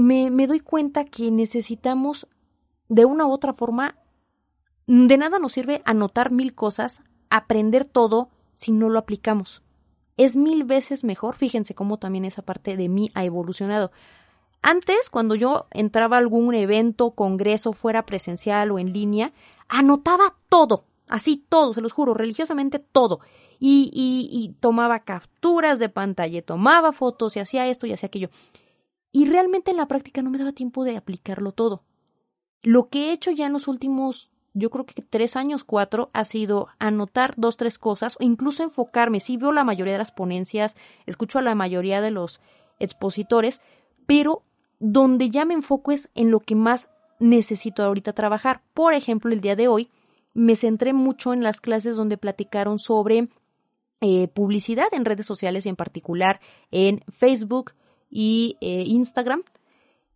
me, 0.00 0.30
me 0.30 0.46
doy 0.46 0.60
cuenta 0.60 1.06
que 1.06 1.32
necesitamos 1.32 2.28
de 2.88 3.04
una 3.04 3.26
u 3.26 3.32
otra 3.32 3.52
forma, 3.52 3.96
de 4.86 5.16
nada 5.16 5.40
nos 5.40 5.54
sirve 5.54 5.82
anotar 5.84 6.30
mil 6.30 6.54
cosas, 6.54 7.02
aprender 7.28 7.84
todo, 7.84 8.28
si 8.54 8.70
no 8.70 8.90
lo 8.90 9.00
aplicamos. 9.00 9.64
Es 10.16 10.36
mil 10.36 10.62
veces 10.62 11.02
mejor, 11.02 11.34
fíjense 11.34 11.74
cómo 11.74 11.96
también 11.96 12.26
esa 12.26 12.42
parte 12.42 12.76
de 12.76 12.88
mí 12.88 13.10
ha 13.14 13.24
evolucionado. 13.24 13.90
Antes, 14.62 15.10
cuando 15.10 15.34
yo 15.34 15.66
entraba 15.72 16.16
a 16.16 16.20
algún 16.20 16.54
evento, 16.54 17.10
congreso, 17.10 17.72
fuera 17.72 18.06
presencial 18.06 18.70
o 18.70 18.78
en 18.78 18.92
línea, 18.92 19.32
anotaba 19.72 20.36
todo, 20.50 20.84
así 21.08 21.44
todo, 21.48 21.72
se 21.72 21.80
los 21.80 21.92
juro, 21.92 22.14
religiosamente 22.14 22.78
todo. 22.78 23.20
Y, 23.58 23.90
y, 23.94 24.28
y 24.30 24.54
tomaba 24.60 25.00
capturas 25.00 25.78
de 25.78 25.88
pantalla, 25.88 26.42
tomaba 26.42 26.92
fotos 26.92 27.36
y 27.36 27.40
hacía 27.40 27.66
esto 27.68 27.86
y 27.86 27.92
hacía 27.92 28.08
aquello. 28.08 28.30
Y 29.12 29.26
realmente 29.26 29.70
en 29.70 29.76
la 29.78 29.88
práctica 29.88 30.20
no 30.20 30.30
me 30.30 30.38
daba 30.38 30.52
tiempo 30.52 30.84
de 30.84 30.96
aplicarlo 30.96 31.52
todo. 31.52 31.84
Lo 32.62 32.88
que 32.88 33.08
he 33.08 33.12
hecho 33.12 33.30
ya 33.30 33.46
en 33.46 33.52
los 33.52 33.68
últimos, 33.68 34.30
yo 34.52 34.68
creo 34.70 34.84
que 34.84 35.00
tres 35.00 35.36
años, 35.36 35.64
cuatro, 35.64 36.10
ha 36.12 36.24
sido 36.24 36.68
anotar 36.78 37.34
dos, 37.36 37.56
tres 37.56 37.78
cosas, 37.78 38.16
o 38.20 38.24
incluso 38.24 38.62
enfocarme. 38.62 39.20
Sí 39.20 39.36
veo 39.36 39.52
la 39.52 39.64
mayoría 39.64 39.94
de 39.94 39.98
las 40.00 40.12
ponencias, 40.12 40.76
escucho 41.06 41.38
a 41.38 41.42
la 41.42 41.54
mayoría 41.54 42.00
de 42.00 42.10
los 42.10 42.40
expositores, 42.78 43.60
pero 44.06 44.42
donde 44.80 45.30
ya 45.30 45.44
me 45.44 45.54
enfoco 45.54 45.92
es 45.92 46.10
en 46.14 46.30
lo 46.30 46.40
que 46.40 46.56
más 46.56 46.88
necesito 47.22 47.82
ahorita 47.82 48.12
trabajar. 48.12 48.62
Por 48.74 48.94
ejemplo, 48.94 49.32
el 49.32 49.40
día 49.40 49.56
de 49.56 49.68
hoy 49.68 49.90
me 50.34 50.56
centré 50.56 50.92
mucho 50.92 51.32
en 51.32 51.42
las 51.42 51.60
clases 51.60 51.96
donde 51.96 52.18
platicaron 52.18 52.78
sobre 52.78 53.28
eh, 54.00 54.28
publicidad 54.28 54.88
en 54.92 55.04
redes 55.04 55.26
sociales 55.26 55.66
y 55.66 55.68
en 55.68 55.76
particular 55.76 56.40
en 56.70 57.02
Facebook, 57.18 57.72
y 58.12 58.58
eh, 58.60 58.84
Instagram. 58.86 59.42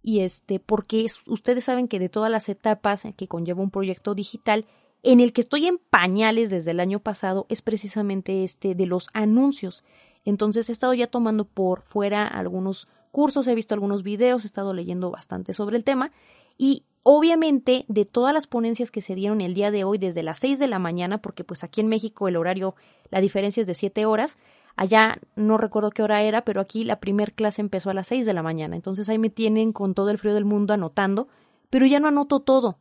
Y 0.03 0.21
este, 0.21 0.61
porque 0.61 1.07
ustedes 1.27 1.65
saben 1.65 1.89
que 1.89 1.99
de 1.99 2.09
todas 2.09 2.31
las 2.31 2.49
etapas 2.49 3.03
que 3.17 3.27
conlleva 3.27 3.63
un 3.63 3.73
proyecto 3.73 4.15
digital, 4.15 4.67
en 5.03 5.19
el 5.19 5.33
que 5.33 5.41
estoy 5.41 5.67
en 5.67 5.79
pañales 5.79 6.51
desde 6.51 6.71
el 6.71 6.79
año 6.79 7.01
pasado, 7.01 7.47
es 7.49 7.63
precisamente 7.63 8.45
este 8.45 8.77
de 8.77 8.87
los 8.87 9.09
anuncios. 9.15 9.83
Entonces 10.25 10.69
he 10.69 10.73
estado 10.73 10.95
ya 10.95 11.09
tomando 11.09 11.45
por 11.45 11.83
fuera 11.83 12.29
algunos 12.29 12.87
cursos, 13.11 13.49
he 13.49 13.55
visto 13.55 13.75
algunos 13.75 14.03
videos, 14.03 14.45
he 14.45 14.47
estado 14.47 14.75
leyendo 14.75 15.11
bastante 15.11 15.53
sobre 15.53 15.77
el 15.77 15.85
tema 15.85 16.13
y 16.59 16.85
obviamente 17.09 17.85
de 17.87 18.05
todas 18.05 18.35
las 18.35 18.49
ponencias 18.49 18.91
que 18.91 19.01
se 19.01 19.15
dieron 19.15 19.41
el 19.41 19.55
día 19.55 19.71
de 19.71 19.85
hoy 19.85 19.97
desde 19.97 20.25
las 20.25 20.41
6 20.41 20.59
de 20.59 20.67
la 20.67 20.81
mañana, 20.81 21.19
porque 21.19 21.45
pues 21.45 21.63
aquí 21.63 21.81
en 21.81 21.87
México 21.87 22.27
el 22.27 22.35
horario, 22.35 22.75
la 23.11 23.21
diferencia 23.21 23.61
es 23.61 23.69
de 23.69 23.75
7 23.75 24.07
horas, 24.07 24.37
Allá 24.79 25.17
no 25.37 25.57
recuerdo 25.57 25.91
qué 25.91 26.03
hora 26.03 26.21
era, 26.21 26.45
pero 26.45 26.61
aquí 26.61 26.85
la 26.85 27.01
primer 27.01 27.33
clase 27.33 27.63
empezó 27.63 27.89
a 27.89 27.95
las 27.95 28.09
seis 28.09 28.27
de 28.27 28.35
la 28.35 28.43
mañana. 28.43 28.77
Entonces 28.77 29.09
ahí 29.09 29.19
me 29.19 29.31
tienen 29.31 29.73
con 29.73 29.95
todo 29.95 30.11
el 30.11 30.19
frío 30.19 30.35
del 30.35 30.45
mundo 30.45 30.75
anotando, 30.75 31.29
pero 31.71 31.87
ya 31.87 31.99
no 31.99 32.09
anoto 32.09 32.41
todo. 32.41 32.77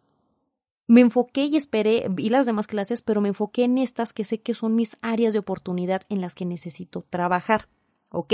Me 0.87 0.99
enfoqué 0.99 1.45
y 1.45 1.55
esperé, 1.55 2.05
vi 2.09 2.27
las 2.27 2.45
demás 2.45 2.67
clases, 2.67 3.01
pero 3.01 3.21
me 3.21 3.29
enfoqué 3.29 3.63
en 3.63 3.77
estas 3.77 4.11
que 4.11 4.25
sé 4.25 4.41
que 4.41 4.53
son 4.53 4.75
mis 4.75 4.97
áreas 5.01 5.31
de 5.31 5.39
oportunidad 5.39 6.01
en 6.09 6.19
las 6.19 6.35
que 6.35 6.43
necesito 6.43 7.05
trabajar. 7.09 7.69
¿Ok? 8.09 8.33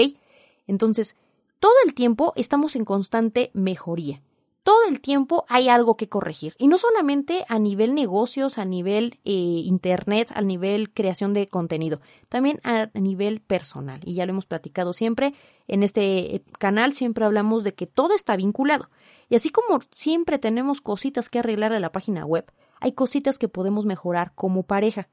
Entonces, 0.65 1.15
todo 1.59 1.73
el 1.85 1.93
tiempo 1.93 2.33
estamos 2.35 2.75
en 2.75 2.83
constante 2.83 3.51
mejoría 3.53 4.23
todo 4.63 4.83
el 4.87 5.01
tiempo 5.01 5.45
hay 5.49 5.69
algo 5.69 5.97
que 5.97 6.09
corregir. 6.09 6.55
Y 6.57 6.67
no 6.67 6.77
solamente 6.77 7.45
a 7.47 7.57
nivel 7.57 7.95
negocios, 7.95 8.57
a 8.57 8.65
nivel 8.65 9.19
eh, 9.23 9.31
internet, 9.31 10.31
a 10.33 10.41
nivel 10.41 10.93
creación 10.93 11.33
de 11.33 11.47
contenido, 11.47 11.99
también 12.29 12.59
a 12.63 12.87
nivel 12.93 13.41
personal. 13.41 14.01
Y 14.05 14.15
ya 14.15 14.25
lo 14.25 14.31
hemos 14.31 14.45
platicado 14.45 14.93
siempre. 14.93 15.33
En 15.67 15.83
este 15.83 16.35
eh, 16.35 16.43
canal 16.59 16.93
siempre 16.93 17.25
hablamos 17.25 17.63
de 17.63 17.73
que 17.73 17.87
todo 17.87 18.13
está 18.13 18.35
vinculado. 18.35 18.89
Y 19.29 19.35
así 19.35 19.49
como 19.49 19.79
siempre 19.91 20.37
tenemos 20.37 20.81
cositas 20.81 21.29
que 21.29 21.39
arreglar 21.39 21.73
a 21.73 21.79
la 21.79 21.91
página 21.91 22.25
web, 22.25 22.51
hay 22.79 22.93
cositas 22.93 23.39
que 23.39 23.47
podemos 23.47 23.85
mejorar 23.85 24.33
como 24.35 24.63
pareja. 24.63 25.07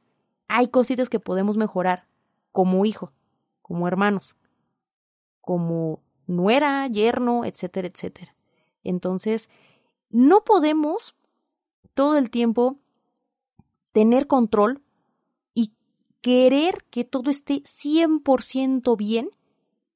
Hay 0.48 0.68
cositas 0.68 1.08
que 1.08 1.20
podemos 1.20 1.56
mejorar 1.56 2.06
como 2.52 2.84
hijo, 2.84 3.12
como 3.62 3.86
hermanos, 3.86 4.34
como 5.40 6.02
nuera, 6.26 6.86
yerno, 6.88 7.44
etcétera, 7.44 7.88
etcétera. 7.88 8.37
Entonces, 8.84 9.50
no 10.10 10.44
podemos 10.44 11.14
todo 11.94 12.16
el 12.16 12.30
tiempo 12.30 12.76
tener 13.92 14.26
control 14.26 14.82
y 15.54 15.72
querer 16.20 16.84
que 16.90 17.04
todo 17.04 17.30
esté 17.30 17.62
100% 17.62 18.96
bien 18.96 19.30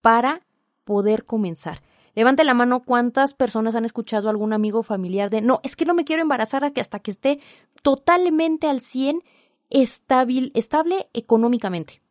para 0.01 0.43
poder 0.85 1.25
comenzar. 1.25 1.83
Levante 2.15 2.45
la 2.45 2.55
mano 2.55 2.83
cuántas 2.85 3.33
personas 3.33 3.75
han 3.75 3.85
escuchado 3.85 4.29
a 4.29 4.31
algún 4.31 4.53
amigo 4.53 4.83
familiar 4.83 5.31
de 5.31 5.41
no, 5.41 5.61
es 5.63 5.77
que 5.77 5.87
no 5.87 5.95
me 5.95 6.05
quiero 6.05 6.23
embarazar 6.23 6.65
hasta 6.65 6.99
que 6.99 7.11
esté 7.11 7.41
totalmente 7.83 8.69
al 8.69 8.83
100 8.83 9.23
estable, 9.71 10.51
estable 10.55 11.09
económicamente. 11.15 12.03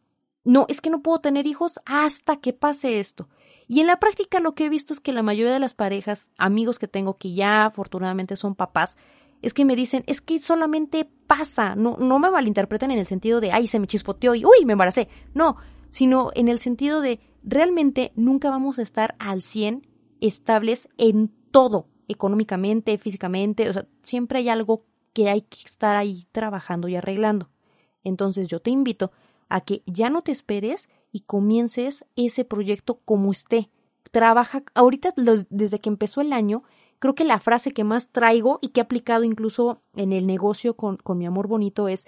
No, 0.44 0.66
es 0.70 0.82
que 0.82 0.90
no 0.90 1.04
puedo 1.04 1.20
tener 1.20 1.46
hijos 1.46 1.80
hasta 1.86 2.38
que 2.38 2.54
pase 2.54 3.00
esto. 3.00 3.28
Y 3.72 3.80
en 3.80 3.88
la 3.88 4.02
práctica 4.02 4.42
lo 4.42 4.54
que 4.54 4.66
he 4.66 4.70
visto 4.70 4.92
es 4.92 5.00
que 5.00 5.14
la 5.14 5.24
mayoría 5.24 5.54
de 5.54 5.60
las 5.60 5.74
parejas, 5.74 6.30
amigos 6.38 6.78
que 6.78 6.90
tengo 6.90 7.18
que 7.18 7.34
ya 7.34 7.64
afortunadamente 7.64 8.36
son 8.36 8.54
papás, 8.54 8.98
es 9.42 9.54
que 9.54 9.64
me 9.64 9.78
dicen, 9.78 10.04
es 10.08 10.20
que 10.20 10.42
solamente 10.42 11.10
pasa, 11.26 11.74
no, 11.78 11.96
no 11.98 12.20
me 12.20 12.30
malinterpreten 12.30 12.92
en 12.92 13.00
el 13.00 13.06
sentido 13.06 13.40
de, 13.40 13.54
ay, 13.54 13.68
se 13.68 13.80
me 13.80 13.88
chispoteó 13.88 14.36
y, 14.36 14.44
uy, 14.44 14.66
me 14.66 14.74
embaracé. 14.74 15.08
No, 15.34 15.56
sino 15.90 16.32
en 16.36 16.50
el 16.50 16.60
sentido 16.60 17.00
de, 17.00 17.22
realmente 17.44 18.12
nunca 18.18 18.50
vamos 18.50 18.78
a 18.78 18.82
estar 18.82 19.16
al 19.20 19.42
100 19.42 19.88
estables 20.20 20.90
en 20.98 21.32
todo, 21.52 21.88
económicamente, 22.10 22.98
físicamente, 22.98 23.70
o 23.70 23.72
sea, 23.72 23.88
siempre 24.04 24.40
hay 24.40 24.50
algo 24.50 24.84
que 25.14 25.30
hay 25.30 25.44
que 25.44 25.60
estar 25.64 25.96
ahí 25.96 26.26
trabajando 26.34 26.90
y 26.90 26.98
arreglando. 26.98 27.48
Entonces 28.04 28.48
yo 28.48 28.60
te 28.60 28.70
invito 28.70 29.14
a 29.52 29.62
que 29.62 29.84
ya 29.86 30.10
no 30.10 30.22
te 30.22 30.32
esperes 30.32 30.90
y 31.12 31.22
comiences 31.22 32.06
ese 32.16 32.46
proyecto 32.46 33.00
como 33.04 33.32
esté. 33.32 33.70
Trabaja, 34.12 34.64
ahorita 34.74 35.14
desde 35.50 35.80
que 35.80 35.90
empezó 35.90 36.22
el 36.22 36.32
año, 36.34 36.64
creo 37.00 37.16
que 37.16 37.26
la 37.26 37.40
frase 37.40 37.72
que 37.72 37.84
más 37.84 38.10
traigo 38.10 38.60
y 38.62 38.70
que 38.70 38.80
he 38.80 38.84
aplicado 38.84 39.24
incluso 39.26 39.82
en 39.94 40.14
el 40.14 40.26
negocio 40.26 40.76
con, 40.76 40.98
con 40.98 41.18
mi 41.18 41.26
amor 41.26 41.48
bonito 41.48 41.90
es, 41.90 42.06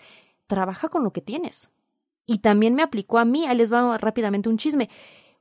trabaja 0.47 0.87
con 0.87 1.03
lo 1.03 1.11
que 1.11 1.21
tienes. 1.21 1.69
Y 2.25 2.39
también 2.39 2.75
me 2.75 2.83
aplicó 2.83 3.17
a 3.17 3.25
mí, 3.25 3.45
ahí 3.45 3.57
les 3.57 3.71
va 3.71 3.97
rápidamente 3.97 4.47
un 4.47 4.57
chisme. 4.57 4.89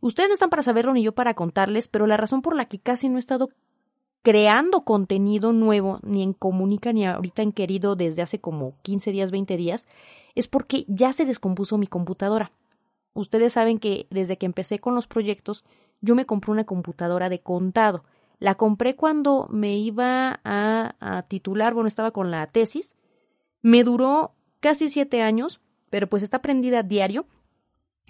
Ustedes 0.01 0.29
no 0.29 0.35
están 0.35 0.51
para 0.51 0.65
saberlo 0.65 0.93
ni 0.93 1.05
yo 1.05 1.13
para 1.13 1.35
contarles, 1.35 1.87
pero 1.87 2.09
la 2.09 2.17
razón 2.17 2.43
por 2.43 2.57
la 2.57 2.67
que 2.67 2.81
casi 2.81 3.09
no 3.09 3.17
he 3.17 3.21
estado 3.21 3.51
creando 4.23 4.83
contenido 4.83 5.53
nuevo, 5.53 5.99
ni 6.03 6.23
en 6.23 6.33
Comunica, 6.33 6.93
ni 6.93 7.07
ahorita 7.07 7.43
en 7.43 7.53
Querido 7.53 7.97
desde 7.97 8.23
hace 8.23 8.41
como 8.41 8.75
15 8.83 9.11
días, 9.11 9.31
20 9.31 9.57
días, 9.57 9.89
es 10.35 10.49
porque 10.49 10.85
ya 10.89 11.13
se 11.13 11.25
descompuso 11.25 11.77
mi 11.77 11.87
computadora. 11.87 12.53
Ustedes 13.15 13.53
saben 13.53 13.79
que 13.79 14.07
desde 14.11 14.39
que 14.39 14.47
empecé 14.47 14.79
con 14.79 14.95
los 14.95 15.07
proyectos, 15.07 15.65
yo 16.01 16.15
me 16.15 16.25
compré 16.25 16.53
una 16.53 16.65
computadora 16.65 17.29
de 17.29 17.41
contado. 17.41 18.05
La 18.39 18.55
compré 18.55 18.97
cuando 18.97 19.47
me 19.51 19.77
iba 19.77 20.41
a, 20.45 21.25
titular, 21.29 21.75
bueno, 21.75 21.89
estaba 21.89 22.11
con 22.11 22.31
la 22.31 22.47
tesis. 22.47 22.95
Me 23.61 23.85
duró 23.85 24.33
casi 24.61 24.89
siete 24.89 25.23
años, 25.23 25.61
pero 25.91 26.09
pues 26.09 26.23
está 26.23 26.41
prendida 26.41 26.81
a 26.81 26.83
diario. 26.83 27.27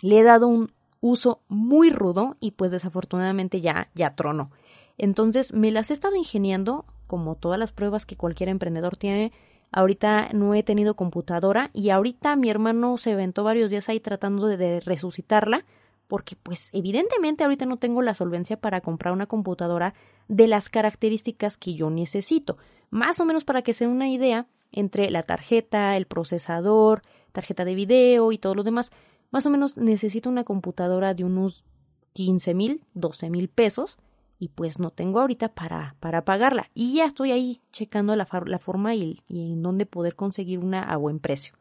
Le 0.01 0.20
he 0.20 0.22
dado 0.22 0.46
un 0.46 0.72
uso 1.01 1.42
muy 1.48 1.90
rudo 1.90 2.37
y 2.38 2.53
pues 2.53 2.70
desafortunadamente 2.70 3.61
ya, 3.61 3.90
ya 3.94 4.14
trono. 4.14 4.51
Entonces 4.98 5.52
me 5.52 5.70
las 5.70 5.90
he 5.90 5.94
estado 5.94 6.16
ingeniando, 6.16 6.85
como 7.07 7.35
todas 7.35 7.59
las 7.59 7.72
pruebas 7.72 8.07
que 8.07 8.16
cualquier 8.16 8.48
emprendedor 8.48 8.96
tiene, 8.96 9.33
Ahorita 9.72 10.28
no 10.35 10.55
he 10.55 10.62
tenido 10.62 10.94
computadora 10.94 11.70
y 11.72 11.88
ahorita 11.88 12.37
mi 12.37 12.50
hermano 12.50 12.98
se 12.98 13.12
aventó 13.12 13.42
varios 13.42 13.70
días 13.70 13.88
ahí 13.88 14.00
tratando 14.00 14.46
de, 14.46 14.81
resucitarla 14.81 15.64
porque 16.09 16.37
pues 16.37 16.68
evidentemente 16.74 17.42
ahorita 17.42 17.64
no 17.64 17.78
tengo 17.78 18.02
la 18.02 18.12
solvencia 18.12 18.59
para 18.59 18.83
comprar 18.83 19.14
una 19.14 19.26
computadora 19.26 19.94
de 20.28 20.46
las 20.46 20.68
características 20.68 21.57
que 21.57 21.72
yo 21.72 21.88
necesito. 21.88 22.59
Más 22.90 23.18
o 23.18 23.24
menos 23.24 23.44
para 23.44 23.62
que 23.62 23.72
se 23.72 23.87
den 23.87 23.94
una 23.94 24.11
idea 24.11 24.46
entre 24.72 25.11
la 25.11 25.22
tarjeta, 25.22 25.96
el 25.96 26.05
procesador, 26.05 27.00
tarjeta 27.33 27.64
de 27.64 27.74
video 27.74 28.31
y 28.31 28.37
todo 28.37 28.55
lo 28.55 28.64
demás, 28.64 28.92
más 29.31 29.46
o 29.46 29.50
menos 29.50 29.78
necesito 29.78 30.28
una 30.28 30.44
computadora 30.44 31.14
de 31.14 31.24
unos 31.24 31.64
15 32.12 32.52
mil, 32.52 32.85
12 32.92 33.31
mil 33.31 33.48
pesos 33.48 33.96
y 34.42 34.48
pues 34.48 34.81
no 34.81 34.90
tengo 34.90 35.20
ahorita 35.20 35.50
para, 35.50 35.94
para 36.00 36.24
pagarla. 36.24 36.68
Y 36.74 36.94
ya 36.94 37.05
estoy 37.05 37.31
ahí 37.31 37.61
checando 37.70 38.16
la, 38.16 38.26
la 38.46 38.59
forma 38.59 38.92
y, 38.92 39.22
en 39.28 39.62
dónde 39.62 39.87
poder 39.87 40.16
conseguir 40.16 40.59
una 40.59 40.83
a 40.83 40.96
buen 40.96 41.20
precio. 41.20 41.55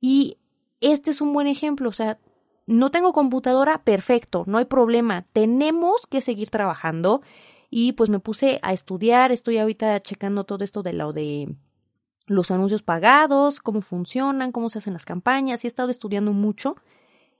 Y 0.00 0.38
este 0.80 1.10
es 1.10 1.20
un 1.20 1.32
buen 1.32 1.48
ejemplo, 1.48 1.88
o 1.88 1.92
sea, 1.92 2.20
no 2.64 2.92
tengo 2.92 3.12
computadora, 3.12 3.82
perfecto, 3.82 4.44
no 4.46 4.58
hay 4.58 4.66
problema, 4.66 5.26
tenemos 5.32 6.06
que 6.06 6.20
seguir 6.20 6.48
trabajando 6.48 7.22
y 7.70 7.94
pues 7.94 8.08
me 8.08 8.20
puse 8.20 8.60
a 8.62 8.72
estudiar, 8.72 9.32
estoy 9.32 9.58
ahorita 9.58 10.00
checando 10.00 10.44
todo 10.44 10.62
esto 10.62 10.84
de 10.84 10.92
lo 10.92 11.12
de 11.12 11.56
los 12.28 12.52
anuncios 12.52 12.84
pagados, 12.84 13.58
cómo 13.58 13.80
funcionan, 13.80 14.52
cómo 14.52 14.68
se 14.68 14.78
hacen 14.78 14.92
las 14.92 15.04
campañas, 15.04 15.64
y 15.64 15.66
he 15.66 15.70
estado 15.70 15.90
estudiando 15.90 16.32
mucho 16.32 16.76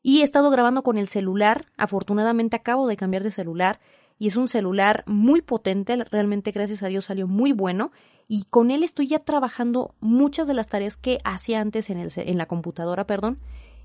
y 0.02 0.22
he 0.22 0.24
estado 0.24 0.50
grabando 0.50 0.82
con 0.82 0.98
el 0.98 1.06
celular, 1.06 1.66
afortunadamente 1.76 2.56
acabo 2.56 2.88
de 2.88 2.96
cambiar 2.96 3.22
de 3.22 3.30
celular, 3.30 3.78
y 4.22 4.28
es 4.28 4.36
un 4.36 4.46
celular 4.46 5.02
muy 5.08 5.42
potente, 5.42 5.96
realmente 6.04 6.52
gracias 6.52 6.84
a 6.84 6.86
Dios 6.86 7.06
salió 7.06 7.26
muy 7.26 7.50
bueno 7.50 7.90
y 8.28 8.44
con 8.44 8.70
él 8.70 8.84
estoy 8.84 9.08
ya 9.08 9.18
trabajando 9.18 9.96
muchas 9.98 10.46
de 10.46 10.54
las 10.54 10.68
tareas 10.68 10.96
que 10.96 11.18
hacía 11.24 11.60
antes 11.60 11.90
en, 11.90 11.98
el, 11.98 12.12
en 12.14 12.38
la 12.38 12.46
computadora, 12.46 13.04
perdón, 13.04 13.40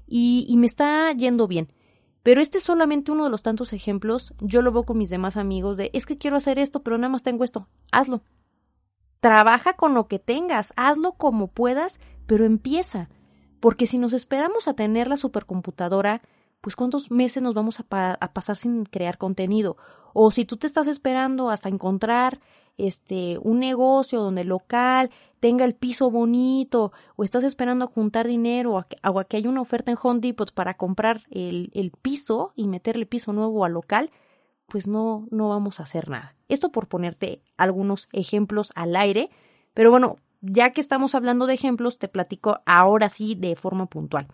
y, 0.06 0.46
y 0.48 0.58
me 0.58 0.68
está 0.68 1.12
yendo 1.14 1.48
bien. 1.48 1.74
Pero 2.22 2.40
este 2.40 2.60
es 2.60 2.64
solamente 2.64 3.12
uno 3.12 3.24
de 3.24 3.32
los 3.32 3.42
tantos 3.42 3.74
ejemplos. 3.74 4.36
Yo 4.40 4.62
lo 4.62 4.72
veo 4.72 4.84
con 4.84 5.00
mis 5.00 5.10
demás 5.10 5.38
amigos 5.38 5.76
de, 5.76 5.90
es 5.94 6.06
que 6.06 6.20
quiero 6.20 6.38
hacer 6.38 6.60
esto, 6.60 6.84
pero 6.84 7.00
nada 7.00 7.10
más 7.10 7.24
tengo 7.24 7.44
esto. 7.44 7.68
Hazlo. 7.92 8.22
Trabaja 9.22 9.74
con 9.74 9.96
lo 9.96 10.08
que 10.08 10.20
tengas, 10.20 10.72
hazlo 10.76 11.14
como 11.14 11.48
puedas, 11.48 12.00
pero 12.28 12.46
empieza. 12.46 13.10
Porque 13.60 13.88
si 13.88 13.98
nos 13.98 14.14
esperamos 14.14 14.68
a 14.68 14.76
tener 14.76 15.08
la 15.08 15.18
supercomputadora, 15.18 16.22
pues 16.62 16.76
cuántos 16.76 17.12
meses 17.12 17.44
nos 17.44 17.54
vamos 17.54 17.80
a, 17.80 17.84
pasar 18.34 18.56
sin 18.56 18.86
crear 18.86 19.18
contenido. 19.18 19.78
O 20.14 20.32
si 20.32 20.46
tú 20.46 20.58
te 20.58 20.68
estás 20.68 20.88
esperando 20.88 21.50
hasta 21.50 21.70
encontrar 21.70 22.40
este 22.78 23.40
un 23.40 23.60
negocio 23.60 24.20
donde 24.22 24.42
el 24.42 24.50
local 24.50 25.10
tenga 25.40 25.66
el 25.66 25.76
piso 25.76 26.10
bonito, 26.10 26.92
o 27.16 27.24
estás 27.24 27.44
esperando 27.44 27.86
a 27.86 27.88
juntar 27.88 28.28
dinero, 28.28 28.74
o 28.74 28.78
a 28.80 28.88
que, 28.88 28.98
o 29.08 29.20
a 29.20 29.26
que 29.26 29.38
haya 29.38 29.50
una 29.50 29.62
oferta 29.62 29.92
en 29.92 29.98
Home 30.02 30.20
Depot 30.20 30.52
para 30.52 30.76
comprar 30.76 31.24
el, 31.30 31.70
el 31.74 31.92
piso 31.92 32.50
y 32.56 32.68
meterle 32.68 33.06
piso 33.06 33.34
nuevo 33.34 33.64
al 33.64 33.74
local, 33.74 34.12
pues 34.68 34.88
no, 34.88 35.28
no 35.32 35.50
vamos 35.50 35.80
a 35.80 35.84
hacer 35.84 36.10
nada. 36.10 36.36
Esto 36.50 36.72
por 36.72 36.88
ponerte 36.88 37.42
algunos 37.56 38.10
ejemplos 38.12 38.72
al 38.76 38.96
aire, 38.96 39.30
pero 39.74 39.92
bueno, 39.92 40.18
ya 40.42 40.72
que 40.72 40.82
estamos 40.82 41.16
hablando 41.16 41.46
de 41.46 41.54
ejemplos, 41.54 42.00
te 42.00 42.08
platico 42.08 42.60
ahora 42.66 43.10
sí 43.10 43.36
de 43.36 43.56
forma 43.56 43.86
puntual. 43.86 44.28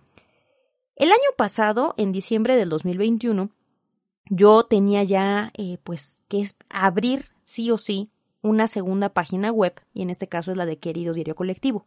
El 0.95 1.12
año 1.12 1.29
pasado, 1.38 1.95
en 1.97 2.12
diciembre 2.12 2.56
del 2.56 2.69
2021, 2.69 3.49
yo 4.29 4.63
tenía 4.63 5.03
ya, 5.03 5.51
eh, 5.58 5.79
pues, 5.84 6.21
que 6.27 6.41
es 6.41 6.56
abrir 6.69 7.25
sí 7.43 7.71
o 7.71 7.77
sí 7.77 8.10
una 8.41 8.67
segunda 8.67 9.10
página 9.10 9.51
web, 9.51 9.73
y 9.93 10.03
en 10.03 10.12
este 10.12 10.27
caso 10.27 10.51
es 10.51 10.58
la 10.58 10.65
de 10.65 10.77
Querido 10.77 11.13
Diario 11.13 11.36
Colectivo. 11.36 11.86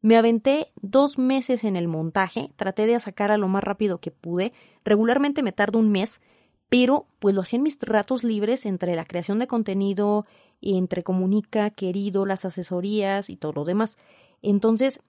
Me 0.00 0.16
aventé 0.16 0.72
dos 0.80 1.18
meses 1.18 1.64
en 1.64 1.76
el 1.76 1.88
montaje, 1.88 2.50
traté 2.56 2.86
de 2.86 2.98
sacar 3.00 3.30
a 3.32 3.36
lo 3.36 3.48
más 3.48 3.64
rápido 3.64 3.98
que 3.98 4.12
pude, 4.12 4.52
regularmente 4.84 5.42
me 5.42 5.52
tardo 5.52 5.78
un 5.78 5.90
mes, 5.90 6.20
pero 6.68 7.06
pues 7.18 7.34
lo 7.34 7.42
hacía 7.42 7.58
en 7.58 7.64
mis 7.64 7.78
ratos 7.80 8.24
libres 8.24 8.64
entre 8.64 8.94
la 8.94 9.04
creación 9.04 9.40
de 9.40 9.46
contenido, 9.46 10.24
entre 10.62 11.02
comunica, 11.02 11.70
querido, 11.70 12.26
las 12.26 12.44
asesorías 12.44 13.28
y 13.28 13.36
todo 13.36 13.52
lo 13.52 13.64
demás. 13.64 13.98
Entonces, 14.40 15.00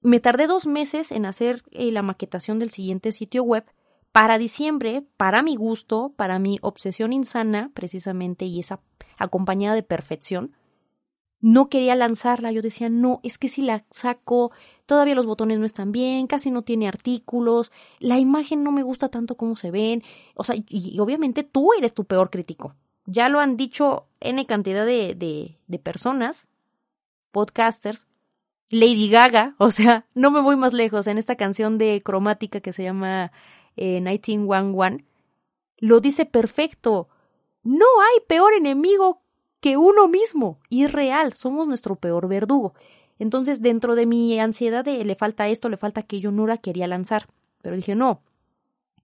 me 0.00 0.20
tardé 0.20 0.46
dos 0.46 0.66
meses 0.66 1.12
en 1.12 1.26
hacer 1.26 1.62
eh, 1.70 1.90
la 1.90 2.02
maquetación 2.02 2.58
del 2.58 2.70
siguiente 2.70 3.12
sitio 3.12 3.42
web. 3.42 3.64
Para 4.12 4.38
diciembre, 4.38 5.04
para 5.16 5.42
mi 5.42 5.56
gusto, 5.56 6.12
para 6.16 6.38
mi 6.38 6.58
obsesión 6.62 7.12
insana, 7.12 7.70
precisamente, 7.74 8.46
y 8.46 8.60
esa 8.60 8.80
acompañada 9.18 9.74
de 9.74 9.82
perfección, 9.82 10.54
no 11.40 11.68
quería 11.68 11.94
lanzarla. 11.94 12.52
Yo 12.52 12.62
decía, 12.62 12.88
no, 12.88 13.20
es 13.22 13.38
que 13.38 13.48
si 13.48 13.62
la 13.62 13.84
saco, 13.90 14.50
todavía 14.86 15.14
los 15.14 15.26
botones 15.26 15.58
no 15.58 15.66
están 15.66 15.92
bien, 15.92 16.26
casi 16.26 16.50
no 16.50 16.62
tiene 16.62 16.88
artículos, 16.88 17.72
la 17.98 18.18
imagen 18.18 18.62
no 18.64 18.72
me 18.72 18.82
gusta 18.82 19.08
tanto 19.08 19.36
como 19.36 19.56
se 19.56 19.70
ven. 19.70 20.02
O 20.34 20.44
sea, 20.44 20.56
y, 20.56 20.98
obviamente 20.98 21.44
tú 21.44 21.72
eres 21.76 21.94
tu 21.94 22.04
peor 22.04 22.30
crítico. 22.30 22.74
Ya 23.06 23.28
lo 23.28 23.40
han 23.40 23.56
dicho 23.56 24.06
N 24.20 24.44
cantidad 24.46 24.84
de, 24.84 25.14
de, 25.14 25.58
de 25.66 25.78
personas, 25.78 26.48
podcasters, 27.30 28.06
Lady 28.70 29.08
Gaga, 29.08 29.54
o 29.58 29.70
sea, 29.70 30.06
no 30.14 30.30
me 30.30 30.40
voy 30.40 30.56
más 30.56 30.72
lejos, 30.72 31.06
en 31.06 31.18
esta 31.18 31.36
canción 31.36 31.78
de 31.78 32.02
cromática 32.02 32.60
que 32.60 32.72
se 32.72 32.82
llama 32.84 33.32
eh, 33.76 34.00
1911, 34.00 35.04
lo 35.78 36.00
dice 36.00 36.26
perfecto. 36.26 37.08
No 37.62 37.86
hay 38.00 38.20
peor 38.26 38.52
enemigo 38.54 39.22
que 39.60 39.76
uno 39.76 40.08
mismo. 40.08 40.58
Y 40.68 40.86
real, 40.86 41.34
somos 41.34 41.68
nuestro 41.68 41.96
peor 41.96 42.28
verdugo. 42.28 42.74
Entonces, 43.18 43.62
dentro 43.62 43.94
de 43.94 44.06
mi 44.06 44.38
ansiedad 44.38 44.84
de 44.84 45.04
le 45.04 45.14
falta 45.14 45.48
esto, 45.48 45.68
le 45.68 45.76
falta 45.76 46.00
aquello, 46.00 46.30
no 46.30 46.46
la 46.46 46.58
quería 46.58 46.86
lanzar. 46.86 47.28
Pero 47.62 47.76
dije, 47.76 47.94
no, 47.94 48.22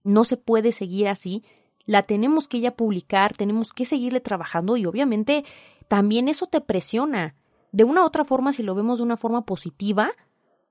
no 0.03 0.23
se 0.23 0.37
puede 0.37 0.71
seguir 0.71 1.07
así. 1.07 1.43
La 1.85 2.03
tenemos 2.03 2.47
que 2.47 2.61
ya 2.61 2.75
publicar, 2.75 3.35
tenemos 3.35 3.73
que 3.73 3.85
seguirle 3.85 4.19
trabajando 4.19 4.77
y 4.77 4.85
obviamente 4.85 5.45
también 5.87 6.29
eso 6.29 6.47
te 6.47 6.61
presiona. 6.61 7.35
De 7.75 7.83
una 7.83 8.03
u 8.03 8.05
otra 8.05 8.23
forma, 8.23 8.53
si 8.53 8.63
lo 8.63 8.73
vemos 8.73 8.99
de 8.99 9.03
una 9.03 9.17
forma 9.17 9.45
positiva, 9.45 10.13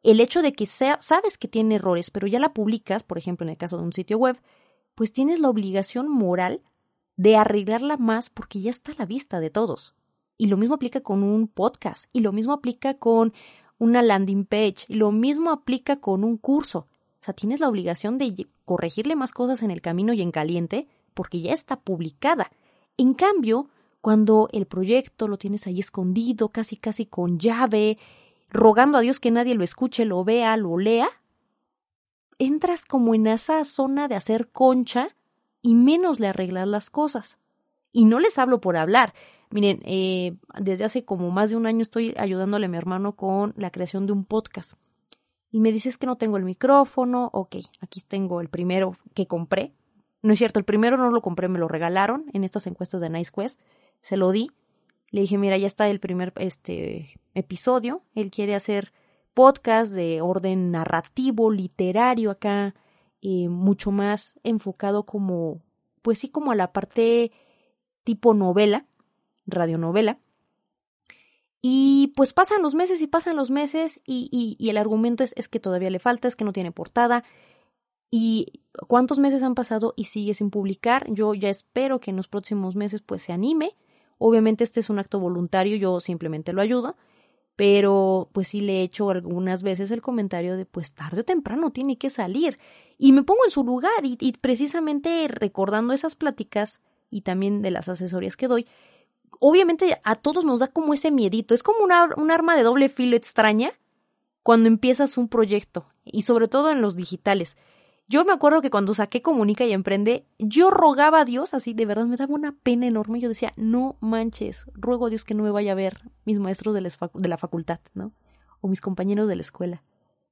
el 0.02 0.20
hecho 0.20 0.40
de 0.40 0.54
que 0.54 0.64
sea, 0.64 0.96
sabes 1.02 1.36
que 1.36 1.48
tiene 1.48 1.74
errores, 1.74 2.10
pero 2.10 2.26
ya 2.26 2.38
la 2.38 2.54
publicas, 2.54 3.02
por 3.02 3.18
ejemplo, 3.18 3.44
en 3.44 3.50
el 3.50 3.58
caso 3.58 3.76
de 3.76 3.82
un 3.82 3.92
sitio 3.92 4.16
web, 4.16 4.40
pues 4.94 5.12
tienes 5.12 5.38
la 5.38 5.50
obligación 5.50 6.08
moral 6.08 6.62
de 7.18 7.36
arreglarla 7.36 7.98
más 7.98 8.30
porque 8.30 8.62
ya 8.62 8.70
está 8.70 8.92
a 8.92 8.94
la 8.96 9.04
vista 9.04 9.40
de 9.40 9.50
todos. 9.50 9.92
Y 10.38 10.46
lo 10.46 10.56
mismo 10.56 10.76
aplica 10.76 11.02
con 11.02 11.22
un 11.22 11.46
podcast, 11.46 12.06
y 12.14 12.20
lo 12.20 12.32
mismo 12.32 12.54
aplica 12.54 12.94
con 12.94 13.34
una 13.76 14.00
landing 14.00 14.46
page, 14.46 14.86
y 14.88 14.94
lo 14.94 15.12
mismo 15.12 15.50
aplica 15.50 15.96
con 15.96 16.24
un 16.24 16.38
curso. 16.38 16.86
O 17.20 17.24
sea, 17.24 17.34
tienes 17.34 17.60
la 17.60 17.68
obligación 17.68 18.16
de 18.16 18.46
corregirle 18.64 19.14
más 19.14 19.32
cosas 19.32 19.62
en 19.62 19.70
el 19.70 19.82
camino 19.82 20.14
y 20.14 20.22
en 20.22 20.30
caliente 20.30 20.88
porque 21.12 21.42
ya 21.42 21.52
está 21.52 21.76
publicada. 21.76 22.50
En 22.96 23.12
cambio, 23.12 23.68
cuando 24.04 24.50
el 24.52 24.66
proyecto 24.66 25.28
lo 25.28 25.38
tienes 25.38 25.66
ahí 25.66 25.80
escondido, 25.80 26.50
casi 26.50 26.76
casi 26.76 27.06
con 27.06 27.38
llave, 27.38 27.96
rogando 28.50 28.98
a 28.98 29.00
Dios 29.00 29.18
que 29.18 29.30
nadie 29.30 29.54
lo 29.54 29.64
escuche, 29.64 30.04
lo 30.04 30.22
vea, 30.24 30.58
lo 30.58 30.76
lea, 30.76 31.08
entras 32.38 32.84
como 32.84 33.14
en 33.14 33.26
esa 33.26 33.64
zona 33.64 34.06
de 34.06 34.14
hacer 34.14 34.50
concha 34.50 35.16
y 35.62 35.74
menos 35.74 36.20
le 36.20 36.26
arreglar 36.26 36.68
las 36.68 36.90
cosas. 36.90 37.38
Y 37.92 38.04
no 38.04 38.20
les 38.20 38.36
hablo 38.36 38.60
por 38.60 38.76
hablar. 38.76 39.14
Miren, 39.48 39.80
eh, 39.86 40.36
desde 40.60 40.84
hace 40.84 41.06
como 41.06 41.30
más 41.30 41.48
de 41.48 41.56
un 41.56 41.64
año 41.64 41.80
estoy 41.80 42.12
ayudándole 42.18 42.66
a 42.66 42.68
mi 42.68 42.76
hermano 42.76 43.16
con 43.16 43.54
la 43.56 43.70
creación 43.70 44.06
de 44.06 44.12
un 44.12 44.26
podcast. 44.26 44.74
Y 45.50 45.60
me 45.60 45.72
dices 45.72 45.96
que 45.96 46.04
no 46.04 46.16
tengo 46.16 46.36
el 46.36 46.44
micrófono. 46.44 47.30
Ok, 47.32 47.56
aquí 47.80 48.02
tengo 48.06 48.42
el 48.42 48.50
primero 48.50 48.98
que 49.14 49.26
compré. 49.26 49.72
No 50.20 50.34
es 50.34 50.38
cierto, 50.38 50.58
el 50.58 50.66
primero 50.66 50.98
no 50.98 51.10
lo 51.10 51.22
compré, 51.22 51.48
me 51.48 51.58
lo 51.58 51.68
regalaron 51.68 52.26
en 52.34 52.44
estas 52.44 52.66
encuestas 52.66 53.00
de 53.00 53.08
Nice 53.08 53.32
Quest. 53.34 53.58
Se 54.00 54.16
lo 54.16 54.32
di. 54.32 54.50
Le 55.10 55.22
dije, 55.22 55.38
mira, 55.38 55.56
ya 55.56 55.66
está 55.66 55.88
el 55.88 56.00
primer 56.00 56.32
este, 56.36 57.20
episodio. 57.34 58.02
Él 58.14 58.30
quiere 58.30 58.54
hacer 58.54 58.92
podcast 59.34 59.92
de 59.92 60.20
orden 60.20 60.70
narrativo, 60.70 61.50
literario 61.50 62.30
acá, 62.30 62.74
eh, 63.20 63.48
mucho 63.48 63.90
más 63.90 64.38
enfocado 64.44 65.04
como, 65.04 65.60
pues 66.02 66.18
sí, 66.18 66.28
como 66.28 66.52
a 66.52 66.56
la 66.56 66.72
parte 66.72 67.32
tipo 68.04 68.34
novela, 68.34 68.86
radionovela. 69.46 70.18
Y 71.62 72.12
pues 72.16 72.34
pasan 72.34 72.60
los 72.62 72.74
meses 72.74 73.00
y 73.00 73.06
pasan 73.06 73.36
los 73.36 73.50
meses 73.50 74.00
y, 74.04 74.28
y, 74.30 74.62
y 74.62 74.68
el 74.68 74.76
argumento 74.76 75.24
es, 75.24 75.32
es, 75.36 75.48
que 75.48 75.60
todavía 75.60 75.88
le 75.88 75.98
falta, 75.98 76.28
es 76.28 76.36
que 76.36 76.44
no 76.44 76.52
tiene 76.52 76.72
portada. 76.72 77.24
¿Y 78.10 78.60
cuántos 78.86 79.18
meses 79.18 79.42
han 79.42 79.54
pasado 79.54 79.94
y 79.96 80.04
sigue 80.04 80.34
sin 80.34 80.50
publicar? 80.50 81.10
Yo 81.10 81.32
ya 81.32 81.48
espero 81.48 82.00
que 82.00 82.10
en 82.10 82.16
los 82.16 82.28
próximos 82.28 82.76
meses 82.76 83.00
pues 83.00 83.22
se 83.22 83.32
anime. 83.32 83.74
Obviamente 84.26 84.64
este 84.64 84.80
es 84.80 84.88
un 84.88 84.98
acto 84.98 85.20
voluntario, 85.20 85.76
yo 85.76 86.00
simplemente 86.00 86.52
lo 86.52 86.62
ayudo 86.62 86.96
pero 87.56 88.30
pues 88.32 88.48
sí 88.48 88.60
le 88.60 88.80
he 88.80 88.82
hecho 88.82 89.10
algunas 89.10 89.62
veces 89.62 89.90
el 89.90 90.02
comentario 90.02 90.56
de 90.56 90.66
pues 90.66 90.92
tarde 90.92 91.20
o 91.20 91.24
temprano 91.24 91.70
tiene 91.70 91.96
que 91.96 92.10
salir 92.10 92.58
y 92.98 93.12
me 93.12 93.22
pongo 93.22 93.44
en 93.44 93.50
su 93.50 93.64
lugar 93.64 94.04
y, 94.04 94.16
y 94.20 94.32
precisamente 94.32 95.26
recordando 95.28 95.92
esas 95.92 96.16
pláticas 96.16 96.80
y 97.10 97.20
también 97.20 97.62
de 97.62 97.70
las 97.70 97.88
asesorías 97.88 98.36
que 98.36 98.48
doy, 98.48 98.66
obviamente 99.38 100.00
a 100.02 100.16
todos 100.16 100.44
nos 100.44 100.60
da 100.60 100.68
como 100.68 100.94
ese 100.94 101.10
miedito, 101.10 101.54
es 101.54 101.62
como 101.62 101.84
una, 101.84 102.08
un 102.16 102.30
arma 102.30 102.56
de 102.56 102.64
doble 102.64 102.88
filo 102.88 103.16
extraña 103.16 103.72
cuando 104.42 104.68
empiezas 104.68 105.16
un 105.16 105.28
proyecto 105.28 105.86
y 106.04 106.22
sobre 106.22 106.48
todo 106.48 106.70
en 106.70 106.82
los 106.82 106.96
digitales. 106.96 107.56
Yo 108.06 108.24
me 108.24 108.32
acuerdo 108.32 108.60
que 108.60 108.70
cuando 108.70 108.92
saqué 108.92 109.22
Comunica 109.22 109.64
y 109.64 109.72
Emprende, 109.72 110.26
yo 110.38 110.70
rogaba 110.70 111.20
a 111.20 111.24
Dios, 111.24 111.54
así 111.54 111.72
de 111.72 111.86
verdad 111.86 112.04
me 112.04 112.16
daba 112.16 112.34
una 112.34 112.52
pena 112.52 112.86
enorme. 112.86 113.18
Yo 113.18 113.28
decía, 113.30 113.54
no 113.56 113.96
manches, 114.00 114.66
ruego 114.74 115.06
a 115.06 115.10
Dios 115.10 115.24
que 115.24 115.34
no 115.34 115.42
me 115.42 115.50
vaya 115.50 115.72
a 115.72 115.76
ver 115.76 116.10
mis 116.26 116.38
maestros 116.38 116.74
de, 116.74 116.82
la 117.28 117.38
facultad, 117.38 117.80
¿no? 117.94 118.12
O 118.60 118.68
mis 118.68 118.82
compañeros 118.82 119.26
de 119.26 119.36
la 119.36 119.42
escuela, 119.42 119.82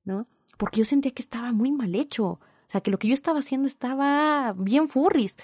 ¿no? 0.05 0.27
Porque 0.59 0.81
yo 0.81 0.85
sentía 0.85 1.13
que 1.13 1.23
estaba 1.23 1.53
muy 1.53 1.73
mal 1.73 1.95
hecho. 1.95 2.27
O 2.27 2.41
sea, 2.69 2.83
que 2.83 2.91
lo 2.91 2.99
que 2.99 3.09
yo 3.09 3.15
estaba 3.15 3.39
haciendo 3.39 3.67
estaba 3.67 4.55
bien 4.57 4.89
furris. 4.89 5.37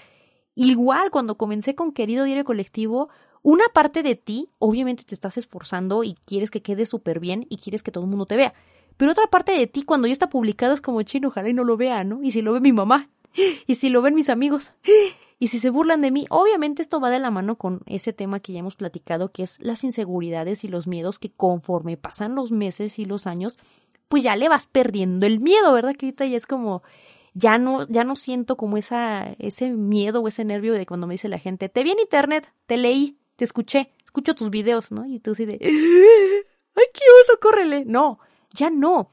Igual, 0.53 1.09
cuando 1.09 1.37
comencé 1.37 1.73
con 1.73 1.91
Querido 1.91 2.25
Diario 2.25 2.43
Colectivo, 2.43 3.09
una 3.41 3.65
parte 3.73 4.03
de 4.03 4.15
ti, 4.15 4.49
obviamente 4.59 5.03
te 5.03 5.15
estás 5.15 5.37
esforzando 5.37 6.03
y 6.03 6.15
quieres 6.25 6.51
que 6.51 6.61
quede 6.61 6.85
súper 6.85 7.19
bien 7.19 7.47
y 7.49 7.57
quieres 7.57 7.81
que 7.81 7.91
todo 7.91 8.03
el 8.03 8.09
mundo 8.09 8.27
te 8.27 8.35
vea. 8.35 8.53
Pero 8.99 9.13
otra 9.13 9.27
parte 9.27 9.53
de 9.53 9.65
ti, 9.65 9.83
cuando 9.83 10.07
ya 10.07 10.11
está 10.11 10.27
publicado, 10.27 10.73
es 10.73 10.81
como 10.81 11.01
chino, 11.03 11.29
ojalá 11.29 11.47
y 11.47 11.53
no 11.53 11.63
lo 11.63 11.77
vea, 11.77 12.03
¿no? 12.03 12.21
Y 12.21 12.31
si 12.31 12.41
lo 12.41 12.51
ve 12.51 12.59
mi 12.59 12.73
mamá, 12.73 13.07
y 13.65 13.75
si 13.75 13.87
lo 13.87 14.01
ven 14.01 14.13
mis 14.13 14.27
amigos, 14.27 14.73
y 15.39 15.47
si 15.47 15.61
se 15.61 15.69
burlan 15.69 16.01
de 16.01 16.11
mí, 16.11 16.25
obviamente 16.29 16.81
esto 16.81 16.99
va 16.99 17.09
de 17.09 17.19
la 17.19 17.31
mano 17.31 17.55
con 17.55 17.79
ese 17.85 18.11
tema 18.11 18.41
que 18.41 18.51
ya 18.51 18.59
hemos 18.59 18.75
platicado, 18.75 19.31
que 19.31 19.43
es 19.43 19.57
las 19.61 19.85
inseguridades 19.85 20.65
y 20.65 20.67
los 20.67 20.85
miedos 20.85 21.17
que 21.17 21.31
conforme 21.31 21.95
pasan 21.95 22.35
los 22.35 22.51
meses 22.51 22.99
y 22.99 23.05
los 23.05 23.25
años, 23.25 23.57
pues 24.09 24.21
ya 24.21 24.35
le 24.35 24.49
vas 24.49 24.67
perdiendo 24.67 25.25
el 25.25 25.39
miedo, 25.39 25.71
¿verdad? 25.71 25.95
Que 25.95 26.07
ahorita 26.07 26.25
ya 26.25 26.35
es 26.35 26.45
como, 26.45 26.83
ya 27.33 27.57
no, 27.57 27.87
ya 27.87 28.03
no 28.03 28.17
siento 28.17 28.57
como 28.57 28.75
esa, 28.75 29.33
ese 29.39 29.69
miedo 29.69 30.19
o 30.19 30.27
ese 30.27 30.43
nervio 30.43 30.73
de 30.73 30.85
cuando 30.85 31.07
me 31.07 31.13
dice 31.13 31.29
la 31.29 31.39
gente, 31.39 31.69
te 31.69 31.85
vi 31.85 31.91
en 31.91 31.99
internet, 31.99 32.51
te 32.65 32.75
leí, 32.75 33.17
te 33.37 33.45
escuché, 33.45 33.93
escucho 34.03 34.35
tus 34.35 34.49
videos, 34.49 34.91
¿no? 34.91 35.05
Y 35.05 35.21
tú 35.21 35.31
así 35.31 35.45
de, 35.45 35.53
ay, 35.61 36.85
qué 36.93 37.05
oso, 37.23 37.39
córrele. 37.39 37.85
No, 37.85 38.19
ya 38.51 38.69
no. 38.69 39.09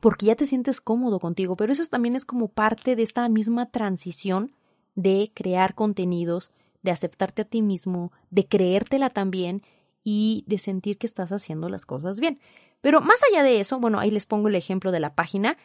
porque 0.00 0.26
ya 0.26 0.36
te 0.36 0.46
sientes 0.46 0.80
cómodo 0.80 1.18
contigo, 1.18 1.56
pero 1.56 1.72
eso 1.72 1.84
también 1.86 2.16
es 2.16 2.24
como 2.24 2.48
parte 2.48 2.96
de 2.96 3.02
esta 3.02 3.28
misma 3.28 3.70
transición 3.70 4.52
de 4.94 5.30
crear 5.34 5.74
contenidos, 5.74 6.52
de 6.82 6.90
aceptarte 6.90 7.42
a 7.42 7.44
ti 7.44 7.60
mismo, 7.62 8.12
de 8.30 8.46
creértela 8.46 9.10
también 9.10 9.62
y 10.04 10.44
de 10.46 10.58
sentir 10.58 10.96
que 10.96 11.06
estás 11.06 11.32
haciendo 11.32 11.68
las 11.68 11.86
cosas 11.86 12.20
bien. 12.20 12.38
Pero 12.80 13.00
más 13.00 13.20
allá 13.30 13.42
de 13.42 13.60
eso, 13.60 13.78
bueno, 13.78 13.98
ahí 13.98 14.10
les 14.10 14.26
pongo 14.26 14.48
el 14.48 14.54
ejemplo 14.54 14.92
de 14.92 15.00
la 15.00 15.14
página. 15.14 15.58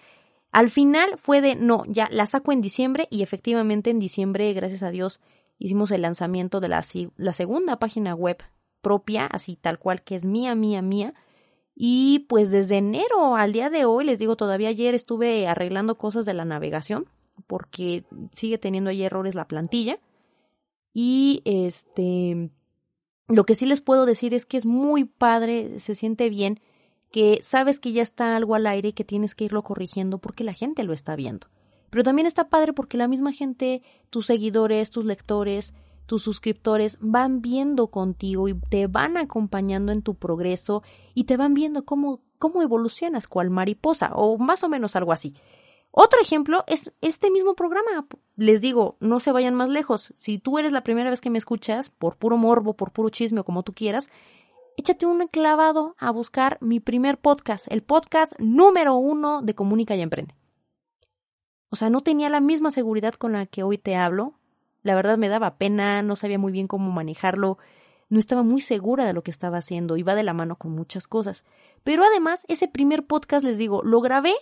Al 0.52 0.70
final 0.70 1.18
fue 1.18 1.42
de, 1.42 1.56
no, 1.56 1.84
ya 1.88 2.08
la 2.12 2.28
saco 2.28 2.52
en 2.52 2.62
diciembre 2.62 3.08
y 3.10 3.24
efectivamente 3.24 3.90
en 3.90 4.00
diciembre, 4.00 4.52
gracias 4.54 4.84
a 4.84 4.90
Dios, 4.90 5.22
hicimos 5.58 5.92
el 5.92 6.02
lanzamiento 6.02 6.60
de 6.60 6.70
la, 6.70 6.84
la 7.18 7.34
segunda 7.34 7.78
página 7.80 8.16
web 8.16 8.38
propia, 8.82 9.26
así 9.26 9.56
tal 9.56 9.80
cual, 9.80 10.04
que 10.04 10.16
es 10.16 10.26
mía, 10.26 10.56
mía, 10.56 10.82
mía. 10.82 11.14
Y 11.76 12.20
pues 12.30 12.52
desde 12.52 12.78
enero 12.78 13.36
al 13.36 13.52
día 13.52 13.70
de 13.70 13.84
hoy, 13.84 14.06
les 14.06 14.18
digo, 14.18 14.38
todavía 14.38 14.70
ayer 14.70 14.96
estuve 14.96 15.46
arreglando 15.48 15.98
cosas 15.98 16.26
de 16.26 16.34
la 16.34 16.46
navegación, 16.46 17.08
porque 17.48 18.06
sigue 18.32 18.58
teniendo 18.58 18.90
ahí 18.90 19.04
errores 19.04 19.36
la 19.36 19.48
plantilla. 19.48 20.00
Y 20.94 21.42
este, 21.44 22.50
lo 23.28 23.46
que 23.46 23.56
sí 23.56 23.66
les 23.66 23.82
puedo 23.82 24.06
decir 24.06 24.34
es 24.34 24.46
que 24.46 24.56
es 24.56 24.66
muy 24.66 25.04
padre, 25.04 25.80
se 25.80 25.96
siente 25.96 26.30
bien, 26.30 26.62
que 27.12 27.40
sabes 27.44 27.80
que 27.80 27.92
ya 27.92 28.02
está 28.02 28.36
algo 28.36 28.56
al 28.56 28.68
aire 28.68 28.90
y 28.90 28.94
que 28.94 29.04
tienes 29.04 29.36
que 29.36 29.44
irlo 29.46 29.64
corrigiendo 29.64 30.20
porque 30.20 30.46
la 30.46 30.54
gente 30.54 30.84
lo 30.84 30.94
está 30.94 31.16
viendo. 31.18 31.48
Pero 31.90 32.04
también 32.04 32.26
está 32.26 32.50
padre 32.50 32.72
porque 32.74 32.98
la 32.98 33.08
misma 33.08 33.34
gente, 33.34 33.84
tus 34.10 34.26
seguidores, 34.26 34.90
tus 34.90 35.06
lectores, 35.06 35.74
tus 36.06 36.24
suscriptores 36.24 36.98
van 37.02 37.42
viendo 37.42 37.88
contigo 37.88 38.48
y 38.48 38.54
te 38.54 38.88
van 38.88 39.18
acompañando 39.18 39.92
en 39.92 40.02
tu 40.02 40.16
progreso 40.16 40.84
y 41.14 41.26
te 41.26 41.38
van 41.38 41.54
viendo 41.54 41.86
cómo, 41.86 42.22
cómo 42.38 42.62
evolucionas 42.62 43.28
cual 43.28 43.50
mariposa 43.50 44.12
o 44.14 44.38
más 44.38 44.64
o 44.64 44.70
menos 44.70 44.96
algo 44.96 45.12
así. 45.12 45.36
Otro 45.98 46.20
ejemplo 46.22 46.66
es 46.68 46.92
este 47.00 47.32
mismo 47.32 47.56
programa. 47.56 48.06
Les 48.36 48.60
digo, 48.60 48.98
no 49.00 49.22
se 49.22 49.32
vayan 49.32 49.56
más 49.56 49.70
lejos. 49.70 50.14
Si 50.18 50.40
tú 50.40 50.60
eres 50.60 50.74
la 50.74 50.84
primera 50.84 51.10
vez 51.10 51.22
que 51.22 51.30
me 51.30 51.38
escuchas, 51.38 51.90
por 51.90 52.18
puro 52.18 52.36
morbo, 52.36 52.76
por 52.76 52.92
puro 52.92 53.10
chisme 53.10 53.40
o 53.40 53.46
como 53.46 53.64
tú 53.64 53.72
quieras, 53.72 54.10
échate 54.76 55.06
un 55.06 55.26
clavado 55.28 55.96
a 55.98 56.12
buscar 56.12 56.58
mi 56.60 56.82
primer 56.82 57.18
podcast, 57.18 57.72
el 57.72 57.82
podcast 57.82 58.34
número 58.40 58.96
uno 58.96 59.42
de 59.42 59.56
Comunica 59.56 59.96
y 59.96 60.02
Emprende. 60.02 60.36
O 61.70 61.78
sea, 61.78 61.90
no 61.90 62.02
tenía 62.02 62.30
la 62.30 62.42
misma 62.42 62.72
seguridad 62.72 63.14
con 63.14 63.32
la 63.32 63.46
que 63.46 63.64
hoy 63.64 63.78
te 63.78 63.96
hablo. 63.96 64.34
La 64.86 64.94
verdad 64.94 65.18
me 65.18 65.30
daba 65.30 65.58
pena, 65.58 66.04
no 66.04 66.16
sabía 66.16 66.38
muy 66.38 66.52
bien 66.52 66.68
cómo 66.68 66.92
manejarlo, 66.92 67.58
no 68.08 68.20
estaba 68.20 68.44
muy 68.44 68.62
segura 68.62 69.04
de 69.04 69.14
lo 69.14 69.24
que 69.24 69.32
estaba 69.32 69.58
haciendo, 69.58 69.98
iba 69.98 70.14
de 70.14 70.22
la 70.22 70.36
mano 70.36 70.58
con 70.58 70.74
muchas 70.74 71.08
cosas. 71.08 71.44
Pero 71.84 72.04
además, 72.04 72.46
ese 72.50 72.68
primer 72.68 73.08
podcast, 73.08 73.44
les 73.44 73.58
digo, 73.58 73.82
lo 73.82 74.00
grabé 74.00 74.36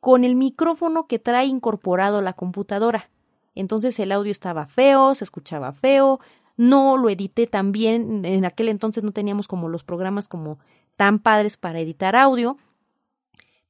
con 0.00 0.24
el 0.24 0.34
micrófono 0.34 1.06
que 1.06 1.20
trae 1.20 1.46
incorporado 1.46 2.22
la 2.22 2.32
computadora. 2.32 3.08
Entonces 3.54 3.96
el 4.00 4.10
audio 4.10 4.32
estaba 4.32 4.66
feo, 4.66 5.14
se 5.14 5.22
escuchaba 5.22 5.70
feo, 5.70 6.18
no 6.56 6.96
lo 6.96 7.08
edité 7.08 7.46
tan 7.46 7.70
bien, 7.70 8.24
en 8.24 8.44
aquel 8.44 8.70
entonces 8.70 9.04
no 9.04 9.12
teníamos 9.12 9.46
como 9.46 9.68
los 9.68 9.84
programas 9.84 10.26
como 10.26 10.58
tan 10.96 11.20
padres 11.20 11.56
para 11.56 11.78
editar 11.78 12.16
audio. 12.16 12.56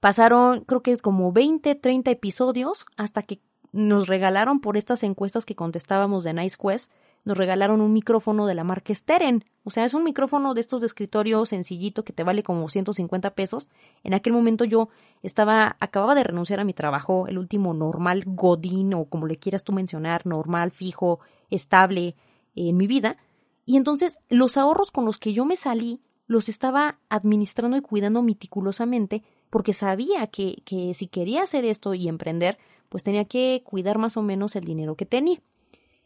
Pasaron 0.01 0.65
creo 0.65 0.83
que 0.83 0.97
como 0.97 1.33
20, 1.33 1.75
30 1.75 2.11
episodios 2.11 2.87
hasta 2.97 3.21
que 3.21 3.41
nos 3.75 4.07
regalaron 4.07 4.61
por 4.61 4.77
estas 4.77 5.03
encuestas 5.03 5.45
que 5.45 5.57
contestábamos 5.57 6.23
de 6.23 6.33
Nice 6.33 6.57
Quest 6.57 6.93
nos 7.25 7.39
regalaron 7.39 7.81
un 7.81 7.93
micrófono 7.93 8.47
de 8.47 8.55
la 8.55 8.65
marca 8.65 8.95
Steren. 8.95 9.45
O 9.65 9.71
sea, 9.71 9.85
es 9.85 9.95
un 9.95 10.05
micrófono 10.05 10.55
de 10.55 10.61
estos 10.61 10.81
de 10.81 10.87
escritorio 10.87 11.45
sencillito 11.47 12.05
que 12.05 12.13
te 12.13 12.23
vale 12.23 12.43
como 12.43 12.69
150 12.69 13.31
pesos. 13.31 13.71
En 14.03 14.15
aquel 14.15 14.35
momento 14.35 14.65
yo 14.65 14.91
estaba, 15.23 15.77
acababa 15.81 16.15
de 16.15 16.23
renunciar 16.23 16.61
a 16.61 16.65
mi 16.65 16.75
trabajo, 16.75 17.27
el 17.27 17.39
último 17.39 17.73
normal 17.73 18.25
godín 18.27 18.95
o 18.95 19.07
como 19.07 19.27
le 19.27 19.39
quieras 19.39 19.65
tú 19.65 19.73
mencionar, 19.73 20.27
normal, 20.27 20.71
fijo, 20.71 21.21
estable 21.51 22.09
eh, 22.55 22.69
en 22.69 22.77
mi 22.77 22.87
vida. 22.87 23.17
Y 23.65 23.79
entonces 23.79 24.19
los 24.29 24.59
ahorros 24.59 24.91
con 24.91 25.07
los 25.07 25.19
que 25.19 25.33
yo 25.33 25.47
me 25.47 25.57
salí 25.57 26.01
los 26.27 26.49
estaba 26.49 26.99
administrando 27.09 27.77
y 27.77 27.81
cuidando 27.81 28.23
meticulosamente 28.23 29.23
porque 29.49 29.73
sabía 29.73 30.27
que, 30.27 30.63
que 30.65 30.93
si 30.95 31.07
quería 31.07 31.43
hacer 31.43 31.65
esto 31.65 31.95
y 31.95 32.09
emprender, 32.09 32.59
pues 32.89 33.05
tenía 33.05 33.25
que 33.25 33.63
cuidar 33.65 33.99
más 33.99 34.17
o 34.17 34.23
menos 34.23 34.57
el 34.57 34.65
dinero 34.65 34.97
que 34.97 35.07
tenía. 35.07 35.41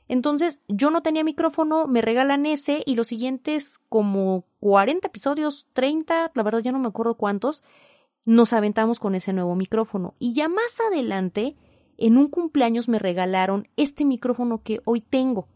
Entonces 0.09 0.59
yo 0.69 0.91
no 0.91 1.03
tenía 1.03 1.23
micrófono, 1.23 1.87
me 1.87 2.01
regalan 2.01 2.47
ese 2.47 2.83
y 2.87 2.95
los 2.95 3.09
siguientes 3.09 3.79
como 3.89 4.45
40 4.61 5.07
episodios, 5.07 5.67
30, 5.75 6.33
la 6.35 6.43
verdad 6.43 6.61
ya 6.61 6.73
no 6.73 6.79
me 6.79 6.89
acuerdo 6.89 7.17
cuántos, 7.17 7.63
nos 8.25 8.53
aventamos 8.53 8.99
con 8.99 9.15
ese 9.15 9.33
nuevo 9.33 9.55
micrófono. 9.55 10.15
Y 10.19 10.33
ya 10.33 10.49
más 10.49 10.81
adelante, 10.81 11.57
en 11.99 12.17
un 12.17 12.29
cumpleaños 12.29 12.89
me 12.89 12.99
regalaron 12.99 13.69
este 13.77 14.05
micrófono 14.05 14.63
que 14.63 14.81
hoy 14.85 15.01
tengo. 15.01 15.49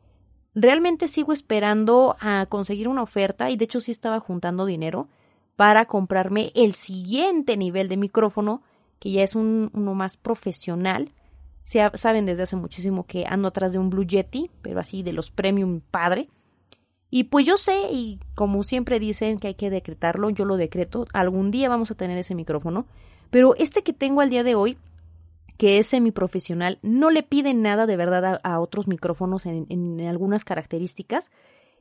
Realmente 0.54 1.08
sigo 1.08 1.32
esperando 1.32 2.16
a 2.20 2.46
conseguir 2.46 2.88
una 2.88 3.02
oferta 3.02 3.50
y 3.50 3.56
de 3.56 3.64
hecho 3.64 3.80
sí 3.80 3.90
estaba 3.90 4.20
juntando 4.20 4.66
dinero 4.66 5.08
para 5.56 5.87
comprarme 5.87 6.52
el 6.54 6.74
siguiente 6.74 7.56
nivel 7.56 7.88
de 7.88 7.96
micrófono, 7.96 8.62
que 9.02 9.10
ya 9.10 9.24
es 9.24 9.34
un, 9.34 9.68
uno 9.74 9.96
más 9.96 10.16
profesional 10.16 11.10
saben 11.62 12.24
desde 12.24 12.44
hace 12.44 12.54
muchísimo 12.54 13.04
que 13.04 13.26
ando 13.26 13.48
atrás 13.48 13.72
de 13.72 13.80
un 13.80 13.90
Blue 13.90 14.06
Yeti, 14.06 14.48
pero 14.62 14.78
así 14.78 15.02
de 15.02 15.12
los 15.12 15.32
premium 15.32 15.80
padre. 15.80 16.28
Y 17.10 17.24
pues 17.24 17.44
yo 17.44 17.56
sé, 17.56 17.88
y 17.90 18.20
como 18.36 18.62
siempre 18.62 19.00
dicen 19.00 19.40
que 19.40 19.48
hay 19.48 19.54
que 19.54 19.70
decretarlo, 19.70 20.30
yo 20.30 20.44
lo 20.44 20.56
decreto, 20.56 21.06
algún 21.12 21.50
día 21.50 21.68
vamos 21.68 21.90
a 21.90 21.96
tener 21.96 22.16
ese 22.16 22.36
micrófono, 22.36 22.86
pero 23.30 23.56
este 23.56 23.82
que 23.82 23.92
tengo 23.92 24.20
al 24.20 24.30
día 24.30 24.44
de 24.44 24.54
hoy, 24.54 24.78
que 25.58 25.78
es 25.78 25.88
semiprofesional, 25.88 26.78
no 26.82 27.10
le 27.10 27.24
pide 27.24 27.54
nada 27.54 27.86
de 27.86 27.96
verdad 27.96 28.40
a, 28.40 28.60
otros 28.60 28.86
micrófonos 28.86 29.46
en, 29.46 29.66
en, 29.68 30.00
algunas 30.06 30.44
características. 30.44 31.32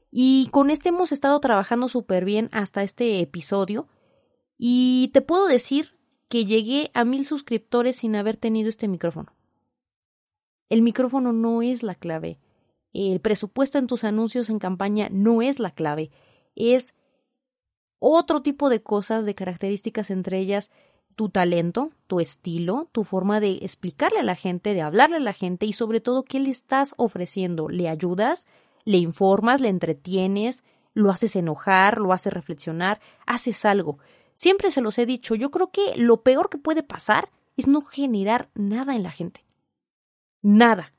Y 0.10 0.50
con 0.50 0.72
este 0.72 0.90
hemos 0.90 1.12
estado 1.12 1.40
trabajando 1.40 1.88
súper 1.88 2.26
bien 2.26 2.50
hasta 2.52 2.82
este 2.82 3.20
episodio. 3.20 3.88
Y 4.58 5.12
te 5.14 5.22
puedo 5.22 5.46
decir 5.46 6.01
que 6.32 6.46
llegué 6.46 6.92
a 6.94 7.04
mil 7.04 7.26
suscriptores 7.26 7.98
sin 7.98 8.16
haber 8.16 8.38
tenido 8.38 8.70
este 8.70 8.88
micrófono. 8.88 9.34
El 10.70 10.82
micrófono 10.82 11.34
no 11.34 11.62
es 11.62 11.84
la 11.84 11.94
clave. 11.94 12.40
El 12.94 13.20
presupuesto 13.20 13.78
en 13.78 13.86
tus 13.86 14.06
anuncios 14.06 14.50
en 14.50 14.58
campaña 14.58 15.10
no 15.12 15.42
es 15.42 15.60
la 15.60 15.72
clave. 15.72 16.10
Es 16.56 16.96
otro 18.00 18.42
tipo 18.42 18.70
de 18.70 18.82
cosas, 18.82 19.26
de 19.26 19.36
características 19.36 20.10
entre 20.10 20.40
ellas 20.40 20.72
tu 21.18 21.28
talento, 21.28 21.92
tu 22.08 22.22
estilo, 22.22 22.88
tu 22.94 23.04
forma 23.04 23.42
de 23.42 23.60
explicarle 23.64 24.20
a 24.22 24.24
la 24.24 24.38
gente, 24.38 24.74
de 24.74 24.84
hablarle 24.84 25.18
a 25.18 25.20
la 25.20 25.34
gente 25.34 25.66
y 25.66 25.74
sobre 25.74 26.00
todo 26.00 26.24
qué 26.24 26.40
le 26.40 26.50
estás 26.50 26.94
ofreciendo. 26.96 27.68
¿Le 27.68 27.90
ayudas? 27.90 28.48
¿Le 28.86 29.00
informas? 29.00 29.60
¿Le 29.60 29.68
entretienes? 29.68 30.64
¿Lo 30.94 31.12
haces 31.12 31.36
enojar? 31.36 31.98
¿Lo 31.98 32.14
haces 32.14 32.32
reflexionar? 32.32 33.02
¿Haces 33.28 33.66
algo? 33.66 33.98
Siempre 34.36 34.72
se 34.72 34.82
los 34.82 34.98
he 34.98 35.06
dicho, 35.06 35.36
yo 35.36 35.52
creo 35.52 35.72
que 35.72 35.96
lo 35.96 36.24
peor 36.24 36.50
que 36.50 36.58
puede 36.58 36.84
pasar 36.84 37.30
es 37.58 37.68
no 37.68 37.82
generar 37.82 38.50
nada 38.56 38.96
en 38.96 39.04
la 39.04 39.12
gente 39.12 39.44
nada. 40.42 40.94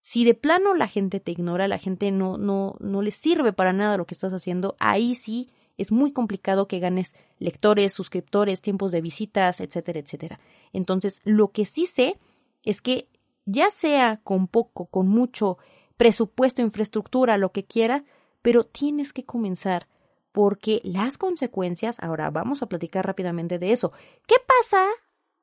Si 0.00 0.24
de 0.24 0.34
plano 0.34 0.74
la 0.74 0.88
gente 0.88 1.20
te 1.20 1.32
ignora, 1.32 1.68
la 1.68 1.78
gente 1.78 2.10
no, 2.10 2.38
no, 2.38 2.76
no 2.80 3.02
le 3.02 3.10
sirve 3.10 3.52
para 3.52 3.72
nada 3.72 3.96
lo 3.96 4.06
que 4.06 4.14
estás 4.14 4.32
haciendo, 4.32 4.76
ahí 4.78 5.14
sí 5.14 5.50
es 5.76 5.92
muy 5.92 6.12
complicado 6.12 6.66
que 6.66 6.80
ganes 6.80 7.14
lectores, 7.38 7.92
suscriptores, 7.92 8.62
tiempos 8.62 8.90
de 8.90 9.00
visitas, 9.00 9.60
etcétera, 9.60 10.00
etcétera. 10.00 10.40
Entonces, 10.72 11.20
lo 11.24 11.52
que 11.52 11.66
sí 11.66 11.86
sé 11.86 12.18
es 12.64 12.80
que 12.80 13.08
ya 13.44 13.70
sea 13.70 14.20
con 14.24 14.48
poco, 14.48 14.86
con 14.86 15.08
mucho 15.08 15.58
presupuesto, 15.96 16.62
infraestructura, 16.62 17.38
lo 17.38 17.52
que 17.52 17.64
quiera, 17.64 18.04
pero 18.42 18.64
tienes 18.64 19.12
que 19.12 19.24
comenzar 19.24 19.88
porque 20.38 20.80
las 20.84 21.18
consecuencias, 21.18 21.98
ahora 21.98 22.30
vamos 22.30 22.62
a 22.62 22.66
platicar 22.66 23.04
rápidamente 23.04 23.58
de 23.58 23.72
eso. 23.72 23.90
¿Qué 24.24 24.36
pasa 24.46 24.86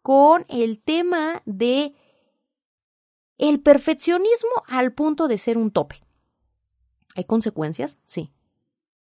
con 0.02 0.46
el 0.48 0.82
tema 0.82 1.42
de 1.44 1.94
el 3.38 3.60
perfeccionismo 3.60 4.64
al 4.70 4.94
punto 4.94 5.28
de 5.28 5.38
ser 5.38 5.58
un 5.58 5.70
tope. 5.70 5.98
¿Hay 7.14 7.26
consecuencias? 7.26 8.00
Sí. 8.06 8.32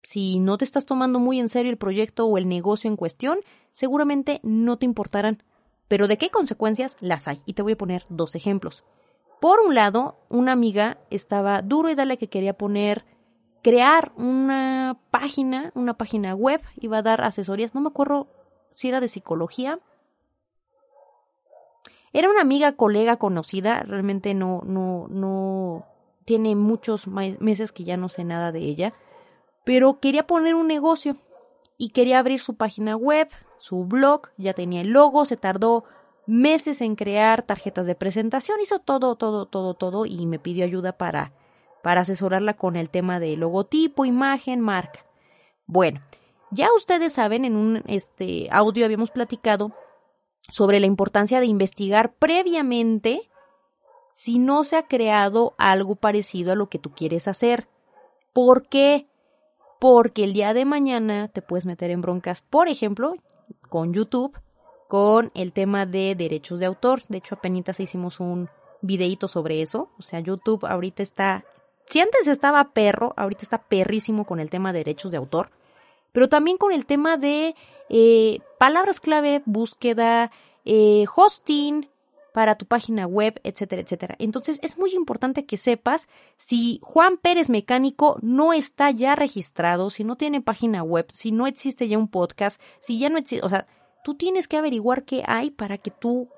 Si 0.02 0.40
no 0.40 0.58
te 0.58 0.64
estás 0.64 0.86
tomando 0.86 1.20
muy 1.20 1.42
en 1.42 1.50
serio 1.50 1.70
el 1.70 1.78
proyecto 1.78 2.26
o 2.26 2.38
el 2.38 2.48
negocio 2.48 2.90
en 2.90 2.96
cuestión, 2.96 3.40
seguramente 3.74 4.40
no 4.44 4.78
te 4.78 4.86
importarán. 4.86 5.44
Pero 5.90 6.08
¿de 6.08 6.18
qué 6.18 6.30
consecuencias 6.30 6.96
las 7.02 7.28
hay? 7.28 7.42
Y 7.46 7.52
te 7.52 7.64
voy 7.64 7.74
a 7.74 7.78
poner 7.78 8.06
dos 8.08 8.34
ejemplos. 8.36 8.86
Por 9.42 9.60
un 9.60 9.76
lado, 9.76 10.20
una 10.30 10.54
amiga 10.54 11.00
estaba 11.10 11.62
duro 11.62 11.90
y 11.90 11.96
dale 11.96 12.18
que 12.18 12.30
quería 12.30 12.54
poner, 12.54 13.04
crear 13.62 14.12
una 14.16 14.98
página, 15.12 15.72
una 15.76 15.96
página 15.96 16.36
web, 16.36 16.62
iba 16.80 16.98
a 16.98 17.02
dar 17.02 17.22
asesorías, 17.22 17.76
no 17.76 17.82
me 17.82 17.90
acuerdo 17.90 18.28
si 18.72 18.88
era 18.88 19.00
de 19.00 19.08
psicología. 19.08 19.80
Era 22.14 22.30
una 22.30 22.42
amiga, 22.42 22.74
colega, 22.74 23.18
conocida, 23.18 23.84
realmente 23.84 24.34
no, 24.34 24.62
no, 24.66 25.08
no, 25.10 25.86
tiene 26.26 26.56
muchos 26.56 27.08
meses 27.08 27.72
que 27.72 27.84
ya 27.84 27.98
no 27.98 28.10
sé 28.10 28.24
nada 28.24 28.52
de 28.52 28.60
ella, 28.60 28.94
pero 29.64 30.00
quería 30.00 30.28
poner 30.28 30.56
un 30.56 30.68
negocio 30.68 31.18
y 31.78 31.90
quería 31.90 32.20
abrir 32.20 32.42
su 32.42 32.56
página 32.56 32.96
web, 32.96 33.30
su 33.60 33.86
blog, 33.86 34.30
ya 34.38 34.54
tenía 34.54 34.82
el 34.82 34.90
logo, 34.90 35.26
se 35.26 35.38
tardó 35.38 35.86
meses 36.28 36.82
en 36.82 36.96
crear 36.96 37.44
tarjetas 37.44 37.88
de 37.88 37.96
presentación, 37.96 38.60
hizo 38.62 38.80
todo, 38.80 39.16
todo, 39.16 39.46
todo, 39.46 39.74
todo 39.74 40.06
y 40.06 40.26
me 40.26 40.40
pidió 40.40 40.66
ayuda 40.66 40.94
para, 40.94 41.32
para 41.84 42.02
asesorarla 42.02 42.56
con 42.56 42.76
el 42.76 42.90
tema 42.90 43.20
de 43.20 43.36
logotipo, 43.38 44.06
imagen, 44.06 44.62
marca. 44.62 45.06
Bueno, 45.66 46.02
ya 46.52 46.70
ustedes 46.76 47.14
saben, 47.14 47.46
en 47.46 47.56
un 47.56 47.84
este, 47.88 48.48
audio 48.52 48.86
habíamos 48.86 49.12
platicado 49.12 49.72
sobre 50.50 50.80
la 50.80 50.86
importancia 50.86 51.40
de 51.40 51.46
investigar 51.46 52.14
previamente 52.14 53.30
si 54.14 54.38
no 54.40 54.64
se 54.64 54.76
ha 54.76 54.88
creado 54.88 55.54
algo 55.58 55.96
parecido 55.96 56.52
a 56.52 56.56
lo 56.56 56.68
que 56.68 56.80
tú 56.80 56.92
quieres 56.92 57.28
hacer. 57.28 57.68
¿Por 58.34 58.68
qué? 58.68 59.08
Porque 59.80 60.24
el 60.24 60.34
día 60.34 60.54
de 60.54 60.66
mañana 60.66 61.30
te 61.30 61.42
puedes 61.42 61.66
meter 61.66 61.90
en 61.90 62.02
broncas, 62.02 62.42
por 62.42 62.68
ejemplo, 62.68 63.16
con 63.70 63.94
YouTube, 63.94 64.38
con 64.88 65.32
el 65.34 65.54
tema 65.54 65.86
de 65.86 66.16
derechos 66.16 66.60
de 66.60 66.66
autor. 66.66 67.02
De 67.08 67.20
hecho, 67.20 67.36
apenas 67.36 67.80
hicimos 67.80 68.20
un 68.20 68.50
videíto 68.82 69.28
sobre 69.28 69.62
eso. 69.62 69.90
O 69.98 70.02
sea, 70.02 70.20
YouTube 70.20 70.66
ahorita 70.66 71.02
está... 71.02 71.46
Si 71.88 72.00
antes 72.00 72.28
estaba 72.28 72.72
perro, 72.74 73.14
ahorita 73.18 73.44
está 73.44 73.58
perrísimo 73.64 74.26
con 74.26 74.40
el 74.40 74.50
tema 74.50 74.72
de 74.72 74.80
derechos 74.80 75.12
de 75.12 75.18
autor 75.18 75.50
pero 76.12 76.30
también 76.30 76.58
con 76.58 76.72
el 76.72 76.86
tema 76.86 77.18
de 77.18 77.56
eh, 77.90 78.40
palabras 78.58 79.00
clave, 79.00 79.42
búsqueda, 79.46 80.32
eh, 80.66 81.06
hosting 81.16 81.90
para 82.34 82.56
tu 82.56 82.66
página 82.66 83.08
web, 83.08 83.40
etcétera, 83.44 83.82
etcétera. 83.82 84.16
Entonces 84.20 84.60
es 84.62 84.78
muy 84.78 84.94
importante 84.94 85.46
que 85.46 85.58
sepas 85.58 86.08
si 86.38 86.80
Juan 86.82 87.18
Pérez 87.18 87.50
Mecánico 87.50 88.18
no 88.22 88.54
está 88.54 88.90
ya 88.92 89.16
registrado, 89.16 89.90
si 89.90 90.04
no 90.04 90.16
tiene 90.16 90.42
página 90.42 90.84
web, 90.84 91.08
si 91.12 91.32
no 91.32 91.46
existe 91.46 91.88
ya 91.88 91.98
un 91.98 92.08
podcast, 92.08 92.62
si 92.80 93.00
ya 93.00 93.10
no 93.10 93.18
existe, 93.18 93.46
o 93.46 93.50
sea, 93.50 93.68
tú 94.04 94.16
tienes 94.16 94.48
que 94.48 94.58
averiguar 94.58 95.04
qué 95.04 95.24
hay 95.28 95.52
para 95.52 95.78
que 95.78 95.92
tú 95.92 96.30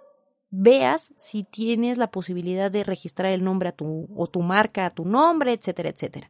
veas 0.55 1.13
si 1.17 1.43
tienes 1.43 1.97
la 1.97 2.11
posibilidad 2.11 2.69
de 2.69 2.83
registrar 2.83 3.31
el 3.31 3.43
nombre 3.43 3.69
a 3.69 3.71
tu 3.71 4.07
o 4.15 4.27
tu 4.27 4.43
marca 4.43 4.85
a 4.85 4.91
tu 4.91 5.03
nombre, 5.03 5.51
etcétera, 5.51 5.89
etcétera. 5.89 6.29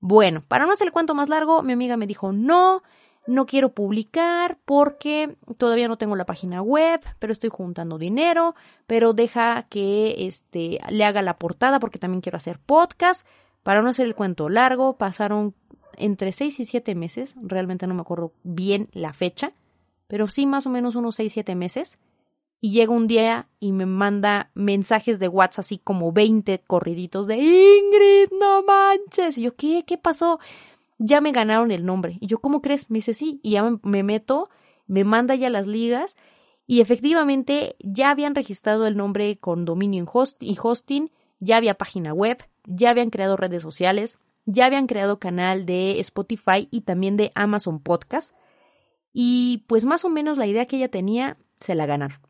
Bueno, 0.00 0.42
para 0.48 0.66
no 0.66 0.72
hacer 0.72 0.88
el 0.88 0.92
cuento 0.92 1.14
más 1.14 1.28
largo, 1.28 1.62
mi 1.62 1.72
amiga 1.72 1.96
me 1.96 2.08
dijo, 2.08 2.32
no, 2.32 2.82
no 3.28 3.46
quiero 3.46 3.72
publicar 3.72 4.58
porque 4.64 5.36
todavía 5.56 5.86
no 5.86 5.96
tengo 5.96 6.16
la 6.16 6.26
página 6.26 6.62
web, 6.62 7.00
pero 7.20 7.32
estoy 7.32 7.48
juntando 7.48 7.96
dinero, 7.96 8.56
pero 8.88 9.12
deja 9.12 9.68
que 9.68 10.26
este 10.26 10.80
le 10.90 11.04
haga 11.04 11.22
la 11.22 11.38
portada 11.38 11.78
porque 11.78 12.00
también 12.00 12.22
quiero 12.22 12.38
hacer 12.38 12.58
podcast. 12.58 13.24
Para 13.62 13.82
no 13.82 13.88
hacer 13.88 14.06
el 14.06 14.16
cuento 14.16 14.48
largo, 14.48 14.96
pasaron 14.96 15.54
entre 15.96 16.32
seis 16.32 16.58
y 16.58 16.64
siete 16.64 16.96
meses, 16.96 17.36
realmente 17.40 17.86
no 17.86 17.94
me 17.94 18.00
acuerdo 18.00 18.32
bien 18.42 18.88
la 18.92 19.12
fecha, 19.12 19.52
pero 20.08 20.26
sí 20.26 20.44
más 20.44 20.66
o 20.66 20.70
menos 20.70 20.96
unos 20.96 21.14
seis, 21.14 21.32
siete 21.32 21.54
meses 21.54 22.00
y 22.64 22.70
llega 22.70 22.94
un 22.94 23.06
día 23.06 23.46
y 23.60 23.72
me 23.72 23.84
manda 23.84 24.50
mensajes 24.54 25.18
de 25.18 25.28
WhatsApp 25.28 25.60
así 25.60 25.76
como 25.76 26.12
20 26.12 26.60
corriditos 26.60 27.26
de 27.26 27.36
Ingrid, 27.36 28.32
no 28.40 28.62
manches. 28.62 29.36
Y 29.36 29.42
yo, 29.42 29.54
¿qué? 29.54 29.84
¿Qué 29.86 29.98
pasó? 29.98 30.40
Ya 30.96 31.20
me 31.20 31.32
ganaron 31.32 31.70
el 31.72 31.84
nombre. 31.84 32.16
Y 32.20 32.26
yo, 32.26 32.38
¿cómo 32.38 32.62
crees? 32.62 32.88
Me 32.88 33.00
dice, 33.00 33.12
sí. 33.12 33.38
Y 33.42 33.50
ya 33.50 33.70
me, 33.82 34.02
meto, 34.02 34.48
me 34.86 35.04
manda 35.04 35.34
ya 35.34 35.50
las 35.50 35.66
ligas 35.66 36.16
y 36.66 36.80
efectivamente 36.80 37.76
ya 37.80 38.08
habían 38.08 38.34
registrado 38.34 38.86
el 38.86 38.96
nombre 38.96 39.36
con 39.36 39.66
dominio 39.66 40.00
en 40.00 40.08
host 40.10 40.42
y 40.42 40.56
hosting, 40.58 41.10
ya 41.40 41.58
había 41.58 41.74
página 41.74 42.14
web, 42.14 42.46
ya 42.64 42.88
habían 42.88 43.10
creado 43.10 43.36
redes 43.36 43.60
sociales, 43.60 44.18
ya 44.46 44.64
habían 44.64 44.86
creado 44.86 45.18
canal 45.18 45.66
de 45.66 46.00
Spotify 46.00 46.68
y 46.70 46.80
también 46.80 47.18
de 47.18 47.30
Amazon 47.34 47.78
Podcast. 47.78 48.34
Y 49.12 49.64
pues 49.66 49.84
más 49.84 50.06
o 50.06 50.08
menos 50.08 50.38
la 50.38 50.46
idea 50.46 50.64
que 50.64 50.76
ella 50.76 50.88
tenía 50.88 51.36
se 51.60 51.74
la 51.74 51.84
ganaron. 51.84 52.23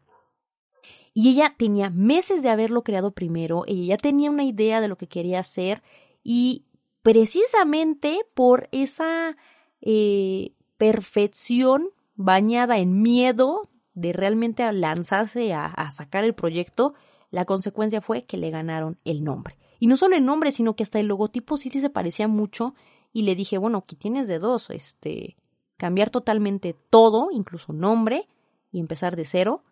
Y 1.14 1.30
ella 1.30 1.54
tenía 1.56 1.90
meses 1.90 2.42
de 2.42 2.50
haberlo 2.50 2.82
creado 2.82 3.12
primero, 3.12 3.62
ella 3.66 3.94
ya 3.94 3.96
tenía 3.96 4.30
una 4.30 4.44
idea 4.44 4.80
de 4.80 4.88
lo 4.88 4.96
que 4.96 5.06
quería 5.06 5.38
hacer 5.38 5.82
y 6.24 6.64
precisamente 7.02 8.20
por 8.34 8.68
esa 8.72 9.36
eh, 9.80 10.52
perfección 10.76 11.90
bañada 12.16 12.78
en 12.78 13.00
miedo 13.00 13.68
de 13.94 14.12
realmente 14.12 14.70
lanzarse 14.72 15.52
a, 15.52 15.90
sacar 15.92 16.24
el 16.24 16.34
proyecto, 16.34 16.94
la 17.30 17.44
consecuencia 17.44 18.00
fue 18.00 18.24
que 18.24 18.36
le 18.36 18.50
ganaron 18.50 18.98
el 19.04 19.22
nombre. 19.22 19.56
Y 19.78 19.86
no 19.86 19.96
solo 19.96 20.16
el 20.16 20.24
nombre, 20.24 20.50
sino 20.50 20.74
que 20.74 20.82
hasta 20.82 20.98
el 20.98 21.06
logotipo 21.06 21.56
sí, 21.56 21.70
sí 21.70 21.80
se 21.80 21.90
parecía 21.90 22.26
mucho 22.26 22.74
y 23.12 23.22
le 23.22 23.34
dije, 23.34 23.58
bueno, 23.58 23.78
aquí 23.78 23.96
tienes 23.96 24.26
de 24.26 24.38
dos, 24.38 24.70
este, 24.70 25.36
cambiar 25.76 26.10
totalmente 26.10 26.74
todo, 26.90 27.28
incluso 27.30 27.72
nombre, 27.72 28.26
y 28.72 28.80
empezar 28.80 29.14
de 29.14 29.24
cero, 29.24 29.62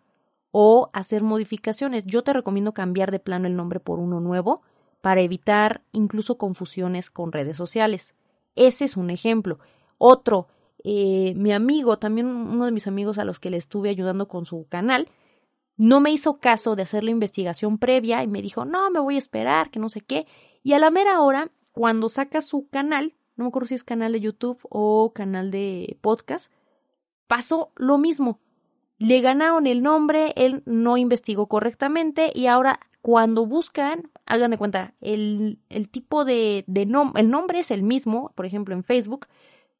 o 0.55 0.91
hacer 0.93 1.23
modificaciones. 1.23 2.05
Yo 2.05 2.23
te 2.23 2.31
recomiendo 2.31 2.75
cambiar 2.75 3.09
de 3.09 3.17
plano 3.17 3.47
el 3.47 3.55
nombre 3.55 3.79
por 3.79 3.97
uno 3.97 4.19
nuevo 4.19 4.61
para 5.01 5.21
evitar 5.21 5.81
incluso 5.91 6.37
confusiones 6.37 7.09
con 7.09 7.31
redes 7.31 7.57
sociales. 7.57 8.13
Ese 8.55 8.85
es 8.85 8.95
un 8.95 9.09
ejemplo. 9.09 9.57
Otro, 9.97 10.47
eh, 10.83 11.33
mi 11.35 11.51
amigo, 11.51 11.97
también 11.97 12.27
uno 12.27 12.65
de 12.65 12.71
mis 12.71 12.85
amigos 12.85 13.17
a 13.17 13.25
los 13.25 13.39
que 13.39 13.49
le 13.49 13.57
estuve 13.57 13.89
ayudando 13.89 14.27
con 14.27 14.45
su 14.45 14.67
canal, 14.69 15.09
no 15.75 15.99
me 15.99 16.11
hizo 16.11 16.37
caso 16.39 16.75
de 16.75 16.83
hacer 16.83 17.03
la 17.03 17.09
investigación 17.09 17.79
previa 17.79 18.21
y 18.21 18.27
me 18.27 18.43
dijo, 18.43 18.63
no, 18.63 18.91
me 18.91 18.99
voy 18.99 19.15
a 19.15 19.19
esperar, 19.19 19.71
que 19.71 19.79
no 19.79 19.89
sé 19.89 20.01
qué. 20.01 20.27
Y 20.61 20.73
a 20.73 20.79
la 20.79 20.91
mera 20.91 21.19
hora, 21.19 21.49
cuando 21.71 22.09
saca 22.09 22.43
su 22.43 22.67
canal, 22.69 23.15
no 23.37 23.45
me 23.45 23.47
acuerdo 23.47 23.69
si 23.69 23.73
es 23.73 23.83
canal 23.83 24.13
de 24.13 24.21
YouTube 24.21 24.59
o 24.69 25.13
canal 25.13 25.49
de 25.49 25.97
podcast, 26.01 26.53
pasó 27.25 27.71
lo 27.75 27.97
mismo 27.97 28.39
le 29.03 29.19
ganaron 29.19 29.67
el 29.67 29.83
nombre, 29.83 30.31
él 30.37 30.63
no 30.65 30.95
investigó 30.95 31.47
correctamente 31.47 32.31
y 32.33 32.47
ahora 32.47 32.79
cuando 33.01 33.45
buscan, 33.45 34.09
hagan 34.25 34.51
de 34.51 34.57
cuenta, 34.57 34.93
el, 35.01 35.59
el 35.67 35.89
tipo 35.89 36.23
de, 36.23 36.63
de 36.67 36.83
el 36.83 37.29
nombre 37.29 37.59
es 37.59 37.69
el 37.69 37.83
mismo, 37.83 38.31
por 38.33 38.45
ejemplo 38.45 38.73
en 38.73 38.85
Facebook, 38.85 39.27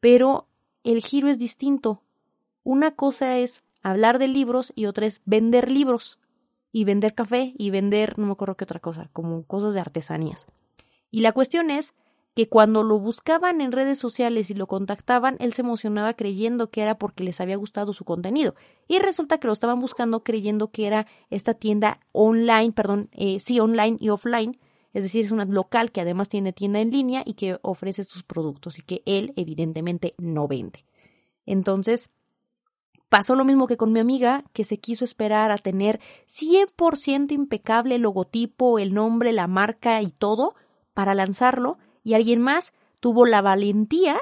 pero 0.02 0.50
el 0.84 1.02
giro 1.02 1.30
es 1.30 1.40
distinto. 1.40 2.04
Una 2.64 2.96
cosa 2.96 3.38
es 3.38 3.64
hablar 3.82 4.20
de 4.20 4.28
libros 4.28 4.74
y 4.76 4.88
otra 4.88 5.06
es 5.06 5.22
vender 5.24 5.72
libros 5.72 6.20
y 6.74 6.84
vender 6.84 7.16
café 7.16 7.54
y 7.58 7.70
vender, 7.70 8.20
no 8.20 8.26
me 8.26 8.34
acuerdo 8.34 8.58
qué 8.58 8.66
otra 8.66 8.82
cosa, 8.82 9.10
como 9.14 9.44
cosas 9.44 9.74
de 9.74 9.80
artesanías. 9.80 10.48
Y 11.12 11.22
la 11.22 11.32
cuestión 11.32 11.72
es 11.72 11.94
que 12.36 12.50
cuando 12.50 12.82
lo 12.84 13.00
buscaban 13.00 13.62
en 13.62 13.72
redes 13.72 14.00
sociales 14.00 14.50
y 14.50 14.56
lo 14.56 14.66
contactaban, 14.66 15.38
él 15.40 15.54
se 15.54 15.62
emocionaba 15.62 16.16
creyendo 16.16 16.70
que 16.70 16.82
era 16.82 16.98
porque 16.98 17.24
les 17.24 17.40
había 17.40 17.58
gustado 17.58 17.94
su 17.94 18.06
contenido. 18.06 18.56
Y 18.88 19.00
resulta 19.00 19.38
que 19.38 19.48
lo 19.48 19.54
estaban 19.54 19.80
buscando 19.80 20.24
creyendo 20.24 20.72
que 20.72 20.88
era 20.88 21.06
esta 21.30 21.54
tienda 21.54 22.00
online, 22.12 22.72
perdón, 22.72 23.10
eh, 23.12 23.40
sí, 23.40 23.60
online 23.60 23.98
y 24.00 24.10
offline, 24.10 24.58
es 24.94 25.04
decir, 25.04 25.26
es 25.26 25.32
una 25.32 25.46
local 25.46 25.92
que 25.92 26.02
además 26.02 26.30
tiene 26.30 26.54
tienda 26.54 26.80
en 26.80 26.92
línea 26.92 27.24
y 27.26 27.34
que 27.34 27.58
ofrece 27.62 28.04
sus 28.04 28.24
productos 28.24 28.78
y 28.80 28.84
que 28.84 29.02
él 29.06 29.34
evidentemente 29.36 30.14
no 30.18 30.48
vende. 30.48 30.86
Entonces, 31.46 32.10
pasó 33.10 33.36
lo 33.36 33.46
mismo 33.46 33.68
que 33.68 33.78
con 33.78 33.92
mi 33.92 34.00
amiga, 34.00 34.44
que 34.54 34.64
se 34.64 34.80
quiso 34.80 35.06
esperar 35.06 35.52
a 35.52 35.58
tener 35.58 36.00
100% 36.28 37.32
impecable 37.32 37.96
el 37.96 38.02
logotipo, 38.02 38.80
el 38.80 38.94
nombre, 38.94 39.34
la 39.34 39.48
marca 39.48 40.02
y 40.02 40.12
todo 40.12 40.56
para 40.94 41.16
lanzarlo 41.16 41.78
y 42.04 42.14
alguien 42.14 42.42
más 42.42 42.74
tuvo 43.00 43.26
la 43.26 43.42
valentía 43.42 44.20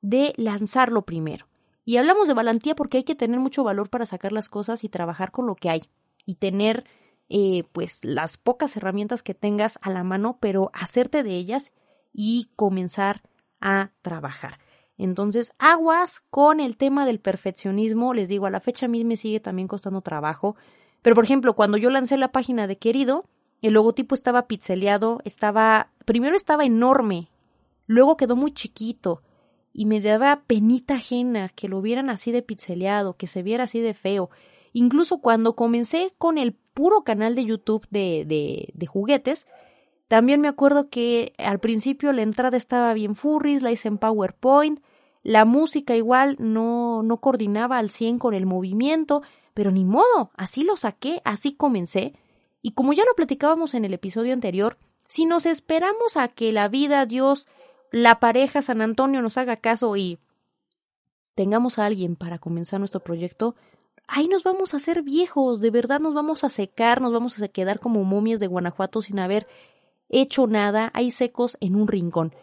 de 0.00 0.32
lanzarlo 0.36 1.02
primero. 1.02 1.46
Y 1.84 1.96
hablamos 1.96 2.28
de 2.28 2.34
valentía 2.34 2.74
porque 2.74 2.98
hay 2.98 3.04
que 3.04 3.14
tener 3.14 3.40
mucho 3.40 3.64
valor 3.64 3.90
para 3.90 4.06
sacar 4.06 4.32
las 4.32 4.48
cosas 4.48 4.84
y 4.84 4.88
trabajar 4.88 5.32
con 5.32 5.46
lo 5.46 5.56
que 5.56 5.70
hay 5.70 5.82
y 6.24 6.36
tener 6.36 6.84
eh, 7.28 7.64
pues 7.72 8.04
las 8.04 8.36
pocas 8.36 8.76
herramientas 8.76 9.22
que 9.22 9.34
tengas 9.34 9.78
a 9.82 9.90
la 9.90 10.04
mano, 10.04 10.38
pero 10.40 10.70
hacerte 10.74 11.22
de 11.22 11.36
ellas 11.36 11.72
y 12.12 12.50
comenzar 12.56 13.22
a 13.60 13.90
trabajar. 14.02 14.58
Entonces, 14.98 15.52
aguas 15.58 16.22
con 16.30 16.60
el 16.60 16.76
tema 16.76 17.06
del 17.06 17.18
perfeccionismo. 17.18 18.14
Les 18.14 18.28
digo, 18.28 18.46
a 18.46 18.50
la 18.50 18.60
fecha 18.60 18.86
a 18.86 18.88
mí 18.88 19.04
me 19.04 19.16
sigue 19.16 19.40
también 19.40 19.66
costando 19.66 20.02
trabajo. 20.02 20.56
Pero, 21.00 21.16
por 21.16 21.24
ejemplo, 21.24 21.54
cuando 21.54 21.76
yo 21.76 21.90
lancé 21.90 22.16
la 22.16 22.32
página 22.32 22.66
de 22.66 22.76
Querido, 22.76 23.24
el 23.62 23.74
logotipo 23.74 24.14
estaba 24.14 24.46
pixeleado, 24.46 25.20
estaba, 25.24 25.90
primero 26.04 26.36
estaba 26.36 26.64
enorme, 26.64 27.30
luego 27.86 28.16
quedó 28.16 28.36
muy 28.36 28.52
chiquito 28.52 29.22
y 29.72 29.86
me 29.86 30.00
daba 30.00 30.42
penita 30.46 30.94
ajena 30.94 31.48
que 31.50 31.68
lo 31.68 31.80
vieran 31.80 32.10
así 32.10 32.32
de 32.32 32.42
pixeleado, 32.42 33.16
que 33.16 33.26
se 33.26 33.42
viera 33.42 33.64
así 33.64 33.80
de 33.80 33.94
feo. 33.94 34.30
Incluso 34.72 35.18
cuando 35.18 35.54
comencé 35.54 36.12
con 36.18 36.38
el 36.38 36.52
puro 36.52 37.02
canal 37.02 37.34
de 37.34 37.44
YouTube 37.44 37.86
de, 37.90 38.24
de, 38.26 38.70
de 38.74 38.86
juguetes, 38.86 39.46
también 40.08 40.40
me 40.40 40.48
acuerdo 40.48 40.90
que 40.90 41.32
al 41.38 41.58
principio 41.58 42.12
la 42.12 42.22
entrada 42.22 42.56
estaba 42.56 42.92
bien 42.92 43.14
furries, 43.14 43.62
la 43.62 43.72
hice 43.72 43.88
en 43.88 43.98
PowerPoint, 43.98 44.80
la 45.22 45.44
música 45.44 45.96
igual 45.96 46.36
no, 46.38 47.02
no 47.02 47.18
coordinaba 47.18 47.78
al 47.78 47.90
100 47.90 48.18
con 48.18 48.34
el 48.34 48.44
movimiento, 48.44 49.22
pero 49.54 49.70
ni 49.70 49.84
modo, 49.84 50.30
así 50.36 50.64
lo 50.64 50.76
saqué, 50.76 51.22
así 51.24 51.54
comencé. 51.54 52.14
Y 52.62 52.72
como 52.72 52.92
ya 52.92 53.04
lo 53.04 53.14
platicábamos 53.14 53.74
en 53.74 53.84
el 53.84 53.92
episodio 53.92 54.32
anterior, 54.32 54.78
si 55.08 55.26
nos 55.26 55.44
esperamos 55.44 56.16
a 56.16 56.28
que 56.28 56.52
la 56.52 56.68
vida, 56.68 57.04
Dios, 57.04 57.48
la 57.90 58.20
pareja, 58.20 58.62
San 58.62 58.80
Antonio 58.80 59.20
nos 59.20 59.36
haga 59.36 59.56
caso 59.56 59.96
y 59.96 60.18
tengamos 61.34 61.78
a 61.78 61.86
alguien 61.86 62.16
para 62.16 62.38
comenzar 62.38 62.78
nuestro 62.78 63.00
proyecto, 63.00 63.56
ahí 64.06 64.28
nos 64.28 64.44
vamos 64.44 64.72
a 64.72 64.76
hacer 64.76 65.02
viejos, 65.02 65.60
de 65.60 65.70
verdad 65.70 66.00
nos 66.00 66.14
vamos 66.14 66.44
a 66.44 66.48
secar, 66.48 67.00
nos 67.00 67.12
vamos 67.12 67.40
a 67.42 67.48
quedar 67.48 67.80
como 67.80 68.04
momias 68.04 68.40
de 68.40 68.46
Guanajuato 68.46 69.02
sin 69.02 69.18
haber 69.18 69.46
hecho 70.08 70.46
nada, 70.46 70.90
ahí 70.94 71.10
secos 71.10 71.56
en 71.60 71.74
un 71.74 71.88
rincón. 71.88 72.34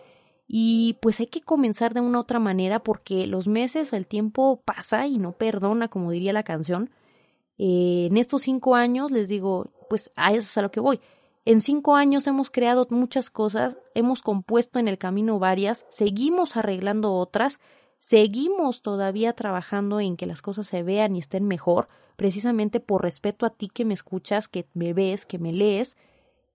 Y 0.47 0.97
pues 1.01 1.19
hay 1.19 1.27
que 1.27 1.41
comenzar 1.41 1.93
de 1.93 2.01
una 2.01 2.19
otra 2.19 2.39
manera 2.39 2.79
porque 2.79 3.27
los 3.27 3.47
meses, 3.47 3.93
el 3.93 4.07
tiempo 4.07 4.61
pasa 4.65 5.05
y 5.05 5.19
no 5.19 5.33
perdona, 5.33 5.87
como 5.89 6.09
diría 6.09 6.33
la 6.33 6.43
canción. 6.43 6.89
Eh, 7.59 8.07
en 8.09 8.17
estos 8.17 8.41
cinco 8.41 8.73
años, 8.73 9.11
les 9.11 9.29
digo, 9.29 9.69
pues 9.89 10.11
a 10.15 10.31
eso 10.33 10.47
es 10.47 10.57
a 10.57 10.61
lo 10.61 10.71
que 10.71 10.79
voy. 10.79 11.01
En 11.45 11.61
cinco 11.61 11.95
años 11.95 12.27
hemos 12.27 12.51
creado 12.51 12.87
muchas 12.91 13.29
cosas, 13.29 13.77
hemos 13.95 14.21
compuesto 14.21 14.77
en 14.77 14.87
el 14.87 14.97
camino 14.97 15.39
varias, 15.39 15.85
seguimos 15.89 16.57
arreglando 16.57 17.13
otras, 17.13 17.59
seguimos 17.97 18.81
todavía 18.81 19.33
trabajando 19.33 19.99
en 19.99 20.15
que 20.15 20.25
las 20.25 20.41
cosas 20.41 20.67
se 20.67 20.83
vean 20.83 21.15
y 21.15 21.19
estén 21.19 21.45
mejor, 21.45 21.87
precisamente 22.17 22.79
por 22.79 23.01
respeto 23.01 23.45
a 23.45 23.49
ti 23.49 23.69
que 23.69 23.85
me 23.85 23.93
escuchas, 23.93 24.47
que 24.47 24.67
me 24.73 24.93
ves, 24.93 25.25
que 25.25 25.39
me 25.39 25.53
lees. 25.53 25.97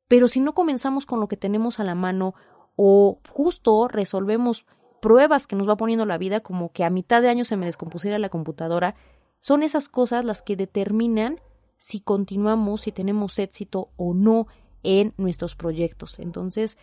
Pero 0.06 0.28
si 0.28 0.38
no 0.38 0.54
comenzamos 0.54 1.06
con 1.06 1.18
lo 1.20 1.28
que 1.28 1.36
tenemos 1.36 1.80
a 1.80 1.84
la 1.84 1.94
mano 1.94 2.34
o 2.76 3.18
justo 3.28 3.88
resolvemos 3.88 4.66
pruebas 5.00 5.46
que 5.46 5.56
nos 5.56 5.68
va 5.68 5.76
poniendo 5.76 6.06
la 6.06 6.18
vida, 6.18 6.40
como 6.40 6.72
que 6.72 6.84
a 6.84 6.90
mitad 6.90 7.20
de 7.20 7.30
año 7.30 7.44
se 7.44 7.56
me 7.56 7.66
descompusiera 7.66 8.18
la 8.18 8.28
computadora, 8.28 8.94
son 9.40 9.62
esas 9.62 9.88
cosas 9.88 10.24
las 10.24 10.40
que 10.40 10.56
determinan 10.56 11.40
si 11.76 12.00
continuamos, 12.00 12.82
si 12.82 12.92
tenemos 12.92 13.38
éxito 13.38 13.90
o 13.96 14.14
no 14.14 14.46
en 14.82 15.14
nuestros 15.16 15.56
proyectos. 15.56 16.18
Entonces, 16.18 16.78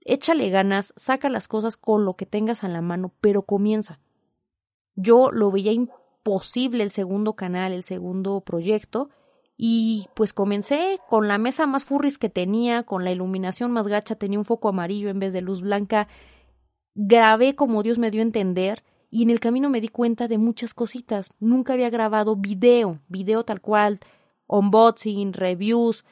échale 0.00 0.50
ganas, 0.50 0.94
saca 0.96 1.28
las 1.28 1.48
cosas 1.48 1.76
con 1.76 2.04
lo 2.04 2.14
que 2.14 2.26
tengas 2.26 2.64
a 2.64 2.68
la 2.68 2.80
mano, 2.80 3.12
pero 3.20 3.42
comienza. 3.42 4.00
Yo 4.94 5.30
lo 5.30 5.50
veía 5.50 5.72
imposible 5.72 6.82
el 6.82 6.90
segundo 6.90 7.34
canal, 7.34 7.72
el 7.72 7.82
segundo 7.82 8.40
proyecto, 8.40 9.10
y 9.56 10.08
pues 10.14 10.32
comencé 10.32 10.98
con 11.08 11.28
la 11.28 11.38
mesa 11.38 11.66
más 11.66 11.84
furris 11.84 12.18
que 12.18 12.28
tenía, 12.28 12.82
con 12.82 13.04
la 13.04 13.12
iluminación 13.12 13.72
más 13.72 13.88
gacha, 13.88 14.14
tenía 14.16 14.38
un 14.38 14.44
foco 14.44 14.68
amarillo 14.68 15.08
en 15.08 15.18
vez 15.18 15.32
de 15.32 15.40
luz 15.40 15.60
blanca. 15.62 16.08
Grabé 16.94 17.54
como 17.54 17.82
Dios 17.82 17.98
me 17.98 18.10
dio 18.10 18.20
a 18.20 18.24
entender 18.24 18.84
y 19.10 19.22
en 19.22 19.30
el 19.30 19.40
camino 19.40 19.70
me 19.70 19.80
di 19.80 19.88
cuenta 19.88 20.28
de 20.28 20.38
muchas 20.38 20.74
cositas. 20.74 21.30
Nunca 21.40 21.72
había 21.72 21.90
grabado 21.90 22.36
video, 22.36 23.00
video 23.08 23.44
tal 23.44 23.60
cual, 23.60 24.00
unboxing, 24.46 25.32
reviews, 25.32 26.04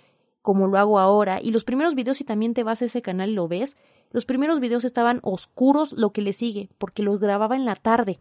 como 0.42 0.66
lo 0.66 0.78
hago 0.78 0.98
ahora. 0.98 1.40
Y 1.42 1.50
los 1.50 1.64
primeros 1.64 1.94
videos, 1.94 2.18
si 2.18 2.24
también 2.24 2.54
te 2.54 2.62
vas 2.62 2.82
a 2.82 2.86
ese 2.86 3.02
canal 3.02 3.30
y 3.30 3.34
lo 3.34 3.48
ves, 3.48 3.76
los 4.10 4.26
primeros 4.26 4.60
videos 4.60 4.84
estaban 4.84 5.20
oscuros 5.22 5.92
lo 5.92 6.12
que 6.12 6.22
le 6.22 6.32
sigue, 6.32 6.70
porque 6.78 7.02
los 7.02 7.20
grababa 7.20 7.56
en 7.56 7.64
la 7.64 7.76
tarde. 7.76 8.20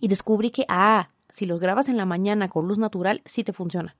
Y 0.00 0.08
descubrí 0.08 0.50
que, 0.50 0.66
ah, 0.68 1.10
si 1.30 1.46
los 1.46 1.60
grabas 1.60 1.88
en 1.88 1.96
la 1.96 2.06
mañana 2.06 2.48
con 2.48 2.66
luz 2.66 2.78
natural, 2.78 3.22
sí 3.24 3.44
te 3.44 3.52
funciona 3.52 3.96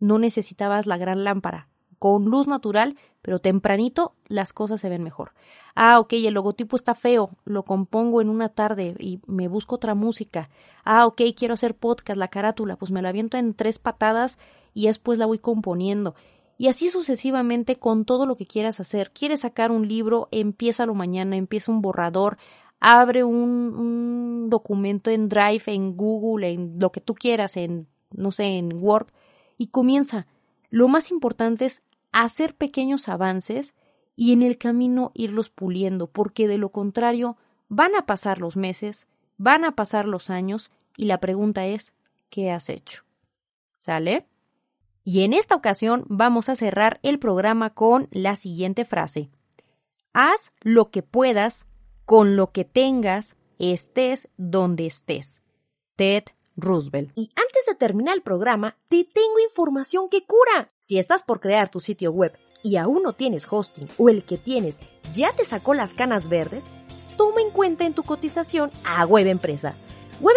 no 0.00 0.18
necesitabas 0.18 0.86
la 0.86 0.96
gran 0.96 1.22
lámpara. 1.22 1.68
Con 1.98 2.24
luz 2.24 2.48
natural, 2.48 2.96
pero 3.22 3.38
tempranito, 3.38 4.14
las 4.26 4.52
cosas 4.52 4.80
se 4.80 4.88
ven 4.88 5.04
mejor. 5.04 5.32
Ah, 5.74 5.98
ok, 6.00 6.12
el 6.14 6.34
logotipo 6.34 6.76
está 6.76 6.94
feo, 6.94 7.30
lo 7.44 7.64
compongo 7.64 8.20
en 8.20 8.28
una 8.28 8.48
tarde 8.48 8.94
y 8.98 9.20
me 9.26 9.48
busco 9.48 9.76
otra 9.76 9.94
música. 9.94 10.50
Ah, 10.84 11.06
ok, 11.06 11.22
quiero 11.36 11.54
hacer 11.54 11.76
podcast, 11.76 12.18
la 12.18 12.28
carátula, 12.28 12.76
pues 12.76 12.90
me 12.90 13.02
la 13.02 13.10
aviento 13.10 13.36
en 13.36 13.54
tres 13.54 13.78
patadas 13.78 14.38
y 14.74 14.86
después 14.86 15.18
la 15.18 15.26
voy 15.26 15.38
componiendo. 15.38 16.14
Y 16.58 16.68
así 16.68 16.90
sucesivamente 16.90 17.76
con 17.76 18.04
todo 18.04 18.26
lo 18.26 18.36
que 18.36 18.46
quieras 18.46 18.80
hacer. 18.80 19.12
¿Quieres 19.12 19.40
sacar 19.40 19.70
un 19.72 19.88
libro? 19.88 20.28
lo 20.30 20.94
mañana, 20.94 21.36
empieza 21.36 21.72
un 21.72 21.80
borrador, 21.80 22.36
abre 22.80 23.24
un, 23.24 23.74
un 23.74 24.50
documento 24.50 25.10
en 25.10 25.28
Drive, 25.30 25.62
en 25.66 25.96
Google, 25.96 26.50
en 26.50 26.78
lo 26.78 26.92
que 26.92 27.00
tú 27.00 27.14
quieras, 27.14 27.56
en, 27.56 27.86
no 28.10 28.30
sé, 28.30 28.58
en 28.58 28.82
Word 28.82 29.06
y 29.56 29.68
comienza. 29.68 30.26
Lo 30.68 30.88
más 30.88 31.10
importante 31.10 31.64
es 31.66 31.82
hacer 32.12 32.54
pequeños 32.54 33.08
avances 33.08 33.74
y 34.20 34.34
en 34.34 34.42
el 34.42 34.58
camino 34.58 35.12
irlos 35.14 35.48
puliendo, 35.48 36.06
porque 36.06 36.46
de 36.46 36.58
lo 36.58 36.68
contrario 36.68 37.38
van 37.70 37.96
a 37.96 38.04
pasar 38.04 38.38
los 38.38 38.54
meses, 38.54 39.08
van 39.38 39.64
a 39.64 39.74
pasar 39.74 40.06
los 40.06 40.28
años 40.28 40.72
y 40.94 41.06
la 41.06 41.20
pregunta 41.20 41.64
es 41.64 41.94
¿qué 42.28 42.50
has 42.50 42.68
hecho? 42.68 43.02
¿Sale? 43.78 44.26
Y 45.04 45.22
en 45.24 45.32
esta 45.32 45.54
ocasión 45.54 46.04
vamos 46.08 46.50
a 46.50 46.54
cerrar 46.54 47.00
el 47.02 47.18
programa 47.18 47.70
con 47.70 48.08
la 48.10 48.36
siguiente 48.36 48.84
frase. 48.84 49.30
Haz 50.12 50.52
lo 50.60 50.90
que 50.90 51.02
puedas 51.02 51.66
con 52.04 52.36
lo 52.36 52.52
que 52.52 52.66
tengas, 52.66 53.38
estés 53.58 54.28
donde 54.36 54.84
estés. 54.84 55.40
Ted 55.96 56.24
Roosevelt. 56.56 57.10
Y 57.14 57.30
antes 57.36 57.64
de 57.66 57.74
terminar 57.74 58.16
el 58.16 58.22
programa, 58.22 58.76
te 58.88 59.02
tengo 59.02 59.38
información 59.42 60.10
que 60.10 60.26
cura. 60.26 60.72
Si 60.78 60.98
estás 60.98 61.22
por 61.22 61.40
crear 61.40 61.70
tu 61.70 61.80
sitio 61.80 62.12
web 62.12 62.36
y 62.62 62.76
aún 62.76 63.02
no 63.02 63.12
tienes 63.12 63.46
hosting 63.50 63.88
o 63.98 64.08
el 64.08 64.24
que 64.24 64.38
tienes 64.38 64.78
ya 65.14 65.32
te 65.32 65.44
sacó 65.44 65.74
las 65.74 65.92
canas 65.94 66.28
verdes, 66.28 66.66
toma 67.16 67.40
en 67.40 67.50
cuenta 67.50 67.84
en 67.84 67.94
tu 67.94 68.02
cotización 68.02 68.70
a 68.84 69.04
Web 69.04 69.26
Empresa. 69.26 69.74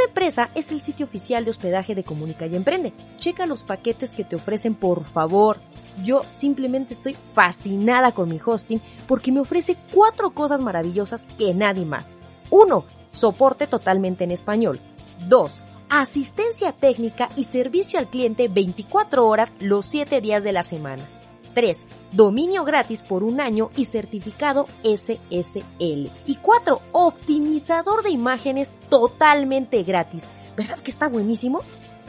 Empresa 0.08 0.50
es 0.54 0.72
el 0.72 0.80
sitio 0.80 1.06
oficial 1.06 1.44
de 1.44 1.52
hospedaje 1.52 1.96
de 1.96 2.04
Comunica 2.04 2.46
y 2.46 2.56
Emprende. 2.56 2.94
Checa 3.18 3.46
los 3.46 3.64
paquetes 3.64 4.12
que 4.12 4.24
te 4.24 4.36
ofrecen, 4.36 4.76
por 4.76 5.04
favor. 5.04 5.58
Yo 6.04 6.22
simplemente 6.28 6.94
estoy 6.94 7.16
fascinada 7.16 8.12
con 8.12 8.30
mi 8.30 8.40
hosting 8.44 8.82
porque 9.08 9.32
me 9.32 9.40
ofrece 9.40 9.76
cuatro 9.92 10.32
cosas 10.32 10.62
maravillosas 10.62 11.26
que 11.38 11.54
nadie 11.54 11.86
más. 11.86 12.12
1. 12.52 12.86
Soporte 13.12 13.68
totalmente 13.68 14.24
en 14.24 14.32
español. 14.32 14.80
2 15.28 15.62
asistencia 15.90 16.72
técnica 16.72 17.30
y 17.36 17.44
servicio 17.44 18.00
al 18.00 18.10
cliente 18.10 18.48
24 18.48 19.28
horas 19.28 19.56
los 19.60 19.86
7 19.86 20.22
días 20.22 20.44
de 20.44 20.52
la 20.52 20.64
semana. 20.64 21.08
3. 21.54 21.80
Dominio 22.12 22.64
gratis 22.64 23.02
por 23.02 23.24
un 23.24 23.42
año 23.42 23.70
y 23.76 23.86
certificado 23.86 24.68
SSL. 24.84 26.12
Y 26.26 26.36
4. 26.42 26.82
Optimizador 26.92 28.04
de 28.04 28.12
imágenes 28.12 28.72
totalmente 28.90 29.84
gratis. 29.84 30.26
¿Verdad 30.56 30.80
que 30.80 30.92
está 30.92 31.08
buenísimo? 31.08 31.62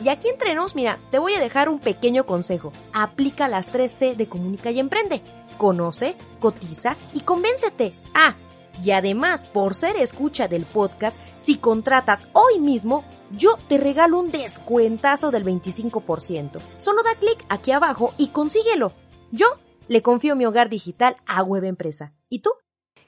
Y 0.03 0.09
aquí 0.09 0.29
entre 0.29 0.55
nos, 0.55 0.75
mira, 0.75 0.99
te 1.11 1.19
voy 1.19 1.35
a 1.35 1.41
dejar 1.41 1.69
un 1.69 1.79
pequeño 1.79 2.27
consejo. 2.27 2.73
Aplica 2.93 3.49
las 3.49 3.73
3C 3.73 4.17
de 4.17 4.29
Comunica 4.29 4.71
y 4.71 4.81
Emprende. 4.81 5.23
Conoce, 5.57 6.17
cotiza 6.41 6.97
y 7.13 7.21
convéncete. 7.21 7.95
Ah, 8.13 8.35
y 8.83 8.91
además, 8.91 9.45
por 9.45 9.75
ser 9.75 9.97
escucha 9.97 10.49
del 10.49 10.67
podcast, 10.67 11.17
si 11.39 11.57
contratas 11.59 12.27
hoy 12.33 12.59
mismo, 12.59 13.05
yo 13.31 13.57
te 13.69 13.79
regalo 13.79 14.19
un 14.19 14.31
descuentazo 14.31 15.31
del 15.31 15.45
25%. 15.45 16.61
Solo 16.77 17.03
da 17.03 17.15
clic 17.15 17.45
aquí 17.49 17.71
abajo 17.71 18.15
y 18.19 18.29
consíguelo. 18.29 18.93
Yo 19.35 19.49
le 19.89 20.01
confío 20.01 20.37
mi 20.37 20.47
hogar 20.47 20.69
digital 20.69 21.17
a 21.27 21.43
Web 21.43 21.65
Empresa. 21.65 22.13
¿Y 22.29 22.39
tú? 22.39 22.51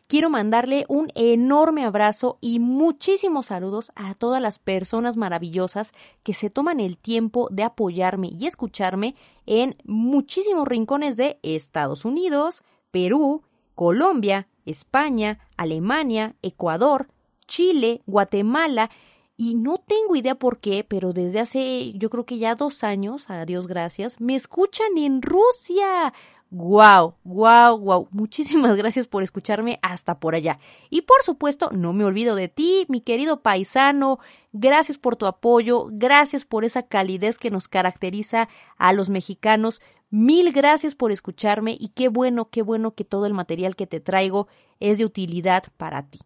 Quiero 0.08 0.28
mandarle 0.28 0.84
un 0.88 1.12
enorme 1.14 1.84
abrazo 1.84 2.38
y 2.40 2.58
muchísimos 2.58 3.46
saludos 3.46 3.92
a 3.94 4.14
todas 4.14 4.42
las 4.42 4.58
personas 4.58 5.16
maravillosas 5.16 5.92
que 6.24 6.32
se 6.32 6.50
toman 6.50 6.80
el 6.80 6.98
tiempo 6.98 7.46
de 7.52 7.62
apoyarme 7.62 8.30
y 8.36 8.48
escucharme 8.48 9.14
en 9.46 9.76
muchísimos 9.84 10.66
rincones 10.66 11.16
de 11.16 11.38
Estados 11.44 12.04
Unidos, 12.04 12.64
Perú, 12.90 13.44
Colombia, 13.76 14.48
España, 14.64 15.38
Alemania, 15.56 16.34
Ecuador, 16.42 17.06
Chile, 17.46 18.00
Guatemala 18.06 18.90
y 19.36 19.54
no 19.54 19.78
tengo 19.78 20.16
idea 20.16 20.34
por 20.34 20.60
qué, 20.60 20.84
pero 20.86 21.12
desde 21.12 21.40
hace 21.40 21.92
yo 21.92 22.08
creo 22.08 22.24
que 22.24 22.38
ya 22.38 22.54
dos 22.54 22.82
años, 22.84 23.28
a 23.28 23.44
Dios 23.44 23.66
gracias, 23.66 24.20
me 24.20 24.34
escuchan 24.34 24.96
en 24.96 25.20
Rusia. 25.20 26.14
¡Guau! 26.50 27.16
¡Guau! 27.24 27.78
¡Guau! 27.78 28.08
Muchísimas 28.12 28.76
gracias 28.76 29.08
por 29.08 29.22
escucharme 29.22 29.78
hasta 29.82 30.20
por 30.20 30.34
allá. 30.34 30.58
Y 30.90 31.02
por 31.02 31.22
supuesto, 31.22 31.70
no 31.72 31.92
me 31.92 32.04
olvido 32.04 32.34
de 32.36 32.48
ti, 32.48 32.86
mi 32.88 33.00
querido 33.00 33.42
paisano. 33.42 34.20
Gracias 34.52 34.96
por 34.96 35.16
tu 35.16 35.26
apoyo, 35.26 35.88
gracias 35.90 36.44
por 36.44 36.64
esa 36.64 36.84
calidez 36.84 37.36
que 37.36 37.50
nos 37.50 37.68
caracteriza 37.68 38.48
a 38.78 38.92
los 38.92 39.10
mexicanos. 39.10 39.82
Mil 40.08 40.52
gracias 40.52 40.94
por 40.94 41.10
escucharme 41.10 41.76
y 41.78 41.88
qué 41.88 42.08
bueno, 42.08 42.48
qué 42.48 42.62
bueno 42.62 42.94
que 42.94 43.04
todo 43.04 43.26
el 43.26 43.34
material 43.34 43.74
que 43.74 43.88
te 43.88 44.00
traigo 44.00 44.46
es 44.78 44.98
de 44.98 45.04
utilidad 45.04 45.64
para 45.76 46.08
ti. 46.08 46.20